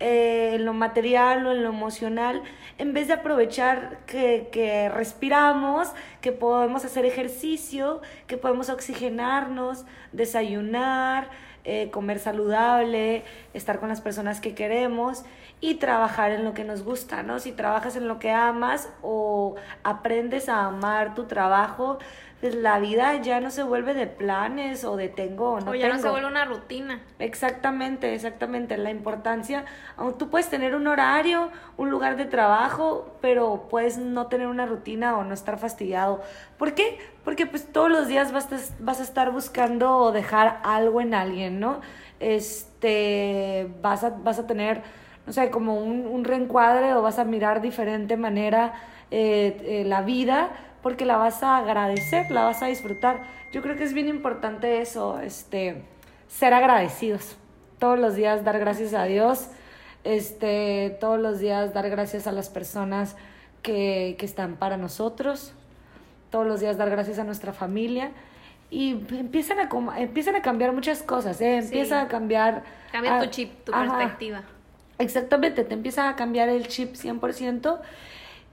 eh, 0.00 0.52
en 0.54 0.64
lo 0.64 0.72
material 0.72 1.46
o 1.46 1.52
en 1.52 1.62
lo 1.62 1.68
emocional, 1.70 2.42
en 2.78 2.92
vez 2.92 3.08
de 3.08 3.14
aprovechar 3.14 3.98
que, 4.06 4.48
que 4.52 4.88
respiramos, 4.88 5.92
que 6.20 6.32
podemos 6.32 6.84
hacer 6.84 7.04
ejercicio, 7.04 8.00
que 8.26 8.36
podemos 8.36 8.70
oxigenarnos, 8.70 9.84
desayunar, 10.12 11.28
eh, 11.70 11.90
comer 11.90 12.18
saludable, 12.18 13.24
estar 13.52 13.78
con 13.78 13.90
las 13.90 14.00
personas 14.00 14.40
que 14.40 14.54
queremos 14.54 15.24
y 15.60 15.74
trabajar 15.74 16.30
en 16.30 16.44
lo 16.44 16.54
que 16.54 16.64
nos 16.64 16.82
gusta, 16.82 17.22
¿no? 17.22 17.40
Si 17.40 17.52
trabajas 17.52 17.94
en 17.96 18.08
lo 18.08 18.18
que 18.18 18.30
amas 18.30 18.88
o 19.02 19.56
aprendes 19.82 20.48
a 20.48 20.64
amar 20.64 21.14
tu 21.14 21.24
trabajo, 21.24 21.98
la 22.40 22.78
vida 22.78 23.16
ya 23.16 23.40
no 23.40 23.50
se 23.50 23.64
vuelve 23.64 23.94
de 23.94 24.06
planes 24.06 24.84
o 24.84 24.96
de 24.96 25.08
tengo 25.08 25.54
o 25.54 25.60
no 25.60 25.72
o 25.72 25.74
ya 25.74 25.88
no 25.88 25.94
tengo. 25.94 26.02
se 26.04 26.10
vuelve 26.10 26.28
una 26.28 26.44
rutina. 26.44 27.00
Exactamente, 27.18 28.14
exactamente. 28.14 28.76
La 28.76 28.90
importancia, 28.90 29.64
aun 29.96 30.16
tú 30.18 30.30
puedes 30.30 30.48
tener 30.48 30.76
un 30.76 30.86
horario, 30.86 31.50
un 31.76 31.90
lugar 31.90 32.16
de 32.16 32.26
trabajo, 32.26 33.16
pero 33.20 33.66
puedes 33.68 33.98
no 33.98 34.28
tener 34.28 34.46
una 34.46 34.66
rutina 34.66 35.18
o 35.18 35.24
no 35.24 35.34
estar 35.34 35.58
fastidiado. 35.58 36.22
¿Por 36.58 36.74
qué? 36.74 36.98
Porque 37.24 37.46
pues 37.46 37.72
todos 37.72 37.90
los 37.90 38.06
días 38.06 38.30
vas 38.30 38.52
a, 38.52 38.58
vas 38.78 39.00
a 39.00 39.02
estar 39.02 39.32
buscando 39.32 40.12
dejar 40.12 40.60
algo 40.62 41.00
en 41.00 41.14
alguien, 41.14 41.58
¿no? 41.58 41.80
Este, 42.20 43.68
vas 43.82 44.04
a, 44.04 44.10
vas 44.10 44.38
a 44.38 44.46
tener, 44.46 44.82
no 45.26 45.32
sé, 45.32 45.50
como 45.50 45.80
un, 45.80 46.06
un 46.06 46.24
reencuadre 46.24 46.94
o 46.94 47.02
vas 47.02 47.18
a 47.18 47.24
mirar 47.24 47.60
diferente 47.60 48.16
manera 48.16 48.74
eh, 49.10 49.56
eh, 49.64 49.84
la 49.86 50.02
vida 50.02 50.50
porque 50.82 51.04
la 51.04 51.16
vas 51.16 51.42
a 51.42 51.56
agradecer, 51.58 52.30
la 52.30 52.44
vas 52.44 52.62
a 52.62 52.66
disfrutar. 52.66 53.22
Yo 53.52 53.62
creo 53.62 53.76
que 53.76 53.84
es 53.84 53.94
bien 53.94 54.08
importante 54.08 54.80
eso, 54.80 55.20
este 55.20 55.82
ser 56.28 56.54
agradecidos. 56.54 57.36
Todos 57.78 57.98
los 57.98 58.14
días 58.14 58.44
dar 58.44 58.58
gracias 58.58 58.92
a 58.94 59.04
Dios, 59.04 59.48
este, 60.04 60.96
todos 61.00 61.20
los 61.20 61.38
días 61.40 61.74
dar 61.74 61.88
gracias 61.90 62.26
a 62.26 62.32
las 62.32 62.48
personas 62.48 63.16
que, 63.62 64.16
que 64.18 64.26
están 64.26 64.56
para 64.56 64.76
nosotros, 64.76 65.52
todos 66.30 66.46
los 66.46 66.60
días 66.60 66.76
dar 66.76 66.90
gracias 66.90 67.18
a 67.18 67.24
nuestra 67.24 67.52
familia 67.52 68.10
y 68.70 68.90
empiezan 69.10 69.58
a, 69.60 69.68
empiezan 69.98 70.36
a 70.36 70.42
cambiar 70.42 70.72
muchas 70.72 71.02
cosas, 71.02 71.40
¿eh? 71.40 71.58
empieza 71.58 72.00
Sí. 72.00 72.06
a 72.06 72.08
cambiar... 72.08 72.62
Cambia 72.92 73.16
a- 73.18 73.22
tu 73.22 73.30
chip, 73.30 73.64
tu 73.64 73.72
Ajá. 73.74 73.96
perspectiva. 73.96 74.42
Exactamente, 74.98 75.64
te 75.64 75.74
empieza 75.74 76.08
a 76.08 76.16
cambiar 76.16 76.48
el 76.48 76.66
chip 76.68 76.94
100% 76.94 77.78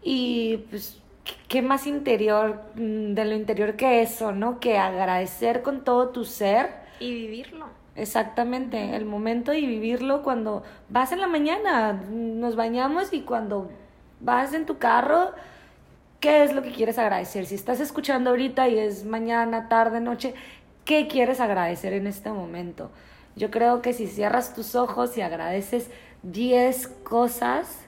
y 0.03 0.57
pues 0.69 1.01
qué- 1.47 1.61
más 1.61 1.87
interior 1.87 2.61
mm, 2.75 3.13
de 3.13 3.25
lo 3.25 3.35
interior 3.35 3.75
que 3.75 4.01
eso, 4.01 4.31
¿no? 4.31 4.59
Que 4.59 4.77
agradecer 4.77 5.61
con 5.61 5.83
todo 5.83 6.09
tu 6.09 6.25
ser. 6.25 6.69
Y 6.99 7.11
vivirlo. 7.13 7.67
Exactamente, 7.95 8.95
el 8.95 9.05
momento 9.05 9.53
y 9.53 9.65
vivirlo 9.65 10.21
cuando 10.21 10.63
vas 10.89 11.11
en 11.13 11.21
la 11.21 11.27
mañana, 11.27 11.93
nos 11.93 12.55
bañamos 12.57 13.13
y 13.13 13.21
cuando 13.21 13.71
vas 14.19 14.53
en 14.53 14.65
tu 14.65 14.77
carro, 14.79 15.31
¿qué 16.19 16.43
es 16.43 16.53
lo 16.53 16.61
que 16.61 16.71
quieres 16.71 16.97
agradecer? 16.99 17.45
Si 17.45 17.55
estás 17.55 17.79
escuchando 17.79 18.31
ahorita 18.31 18.67
y 18.67 18.79
es 18.79 19.05
mañana, 19.05 19.69
tarde, 19.69 20.01
noche, 20.01 20.33
¿qué 20.83 21.07
quieres 21.07 21.39
agradecer 21.39 21.93
en 21.93 22.07
este 22.07 22.31
momento? 22.31 22.91
Yo 23.37 23.49
creo 23.51 23.81
que 23.81 23.93
si 23.93 24.07
cierras 24.07 24.53
tus 24.53 24.75
ojos 24.75 25.17
y 25.17 25.21
agradeces 25.21 25.89
10 26.23 26.87
cosas, 26.87 27.84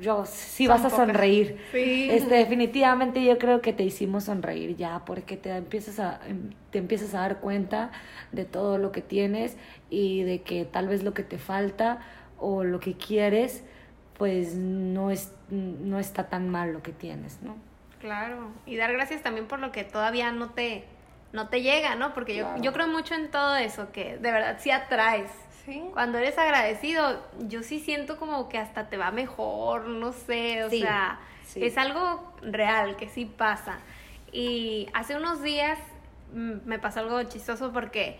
yo 0.00 0.26
sí 0.26 0.66
Son 0.66 0.76
vas 0.82 0.92
a 0.92 0.96
sonreír. 0.96 1.58
Sí. 1.72 2.08
Este, 2.10 2.34
definitivamente 2.34 3.24
yo 3.24 3.38
creo 3.38 3.60
que 3.60 3.72
te 3.72 3.84
hicimos 3.84 4.24
sonreír 4.24 4.76
ya, 4.76 5.04
porque 5.04 5.36
te 5.36 5.50
empiezas 5.50 6.00
a, 6.00 6.20
em, 6.26 6.50
te 6.70 6.78
empiezas 6.78 7.14
a 7.14 7.20
dar 7.20 7.40
cuenta 7.40 7.90
de 8.32 8.44
todo 8.44 8.78
lo 8.78 8.92
que 8.92 9.02
tienes 9.02 9.56
y 9.90 10.22
de 10.22 10.42
que 10.42 10.64
tal 10.64 10.88
vez 10.88 11.02
lo 11.02 11.14
que 11.14 11.22
te 11.22 11.38
falta 11.38 12.00
o 12.38 12.64
lo 12.64 12.80
que 12.80 12.94
quieres, 12.94 13.64
pues 14.18 14.54
no 14.54 15.10
es, 15.10 15.32
no 15.50 15.98
está 15.98 16.28
tan 16.28 16.48
mal 16.48 16.72
lo 16.72 16.82
que 16.82 16.92
tienes, 16.92 17.40
¿no? 17.42 17.56
Claro, 18.00 18.50
y 18.66 18.76
dar 18.76 18.92
gracias 18.92 19.22
también 19.22 19.46
por 19.46 19.58
lo 19.58 19.72
que 19.72 19.84
todavía 19.84 20.32
no 20.32 20.50
te, 20.50 20.84
no 21.32 21.48
te 21.48 21.62
llega, 21.62 21.94
¿no? 21.96 22.14
Porque 22.14 22.36
yo, 22.36 22.56
yo 22.60 22.72
creo 22.72 22.88
mucho 22.88 23.14
en 23.14 23.30
todo 23.30 23.56
eso, 23.56 23.90
que 23.92 24.18
de 24.18 24.32
verdad 24.32 24.58
sí 24.60 24.70
atraes. 24.70 25.30
Sí. 25.66 25.82
Cuando 25.92 26.16
eres 26.18 26.38
agradecido, 26.38 27.20
yo 27.40 27.62
sí 27.62 27.80
siento 27.80 28.18
como 28.18 28.48
que 28.48 28.56
hasta 28.56 28.88
te 28.88 28.96
va 28.96 29.10
mejor, 29.10 29.86
no 29.88 30.12
sé, 30.12 30.64
o 30.64 30.70
Sí, 30.70 30.80
sea, 30.80 31.18
sí. 31.44 31.62
es 31.64 31.76
algo 31.76 32.32
real, 32.40 32.96
que 32.96 33.08
sí 33.08 33.24
pasa. 33.26 33.78
Y 34.32 34.88
hace 34.94 35.16
unos 35.16 35.42
días 35.42 35.78
mm, 36.32 36.58
me 36.64 36.78
pasó 36.78 37.00
algo 37.00 37.22
chistoso 37.24 37.72
porque 37.72 38.16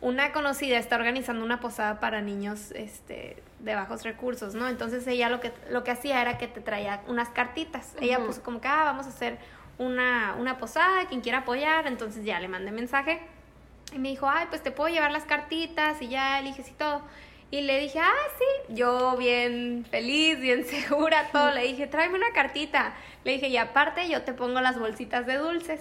una 0.00 0.32
conocida 0.32 0.78
está 0.78 0.96
organizando 0.96 1.44
una 1.44 1.60
posada 1.60 2.00
para 2.00 2.20
niños 2.20 2.70
este, 2.72 3.42
de 3.60 3.74
bajos 3.74 4.02
recursos, 4.02 4.54
¿no? 4.54 4.68
Entonces 4.68 5.06
ella 5.06 5.28
lo 5.28 5.40
que, 5.40 5.52
lo 5.70 5.84
que 5.84 5.90
hacía 5.90 6.20
era 6.20 6.36
que 6.38 6.48
te 6.48 6.60
traía 6.60 7.02
unas 7.08 7.28
cartitas. 7.30 7.94
Ella 8.00 8.18
puso 8.24 8.42
como 8.42 8.60
que, 8.60 8.68
ah, 8.68 8.84
vamos 8.84 9.06
a 9.06 9.10
hacer 9.10 9.38
una, 9.78 10.34
una 10.38 10.58
posada, 10.58 11.06
quien 11.08 11.20
quiera 11.20 11.38
apoyar. 11.38 11.86
Entonces 11.86 12.24
ya 12.24 12.38
le 12.40 12.48
mandé 12.48 12.70
mensaje 12.70 13.20
y 13.94 13.98
me 13.98 14.08
dijo, 14.08 14.28
ay, 14.28 14.46
pues 14.48 14.62
te 14.62 14.70
puedo 14.70 14.92
llevar 14.92 15.12
las 15.12 15.24
cartitas 15.24 16.02
y 16.02 16.08
ya 16.08 16.40
eliges 16.40 16.68
y 16.68 16.72
todo. 16.72 17.02
Y 17.50 17.60
le 17.60 17.78
dije, 17.78 18.00
ah, 18.00 18.28
sí, 18.36 18.74
yo 18.74 19.16
bien 19.16 19.86
feliz, 19.88 20.40
bien 20.40 20.64
segura, 20.66 21.28
todo. 21.30 21.52
Le 21.52 21.62
dije, 21.62 21.86
tráeme 21.86 22.16
una 22.16 22.32
cartita. 22.32 22.94
Le 23.22 23.32
dije, 23.32 23.48
y 23.48 23.56
aparte 23.56 24.08
yo 24.08 24.22
te 24.22 24.32
pongo 24.32 24.60
las 24.60 24.78
bolsitas 24.78 25.26
de 25.26 25.38
dulces. 25.38 25.80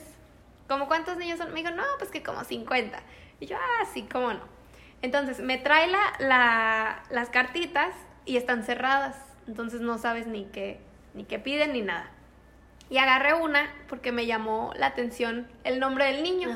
¿Cómo 0.68 0.88
cuántos 0.88 1.18
niños 1.18 1.40
son? 1.40 1.52
Me 1.52 1.62
dijo, 1.62 1.74
no, 1.74 1.84
pues 1.98 2.12
que 2.12 2.22
como 2.22 2.44
50. 2.44 3.00
Y 3.40 3.48
yo, 3.48 3.58
ah, 3.58 3.86
sí, 3.92 4.08
cómo 4.12 4.34
no. 4.34 4.42
Entonces 5.02 5.40
me 5.40 5.58
trae 5.58 5.88
la, 5.88 6.14
la, 6.20 7.04
las 7.10 7.30
cartitas 7.30 7.94
y 8.26 8.38
están 8.38 8.64
cerradas. 8.64 9.18
Entonces 9.48 9.82
no 9.82 9.98
sabes 9.98 10.28
ni 10.28 10.46
qué, 10.46 10.80
ni 11.14 11.26
qué 11.26 11.40
piden 11.40 11.74
ni 11.74 11.82
nada. 11.82 12.10
Y 12.90 13.00
agarré 13.00 13.34
una 13.34 13.74
porque 13.90 14.12
me 14.12 14.28
llamó 14.28 14.72
la 14.76 14.88
atención 14.88 15.48
el 15.64 15.80
nombre 15.80 16.06
del 16.06 16.22
niño. 16.22 16.56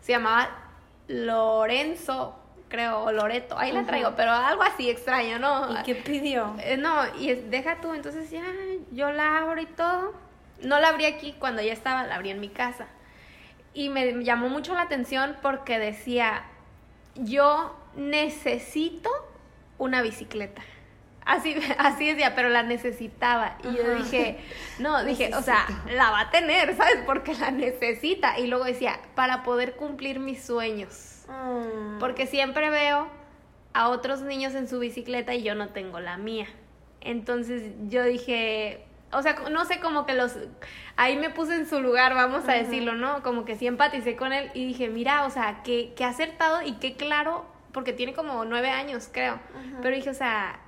Se 0.00 0.12
llamaba 0.12 0.63
Lorenzo, 1.08 2.38
creo, 2.68 3.04
o 3.04 3.12
Loreto. 3.12 3.58
Ahí 3.58 3.72
la 3.72 3.84
traigo, 3.84 4.14
pero 4.16 4.32
algo 4.32 4.62
así 4.62 4.90
extraño, 4.90 5.38
¿no? 5.38 5.72
¿Y 5.72 5.82
qué 5.82 5.94
pidió? 5.94 6.54
Eh, 6.58 6.76
no, 6.76 6.94
y 7.18 7.34
deja 7.34 7.80
tú, 7.80 7.94
entonces 7.94 8.30
ya 8.30 8.44
yo 8.90 9.12
la 9.12 9.38
abro 9.38 9.60
y 9.60 9.66
todo. 9.66 10.14
No 10.62 10.80
la 10.80 10.88
abrí 10.88 11.04
aquí 11.04 11.34
cuando 11.38 11.62
ya 11.62 11.72
estaba, 11.72 12.04
la 12.04 12.14
abrí 12.14 12.30
en 12.30 12.40
mi 12.40 12.48
casa. 12.48 12.86
Y 13.74 13.88
me 13.88 14.24
llamó 14.24 14.48
mucho 14.48 14.74
la 14.74 14.82
atención 14.82 15.36
porque 15.42 15.78
decía, 15.78 16.44
yo 17.16 17.76
necesito 17.96 19.10
una 19.78 20.00
bicicleta. 20.02 20.62
Así, 21.24 21.56
así 21.78 22.06
decía, 22.06 22.34
pero 22.34 22.48
la 22.48 22.62
necesitaba. 22.62 23.56
Y 23.64 23.76
yo 23.76 23.94
dije, 23.94 24.38
no, 24.78 25.04
dije, 25.04 25.34
o 25.34 25.42
sea, 25.42 25.66
la 25.90 26.10
va 26.10 26.20
a 26.20 26.30
tener, 26.30 26.76
¿sabes? 26.76 26.98
Porque 27.06 27.34
la 27.34 27.50
necesita. 27.50 28.38
Y 28.38 28.46
luego 28.46 28.64
decía, 28.64 28.98
para 29.14 29.42
poder 29.42 29.76
cumplir 29.76 30.20
mis 30.20 30.44
sueños. 30.44 31.24
Mm. 31.28 31.98
Porque 31.98 32.26
siempre 32.26 32.70
veo 32.70 33.08
a 33.72 33.88
otros 33.88 34.22
niños 34.22 34.54
en 34.54 34.68
su 34.68 34.78
bicicleta 34.78 35.34
y 35.34 35.42
yo 35.42 35.54
no 35.54 35.68
tengo 35.68 36.00
la 36.00 36.16
mía. 36.16 36.46
Entonces 37.00 37.72
yo 37.88 38.04
dije, 38.04 38.84
o 39.12 39.22
sea, 39.22 39.36
no 39.50 39.64
sé, 39.64 39.80
como 39.80 40.06
que 40.06 40.14
los, 40.14 40.36
ahí 40.96 41.16
me 41.16 41.30
puse 41.30 41.54
en 41.54 41.68
su 41.68 41.80
lugar, 41.80 42.14
vamos 42.14 42.48
a 42.48 42.52
decirlo, 42.52 42.94
¿no? 42.94 43.22
Como 43.22 43.44
que 43.44 43.56
sí 43.56 43.66
empaticé 43.66 44.16
con 44.16 44.32
él 44.32 44.50
y 44.54 44.66
dije, 44.66 44.88
mira, 44.88 45.26
o 45.26 45.30
sea, 45.30 45.62
qué, 45.64 45.92
qué 45.96 46.04
acertado 46.04 46.62
y 46.62 46.74
qué 46.74 46.96
claro, 46.96 47.44
porque 47.72 47.92
tiene 47.92 48.14
como 48.14 48.44
nueve 48.44 48.70
años, 48.70 49.08
creo. 49.12 49.38
Pero 49.82 49.94
dije, 49.94 50.10
o 50.10 50.14
sea, 50.14 50.60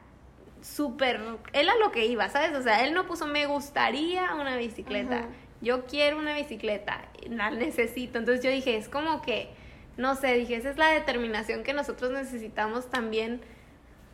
súper, 0.63 1.21
él 1.53 1.69
a 1.69 1.77
lo 1.77 1.93
que 1.93 2.07
iba, 2.07 2.29
¿sabes? 2.29 2.57
O 2.57 2.63
sea, 2.63 2.85
él 2.85 2.95
no 2.95 3.07
puso 3.07 3.27
me 3.27 3.47
gustaría 3.47 4.35
una 4.35 4.57
bicicleta, 4.57 5.27
yo 5.61 5.87
quiero 5.87 6.19
una 6.19 6.35
bicicleta, 6.35 7.05
la 7.29 7.51
necesito. 7.51 8.19
Entonces 8.19 8.45
yo 8.45 8.51
dije, 8.51 8.77
es 8.77 8.89
como 8.89 9.23
que, 9.23 9.51
no 9.97 10.15
sé, 10.15 10.35
dije, 10.35 10.57
esa 10.57 10.71
es 10.71 10.77
la 10.77 10.89
determinación 10.89 11.63
que 11.63 11.73
nosotros 11.73 12.11
necesitamos 12.11 12.91
también 12.91 13.41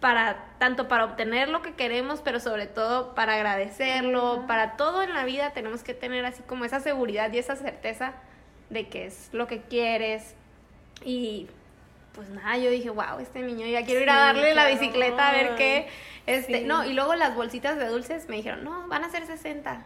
para 0.01 0.47
tanto 0.59 0.89
para 0.89 1.05
obtener 1.05 1.49
lo 1.49 1.63
que 1.63 1.75
queremos, 1.75 2.21
pero 2.23 2.41
sobre 2.41 2.67
todo 2.67 3.15
para 3.15 3.35
agradecerlo, 3.35 4.45
para 4.49 4.77
todo 4.77 5.03
en 5.03 5.15
la 5.15 5.25
vida 5.25 5.53
tenemos 5.53 5.85
que 5.85 5.95
tener 5.95 6.25
así 6.25 6.43
como 6.43 6.65
esa 6.65 6.81
seguridad 6.81 7.33
y 7.33 7.39
esa 7.39 7.55
certeza 7.55 8.15
de 8.69 8.89
que 8.89 9.07
es 9.07 9.31
lo 9.33 9.47
que 9.47 9.63
quieres 9.63 10.35
y 11.05 11.47
pues 12.15 12.29
nada, 12.31 12.57
yo 12.59 12.71
dije, 12.71 12.91
wow, 12.91 13.19
este 13.21 13.41
niño 13.41 13.67
ya 13.67 13.85
quiero 13.85 14.01
ir 14.01 14.11
a 14.11 14.17
darle 14.17 14.55
la 14.55 14.67
bicicleta 14.67 15.29
a 15.29 15.33
ver 15.33 15.55
qué. 15.57 15.89
Este, 16.27 16.63
no, 16.63 16.85
y 16.85 16.93
luego 16.93 17.15
las 17.15 17.35
bolsitas 17.35 17.79
de 17.79 17.87
dulces 17.87 18.29
me 18.29 18.37
dijeron, 18.37 18.65
no, 18.65 18.87
van 18.89 19.05
a 19.05 19.11
ser 19.11 19.27
60. 19.27 19.85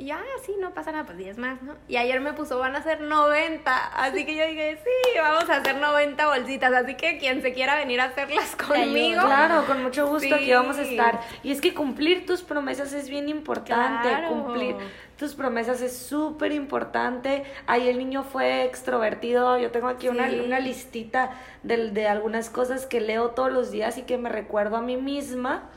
Y 0.00 0.06
ya, 0.06 0.16
ah, 0.16 0.42
sí, 0.46 0.54
no 0.60 0.72
pasa 0.74 0.92
nada, 0.92 1.04
pues 1.04 1.18
10 1.18 1.38
más, 1.38 1.60
¿no? 1.60 1.74
Y 1.88 1.96
ayer 1.96 2.20
me 2.20 2.32
puso, 2.32 2.56
van 2.60 2.76
a 2.76 2.82
ser 2.84 3.00
90. 3.00 3.86
Así 3.96 4.24
que 4.24 4.36
yo 4.36 4.46
dije, 4.46 4.78
sí, 4.84 5.18
vamos 5.18 5.50
a 5.50 5.56
hacer 5.56 5.74
90 5.74 6.24
bolsitas. 6.24 6.72
Así 6.72 6.94
que 6.94 7.18
quien 7.18 7.42
se 7.42 7.52
quiera 7.52 7.74
venir 7.74 8.00
a 8.00 8.04
hacerlas 8.04 8.54
conmigo. 8.54 9.22
Claro, 9.22 9.66
con 9.66 9.82
mucho 9.82 10.06
gusto 10.06 10.36
aquí 10.36 10.52
vamos 10.52 10.78
a 10.78 10.82
estar. 10.82 11.20
Y 11.42 11.50
es 11.50 11.60
que 11.60 11.74
cumplir 11.74 12.26
tus 12.26 12.42
promesas 12.42 12.92
es 12.92 13.10
bien 13.10 13.28
importante. 13.28 14.08
Cumplir 14.28 14.76
tus 15.18 15.34
promesas 15.34 15.82
es 15.82 15.96
súper 15.96 16.52
importante. 16.52 17.44
Ahí 17.66 17.88
el 17.88 17.98
niño 17.98 18.22
fue 18.22 18.64
extrovertido. 18.64 19.58
Yo 19.58 19.70
tengo 19.72 19.88
aquí 19.88 20.08
una, 20.08 20.28
una 20.44 20.60
listita 20.60 21.32
de, 21.64 21.90
de 21.90 22.06
algunas 22.06 22.50
cosas 22.50 22.86
que 22.86 23.00
leo 23.00 23.30
todos 23.30 23.52
los 23.52 23.70
días 23.70 23.98
y 23.98 24.02
que 24.02 24.16
me 24.16 24.28
recuerdo 24.28 24.76
a 24.76 24.80
mí 24.80 24.96
misma. 24.96 25.70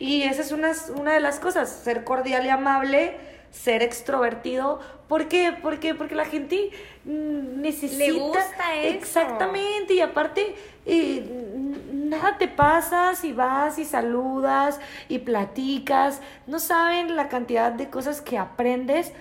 Y 0.00 0.22
esa 0.22 0.42
es 0.42 0.50
una, 0.50 0.72
una 0.96 1.12
de 1.12 1.20
las 1.20 1.38
cosas, 1.38 1.70
ser 1.70 2.04
cordial 2.04 2.44
y 2.46 2.48
amable 2.48 3.16
ser 3.50 3.82
extrovertido. 3.82 4.80
¿Por 5.10 5.26
qué? 5.26 5.52
Porque, 5.60 5.96
porque 5.96 6.14
la 6.14 6.24
gente 6.24 6.70
mm, 7.04 7.60
necesita... 7.60 8.04
Le 8.04 8.12
gusta 8.12 8.76
eso. 8.76 8.96
Exactamente, 8.96 9.94
y 9.94 10.00
aparte, 10.00 10.54
eh, 10.86 11.26
nada 11.92 12.38
te 12.38 12.46
pasa 12.46 13.16
si 13.16 13.32
vas 13.32 13.80
y 13.80 13.84
saludas 13.84 14.78
y 15.08 15.18
platicas. 15.18 16.20
No 16.46 16.60
saben 16.60 17.16
la 17.16 17.28
cantidad 17.28 17.72
de 17.72 17.90
cosas 17.90 18.20
que 18.20 18.38
aprendes 18.38 19.12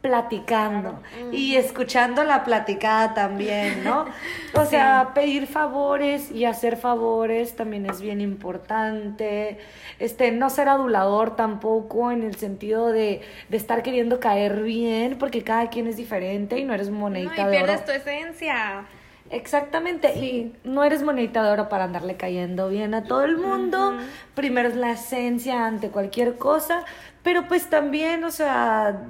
platicando 0.00 1.02
y 1.32 1.56
escuchando 1.56 2.22
la 2.22 2.44
platicada 2.44 3.14
también, 3.14 3.82
¿no? 3.82 4.06
O 4.54 4.64
sea, 4.64 5.12
pedir 5.14 5.46
favores 5.46 6.30
y 6.30 6.44
hacer 6.44 6.76
favores 6.76 7.54
también 7.54 7.86
es 7.86 8.00
bien 8.00 8.20
importante. 8.20 9.58
Este, 9.98 10.32
no 10.32 10.50
ser 10.50 10.68
adulador 10.68 11.36
tampoco 11.36 12.10
en 12.10 12.22
el 12.22 12.36
sentido 12.36 12.88
de, 12.88 13.22
de 13.48 13.56
estar 13.56 13.82
queriendo 13.82 14.20
caer 14.20 14.62
bien, 14.62 15.16
porque 15.18 15.42
cada 15.44 15.68
quien 15.68 15.86
es 15.86 15.96
diferente 15.96 16.58
y 16.58 16.64
no 16.64 16.74
eres 16.74 16.90
monedita 16.90 17.44
no, 17.44 17.48
y 17.48 17.56
pierdes 17.56 17.84
tu 17.84 17.92
esencia. 17.92 18.86
Exactamente, 19.30 20.14
y 20.14 20.54
no 20.64 20.84
eres 20.84 21.02
monedita 21.02 21.42
de 21.42 21.50
oro 21.50 21.68
para 21.68 21.84
andarle 21.84 22.16
cayendo 22.16 22.68
bien 22.68 22.94
a 22.94 23.04
todo 23.04 23.24
el 23.24 23.36
mundo. 23.36 23.98
Primero 24.34 24.68
es 24.68 24.76
la 24.76 24.92
esencia 24.92 25.66
ante 25.66 25.90
cualquier 25.90 26.36
cosa, 26.36 26.84
pero 27.22 27.46
pues 27.46 27.68
también, 27.68 28.24
o 28.24 28.30
sea, 28.30 29.02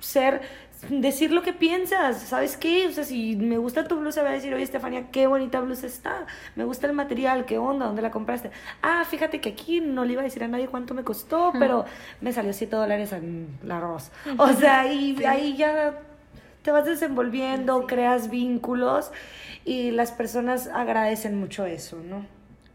ser, 0.00 0.42
decir 0.90 1.32
lo 1.32 1.42
que 1.42 1.52
piensas, 1.52 2.20
¿sabes 2.20 2.56
qué? 2.56 2.86
O 2.86 2.92
sea, 2.92 3.04
si 3.04 3.36
me 3.36 3.58
gusta 3.58 3.88
tu 3.88 3.98
blusa, 3.98 4.22
voy 4.22 4.30
a 4.30 4.34
decir, 4.34 4.52
oye, 4.54 4.62
Estefania, 4.62 5.10
qué 5.10 5.26
bonita 5.26 5.60
blusa 5.60 5.86
está, 5.86 6.26
me 6.54 6.64
gusta 6.64 6.86
el 6.86 6.92
material, 6.92 7.44
qué 7.44 7.58
onda, 7.58 7.86
dónde 7.86 8.02
la 8.02 8.10
compraste. 8.10 8.50
Ah, 8.82 9.04
fíjate 9.08 9.40
que 9.40 9.50
aquí 9.50 9.80
no 9.80 10.04
le 10.04 10.12
iba 10.12 10.20
a 10.22 10.24
decir 10.24 10.44
a 10.44 10.48
nadie 10.48 10.68
cuánto 10.68 10.94
me 10.94 11.04
costó, 11.04 11.52
pero 11.58 11.84
me 12.20 12.32
salió 12.32 12.52
7 12.52 12.76
dólares 12.76 13.12
en 13.12 13.48
la 13.62 13.78
arroz. 13.78 14.10
O 14.38 14.52
sea, 14.52 14.92
y 14.92 15.24
ahí 15.24 15.56
ya 15.56 15.98
te 16.62 16.70
vas 16.72 16.84
desenvolviendo, 16.84 17.86
creas 17.86 18.28
vínculos 18.28 19.12
y 19.64 19.92
las 19.92 20.12
personas 20.12 20.66
agradecen 20.68 21.38
mucho 21.38 21.64
eso, 21.64 21.98
¿no? 22.08 22.26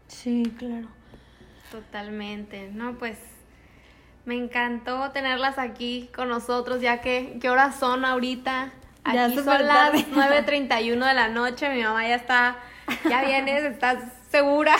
Sí, 0.08 0.52
claro. 0.58 0.88
Totalmente, 1.70 2.70
¿no? 2.72 2.98
Pues 2.98 3.18
me 4.24 4.36
encantó 4.36 5.10
tenerlas 5.10 5.58
aquí 5.58 6.08
con 6.14 6.28
nosotros, 6.28 6.80
ya 6.80 7.00
que, 7.00 7.38
¿qué 7.40 7.50
horas 7.50 7.76
son 7.76 8.04
ahorita? 8.04 8.72
Aquí 9.04 9.34
son 9.36 9.66
las 9.66 9.92
9.31 9.92 11.06
de 11.06 11.14
la 11.14 11.28
noche, 11.28 11.68
mi 11.70 11.82
mamá 11.82 12.06
ya 12.06 12.14
está, 12.14 12.56
ya 13.08 13.24
vienes, 13.24 13.64
estás 13.64 13.98
segura. 14.30 14.76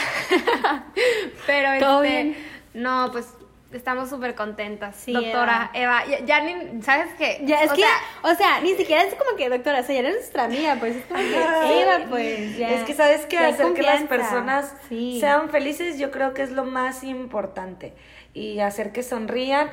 Pero 1.46 1.80
¿Todo 1.80 2.04
este, 2.04 2.22
bien? 2.22 2.36
no, 2.74 3.10
pues 3.10 3.34
estamos 3.72 4.10
súper 4.10 4.36
contentas. 4.36 4.94
Sí, 4.94 5.12
doctora 5.12 5.70
Eva, 5.74 6.04
ya, 6.24 6.40
ni, 6.40 6.80
¿sabes 6.82 7.08
qué? 7.18 7.40
Ya, 7.44 7.64
es 7.64 7.72
que, 7.72 7.82
o 8.22 8.34
sea, 8.34 8.60
ni 8.60 8.74
siquiera 8.74 9.02
es 9.02 9.14
como 9.14 9.36
que, 9.36 9.48
doctora, 9.48 9.80
o 9.80 9.82
sea, 9.82 9.94
ya 9.94 10.00
eres 10.02 10.14
nuestra 10.14 10.44
amiga, 10.44 10.76
pues 10.78 10.96
es 10.96 11.04
como 11.06 11.18
que, 11.18 11.82
Eva, 11.82 12.04
pues, 12.08 12.56
ya. 12.56 12.70
Es 12.70 12.84
que, 12.84 12.94
¿sabes 12.94 13.26
que 13.26 13.38
Hacer 13.38 13.74
que 13.74 13.82
las 13.82 14.02
personas 14.04 14.72
sean 14.88 15.50
felices, 15.50 15.98
yo 15.98 16.12
creo 16.12 16.32
que 16.32 16.42
es 16.42 16.52
lo 16.52 16.64
más 16.64 17.02
importante 17.02 17.92
y 18.34 18.60
hacer 18.60 18.92
que 18.92 19.02
sonrían, 19.02 19.68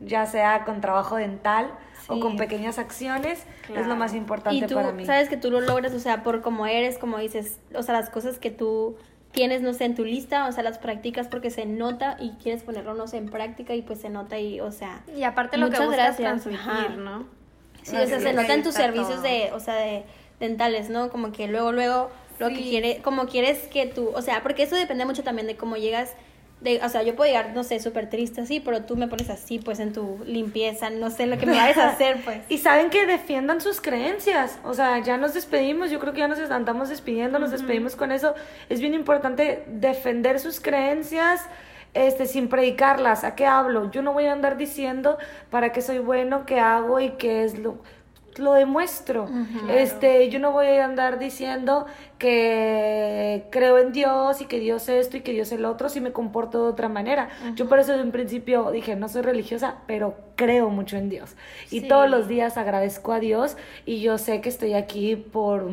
ya 0.00 0.26
sea 0.26 0.64
con 0.64 0.80
trabajo 0.80 1.16
dental 1.16 1.70
o 2.08 2.18
con 2.18 2.36
pequeñas 2.36 2.78
acciones, 2.78 3.44
es 3.74 3.86
lo 3.86 3.94
más 3.94 4.14
importante 4.14 4.64
y 4.64 4.66
tú, 4.66 4.74
para 4.74 4.92
mí. 4.92 5.06
Sabes 5.06 5.28
que 5.28 5.36
tú 5.36 5.50
lo 5.50 5.60
logras, 5.60 5.92
o 5.94 6.00
sea, 6.00 6.24
por 6.24 6.42
como 6.42 6.66
eres, 6.66 6.98
como 6.98 7.18
dices, 7.18 7.60
o 7.74 7.82
sea, 7.82 7.94
las 7.94 8.10
cosas 8.10 8.38
que 8.38 8.50
tú 8.50 8.96
tienes, 9.32 9.62
no 9.62 9.72
sé, 9.74 9.84
en 9.84 9.94
tu 9.94 10.04
lista, 10.04 10.48
o 10.48 10.52
sea, 10.52 10.64
las 10.64 10.78
practicas 10.78 11.28
porque 11.28 11.50
se 11.50 11.66
nota 11.66 12.16
y 12.18 12.32
quieres 12.42 12.62
ponerlo, 12.62 12.94
no 12.94 13.06
sé, 13.06 13.18
en 13.18 13.28
práctica 13.28 13.74
y 13.74 13.82
pues 13.82 14.00
se 14.00 14.10
nota 14.10 14.38
y, 14.38 14.60
o 14.60 14.72
sea... 14.72 15.02
Y 15.14 15.22
aparte 15.22 15.56
lo 15.56 15.70
que 15.70 15.78
buscas 15.78 15.96
gracias. 15.96 16.42
transmitir, 16.42 16.98
¿no? 16.98 17.26
Sí, 17.82 17.96
o 17.96 18.06
sea, 18.06 18.20
se 18.20 18.32
nota 18.32 18.54
en 18.54 18.62
tus 18.62 18.74
servicios 18.74 19.22
de, 19.22 19.50
o 19.54 19.60
sea, 19.60 19.74
de 19.74 20.04
dentales, 20.40 20.90
¿no? 20.90 21.10
Como 21.10 21.32
que 21.32 21.46
luego, 21.46 21.72
luego, 21.72 22.10
lo 22.38 22.48
que 22.48 22.62
quiere, 22.62 23.02
como 23.02 23.26
quieres 23.26 23.68
que 23.68 23.86
tú, 23.86 24.10
o 24.14 24.22
sea, 24.22 24.42
porque 24.42 24.64
eso 24.64 24.74
depende 24.74 25.04
mucho 25.04 25.22
también 25.22 25.46
de 25.46 25.56
cómo 25.56 25.76
llegas 25.76 26.14
de, 26.60 26.80
o 26.84 26.88
sea, 26.88 27.02
yo 27.02 27.16
puedo 27.16 27.28
llegar, 27.28 27.52
no 27.54 27.64
sé, 27.64 27.80
súper 27.80 28.10
triste 28.10 28.42
así, 28.42 28.60
pero 28.60 28.82
tú 28.82 28.96
me 28.96 29.08
pones 29.08 29.30
así, 29.30 29.58
pues, 29.58 29.80
en 29.80 29.92
tu 29.92 30.18
limpieza, 30.26 30.90
no 30.90 31.10
sé 31.10 31.26
lo 31.26 31.38
que 31.38 31.46
me 31.46 31.56
vayas 31.56 31.78
a 31.78 31.88
hacer, 31.88 32.20
pues. 32.24 32.38
Y 32.48 32.58
saben 32.58 32.90
que 32.90 33.06
defiendan 33.06 33.60
sus 33.60 33.80
creencias. 33.80 34.58
O 34.64 34.74
sea, 34.74 34.98
ya 34.98 35.16
nos 35.16 35.32
despedimos. 35.32 35.90
Yo 35.90 35.98
creo 36.00 36.12
que 36.12 36.20
ya 36.20 36.28
nos 36.28 36.38
estamos 36.38 36.88
despidiendo, 36.88 37.38
nos 37.38 37.50
despedimos 37.50 37.96
con 37.96 38.12
eso. 38.12 38.34
Es 38.68 38.80
bien 38.80 38.94
importante 38.94 39.64
defender 39.68 40.38
sus 40.38 40.60
creencias. 40.60 41.42
Este, 41.92 42.26
sin 42.26 42.48
predicarlas, 42.48 43.24
¿a 43.24 43.34
qué 43.34 43.46
hablo? 43.46 43.90
Yo 43.90 44.00
no 44.00 44.12
voy 44.12 44.26
a 44.26 44.32
andar 44.32 44.56
diciendo 44.56 45.18
para 45.50 45.72
qué 45.72 45.82
soy 45.82 45.98
bueno, 45.98 46.46
qué 46.46 46.60
hago 46.60 47.00
y 47.00 47.10
qué 47.10 47.42
es 47.42 47.58
lo 47.58 47.80
lo 48.40 48.54
demuestro. 48.54 49.28
Este, 49.68 50.28
yo 50.30 50.38
no 50.38 50.52
voy 50.52 50.66
a 50.66 50.84
andar 50.84 51.18
diciendo 51.18 51.86
que 52.18 53.46
creo 53.50 53.78
en 53.78 53.92
Dios 53.92 54.40
y 54.40 54.46
que 54.46 54.58
Dios 54.58 54.88
es 54.88 55.06
esto 55.06 55.16
y 55.16 55.20
que 55.20 55.32
Dios 55.32 55.48
es 55.48 55.58
el 55.58 55.64
otro 55.64 55.88
si 55.88 56.00
me 56.00 56.12
comporto 56.12 56.64
de 56.64 56.70
otra 56.70 56.88
manera. 56.88 57.28
Yo 57.54 57.68
por 57.68 57.78
eso 57.78 57.94
en 57.94 58.00
un 58.00 58.12
principio 58.12 58.70
dije, 58.70 58.96
no 58.96 59.08
soy 59.08 59.22
religiosa, 59.22 59.76
pero 59.86 60.16
creo 60.36 60.70
mucho 60.70 60.96
en 60.96 61.08
Dios. 61.08 61.36
Y 61.70 61.82
todos 61.82 62.08
los 62.08 62.28
días 62.28 62.56
agradezco 62.56 63.12
a 63.12 63.20
Dios 63.20 63.56
y 63.86 64.00
yo 64.00 64.18
sé 64.18 64.40
que 64.40 64.48
estoy 64.48 64.74
aquí 64.74 65.16
por 65.16 65.68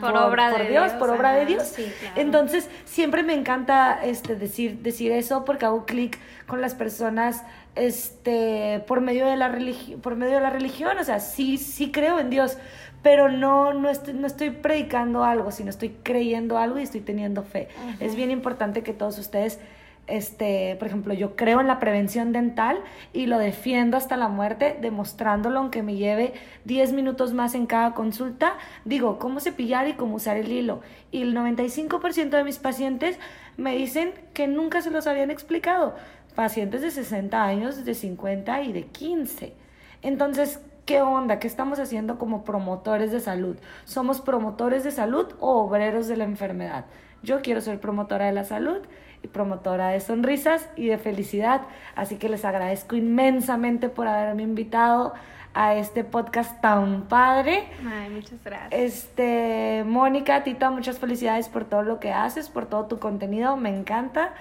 por, 0.00 0.16
obra 0.16 0.50
de 0.50 0.68
Dios, 0.68 0.90
Dios, 0.90 0.92
por 0.92 1.10
obra 1.10 1.32
de 1.32 1.46
Dios. 1.46 1.64
Sí, 1.64 1.90
claro. 2.00 2.20
Entonces, 2.20 2.68
siempre 2.84 3.22
me 3.22 3.34
encanta 3.34 4.04
este 4.04 4.36
decir 4.36 4.78
decir 4.78 5.12
eso 5.12 5.44
porque 5.44 5.66
hago 5.66 5.84
clic 5.86 6.18
con 6.46 6.60
las 6.60 6.74
personas 6.74 7.42
este 7.74 8.84
por 8.86 9.00
medio 9.00 9.26
de 9.26 9.36
la 9.36 9.48
religión, 9.48 10.00
por 10.00 10.16
medio 10.16 10.34
de 10.34 10.40
la 10.40 10.50
religión, 10.50 10.96
o 10.98 11.04
sea, 11.04 11.20
sí 11.20 11.58
sí 11.58 11.90
creo 11.90 12.18
en 12.18 12.30
Dios, 12.30 12.58
pero 13.02 13.28
no 13.28 13.72
no 13.74 13.90
estoy, 13.90 14.14
no 14.14 14.26
estoy 14.26 14.50
predicando 14.50 15.24
algo, 15.24 15.50
sino 15.50 15.70
estoy 15.70 15.96
creyendo 16.02 16.58
algo 16.58 16.78
y 16.78 16.82
estoy 16.82 17.00
teniendo 17.00 17.42
fe. 17.42 17.68
Es 18.00 18.14
bien 18.14 18.30
importante 18.30 18.82
que 18.82 18.92
todos 18.92 19.18
ustedes 19.18 19.58
este, 20.06 20.76
por 20.76 20.88
ejemplo, 20.88 21.14
yo 21.14 21.34
creo 21.34 21.60
en 21.60 21.66
la 21.66 21.78
prevención 21.78 22.32
dental 22.32 22.78
y 23.12 23.26
lo 23.26 23.38
defiendo 23.38 23.96
hasta 23.96 24.16
la 24.16 24.28
muerte, 24.28 24.76
demostrándolo 24.80 25.58
aunque 25.58 25.82
me 25.82 25.96
lleve 25.96 26.34
10 26.64 26.92
minutos 26.92 27.32
más 27.32 27.54
en 27.54 27.66
cada 27.66 27.94
consulta. 27.94 28.54
Digo, 28.84 29.18
cómo 29.18 29.40
cepillar 29.40 29.88
y 29.88 29.94
cómo 29.94 30.16
usar 30.16 30.36
el 30.36 30.52
hilo. 30.52 30.80
Y 31.10 31.22
el 31.22 31.34
95% 31.34 32.30
de 32.30 32.44
mis 32.44 32.58
pacientes 32.58 33.18
me 33.56 33.74
dicen 33.74 34.12
que 34.34 34.46
nunca 34.46 34.82
se 34.82 34.90
los 34.90 35.06
habían 35.06 35.30
explicado. 35.30 35.94
Pacientes 36.34 36.82
de 36.82 36.90
60 36.90 37.42
años, 37.42 37.84
de 37.84 37.94
50 37.94 38.62
y 38.62 38.72
de 38.72 38.86
15. 38.86 39.54
Entonces, 40.02 40.60
¿qué 40.84 41.00
onda? 41.00 41.38
¿Qué 41.38 41.46
estamos 41.46 41.78
haciendo 41.78 42.18
como 42.18 42.44
promotores 42.44 43.10
de 43.10 43.20
salud? 43.20 43.56
¿Somos 43.84 44.20
promotores 44.20 44.84
de 44.84 44.90
salud 44.90 45.28
o 45.40 45.62
obreros 45.64 46.08
de 46.08 46.16
la 46.16 46.24
enfermedad? 46.24 46.84
Yo 47.22 47.40
quiero 47.40 47.62
ser 47.62 47.80
promotora 47.80 48.26
de 48.26 48.32
la 48.32 48.44
salud 48.44 48.82
promotora 49.28 49.88
de 49.88 50.00
sonrisas 50.00 50.68
y 50.76 50.86
de 50.86 50.98
felicidad. 50.98 51.62
Así 51.94 52.16
que 52.16 52.28
les 52.28 52.44
agradezco 52.44 52.96
inmensamente 52.96 53.88
por 53.88 54.06
haberme 54.08 54.42
invitado 54.42 55.14
a 55.54 55.76
este 55.76 56.02
podcast 56.02 56.60
tan 56.60 57.02
padre. 57.02 57.64
Ay, 57.88 58.10
muchas 58.10 58.42
gracias. 58.44 58.68
Este, 58.72 59.84
Mónica, 59.86 60.42
Tita, 60.42 60.70
muchas 60.70 60.98
felicidades 60.98 61.48
por 61.48 61.64
todo 61.64 61.82
lo 61.82 62.00
que 62.00 62.12
haces, 62.12 62.48
por 62.48 62.66
todo 62.66 62.86
tu 62.86 62.98
contenido, 62.98 63.56
me 63.56 63.70
encanta. 63.70 64.34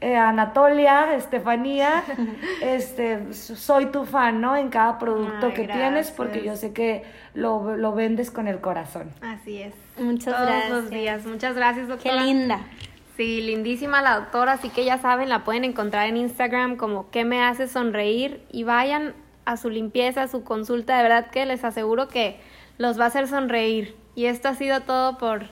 Eh, 0.00 0.14
Anatolia, 0.16 1.14
Estefanía, 1.14 2.02
este, 2.62 3.32
soy 3.32 3.86
tu 3.86 4.04
fan, 4.04 4.40
¿no? 4.42 4.54
En 4.56 4.68
cada 4.68 4.98
producto 4.98 5.46
Ay, 5.46 5.52
que 5.54 5.64
tienes, 5.68 6.10
porque 6.10 6.42
yo 6.44 6.54
sé 6.56 6.72
que 6.74 7.04
lo, 7.32 7.76
lo 7.76 7.92
vendes 7.94 8.30
con 8.30 8.46
el 8.46 8.60
corazón. 8.60 9.10
Así 9.22 9.62
es. 9.62 9.72
Muchas 9.98 10.34
Todos 10.34 10.48
gracias. 10.48 10.70
los 10.70 10.90
días. 10.90 11.24
Muchas 11.24 11.54
gracias, 11.54 11.86
Qué 11.86 11.92
doctora. 11.92 12.22
linda. 12.24 12.60
Sí, 13.16 13.40
lindísima 13.40 14.02
la 14.02 14.16
doctora, 14.20 14.52
así 14.52 14.68
que 14.68 14.84
ya 14.84 14.98
saben, 14.98 15.30
la 15.30 15.42
pueden 15.42 15.64
encontrar 15.64 16.06
en 16.06 16.18
Instagram 16.18 16.76
como 16.76 17.10
¿Qué 17.10 17.24
me 17.24 17.42
hace 17.42 17.66
sonreír? 17.66 18.42
Y 18.52 18.64
vayan 18.64 19.14
a 19.46 19.56
su 19.56 19.70
limpieza, 19.70 20.24
a 20.24 20.28
su 20.28 20.44
consulta, 20.44 20.96
de 20.96 21.02
verdad 21.02 21.30
que 21.30 21.46
les 21.46 21.64
aseguro 21.64 22.08
que 22.08 22.38
los 22.76 23.00
va 23.00 23.04
a 23.04 23.08
hacer 23.08 23.26
sonreír. 23.26 23.96
Y 24.14 24.26
esto 24.26 24.48
ha 24.48 24.54
sido 24.54 24.80
todo 24.82 25.16
por 25.16 25.46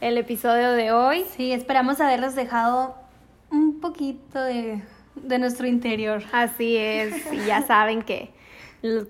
el 0.00 0.18
episodio 0.18 0.72
de 0.72 0.90
hoy. 0.90 1.24
Sí, 1.36 1.52
esperamos 1.52 2.00
haberles 2.00 2.34
dejado 2.34 2.96
un 3.50 3.80
poquito 3.80 4.42
de, 4.42 4.82
de 5.14 5.38
nuestro 5.38 5.68
interior. 5.68 6.22
Así 6.32 6.76
es, 6.76 7.32
y 7.32 7.46
ya 7.46 7.62
saben 7.62 8.02
que 8.02 8.32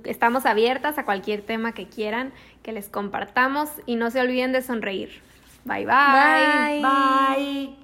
estamos 0.04 0.46
abiertas 0.46 0.98
a 0.98 1.04
cualquier 1.04 1.42
tema 1.42 1.72
que 1.72 1.88
quieran 1.88 2.32
que 2.62 2.72
les 2.72 2.88
compartamos 2.88 3.70
y 3.86 3.96
no 3.96 4.10
se 4.10 4.20
olviden 4.20 4.52
de 4.52 4.62
sonreír. 4.62 5.22
Bye 5.64 5.86
bye. 5.86 6.80
Bye. 6.80 6.82
Bye. 6.82 7.83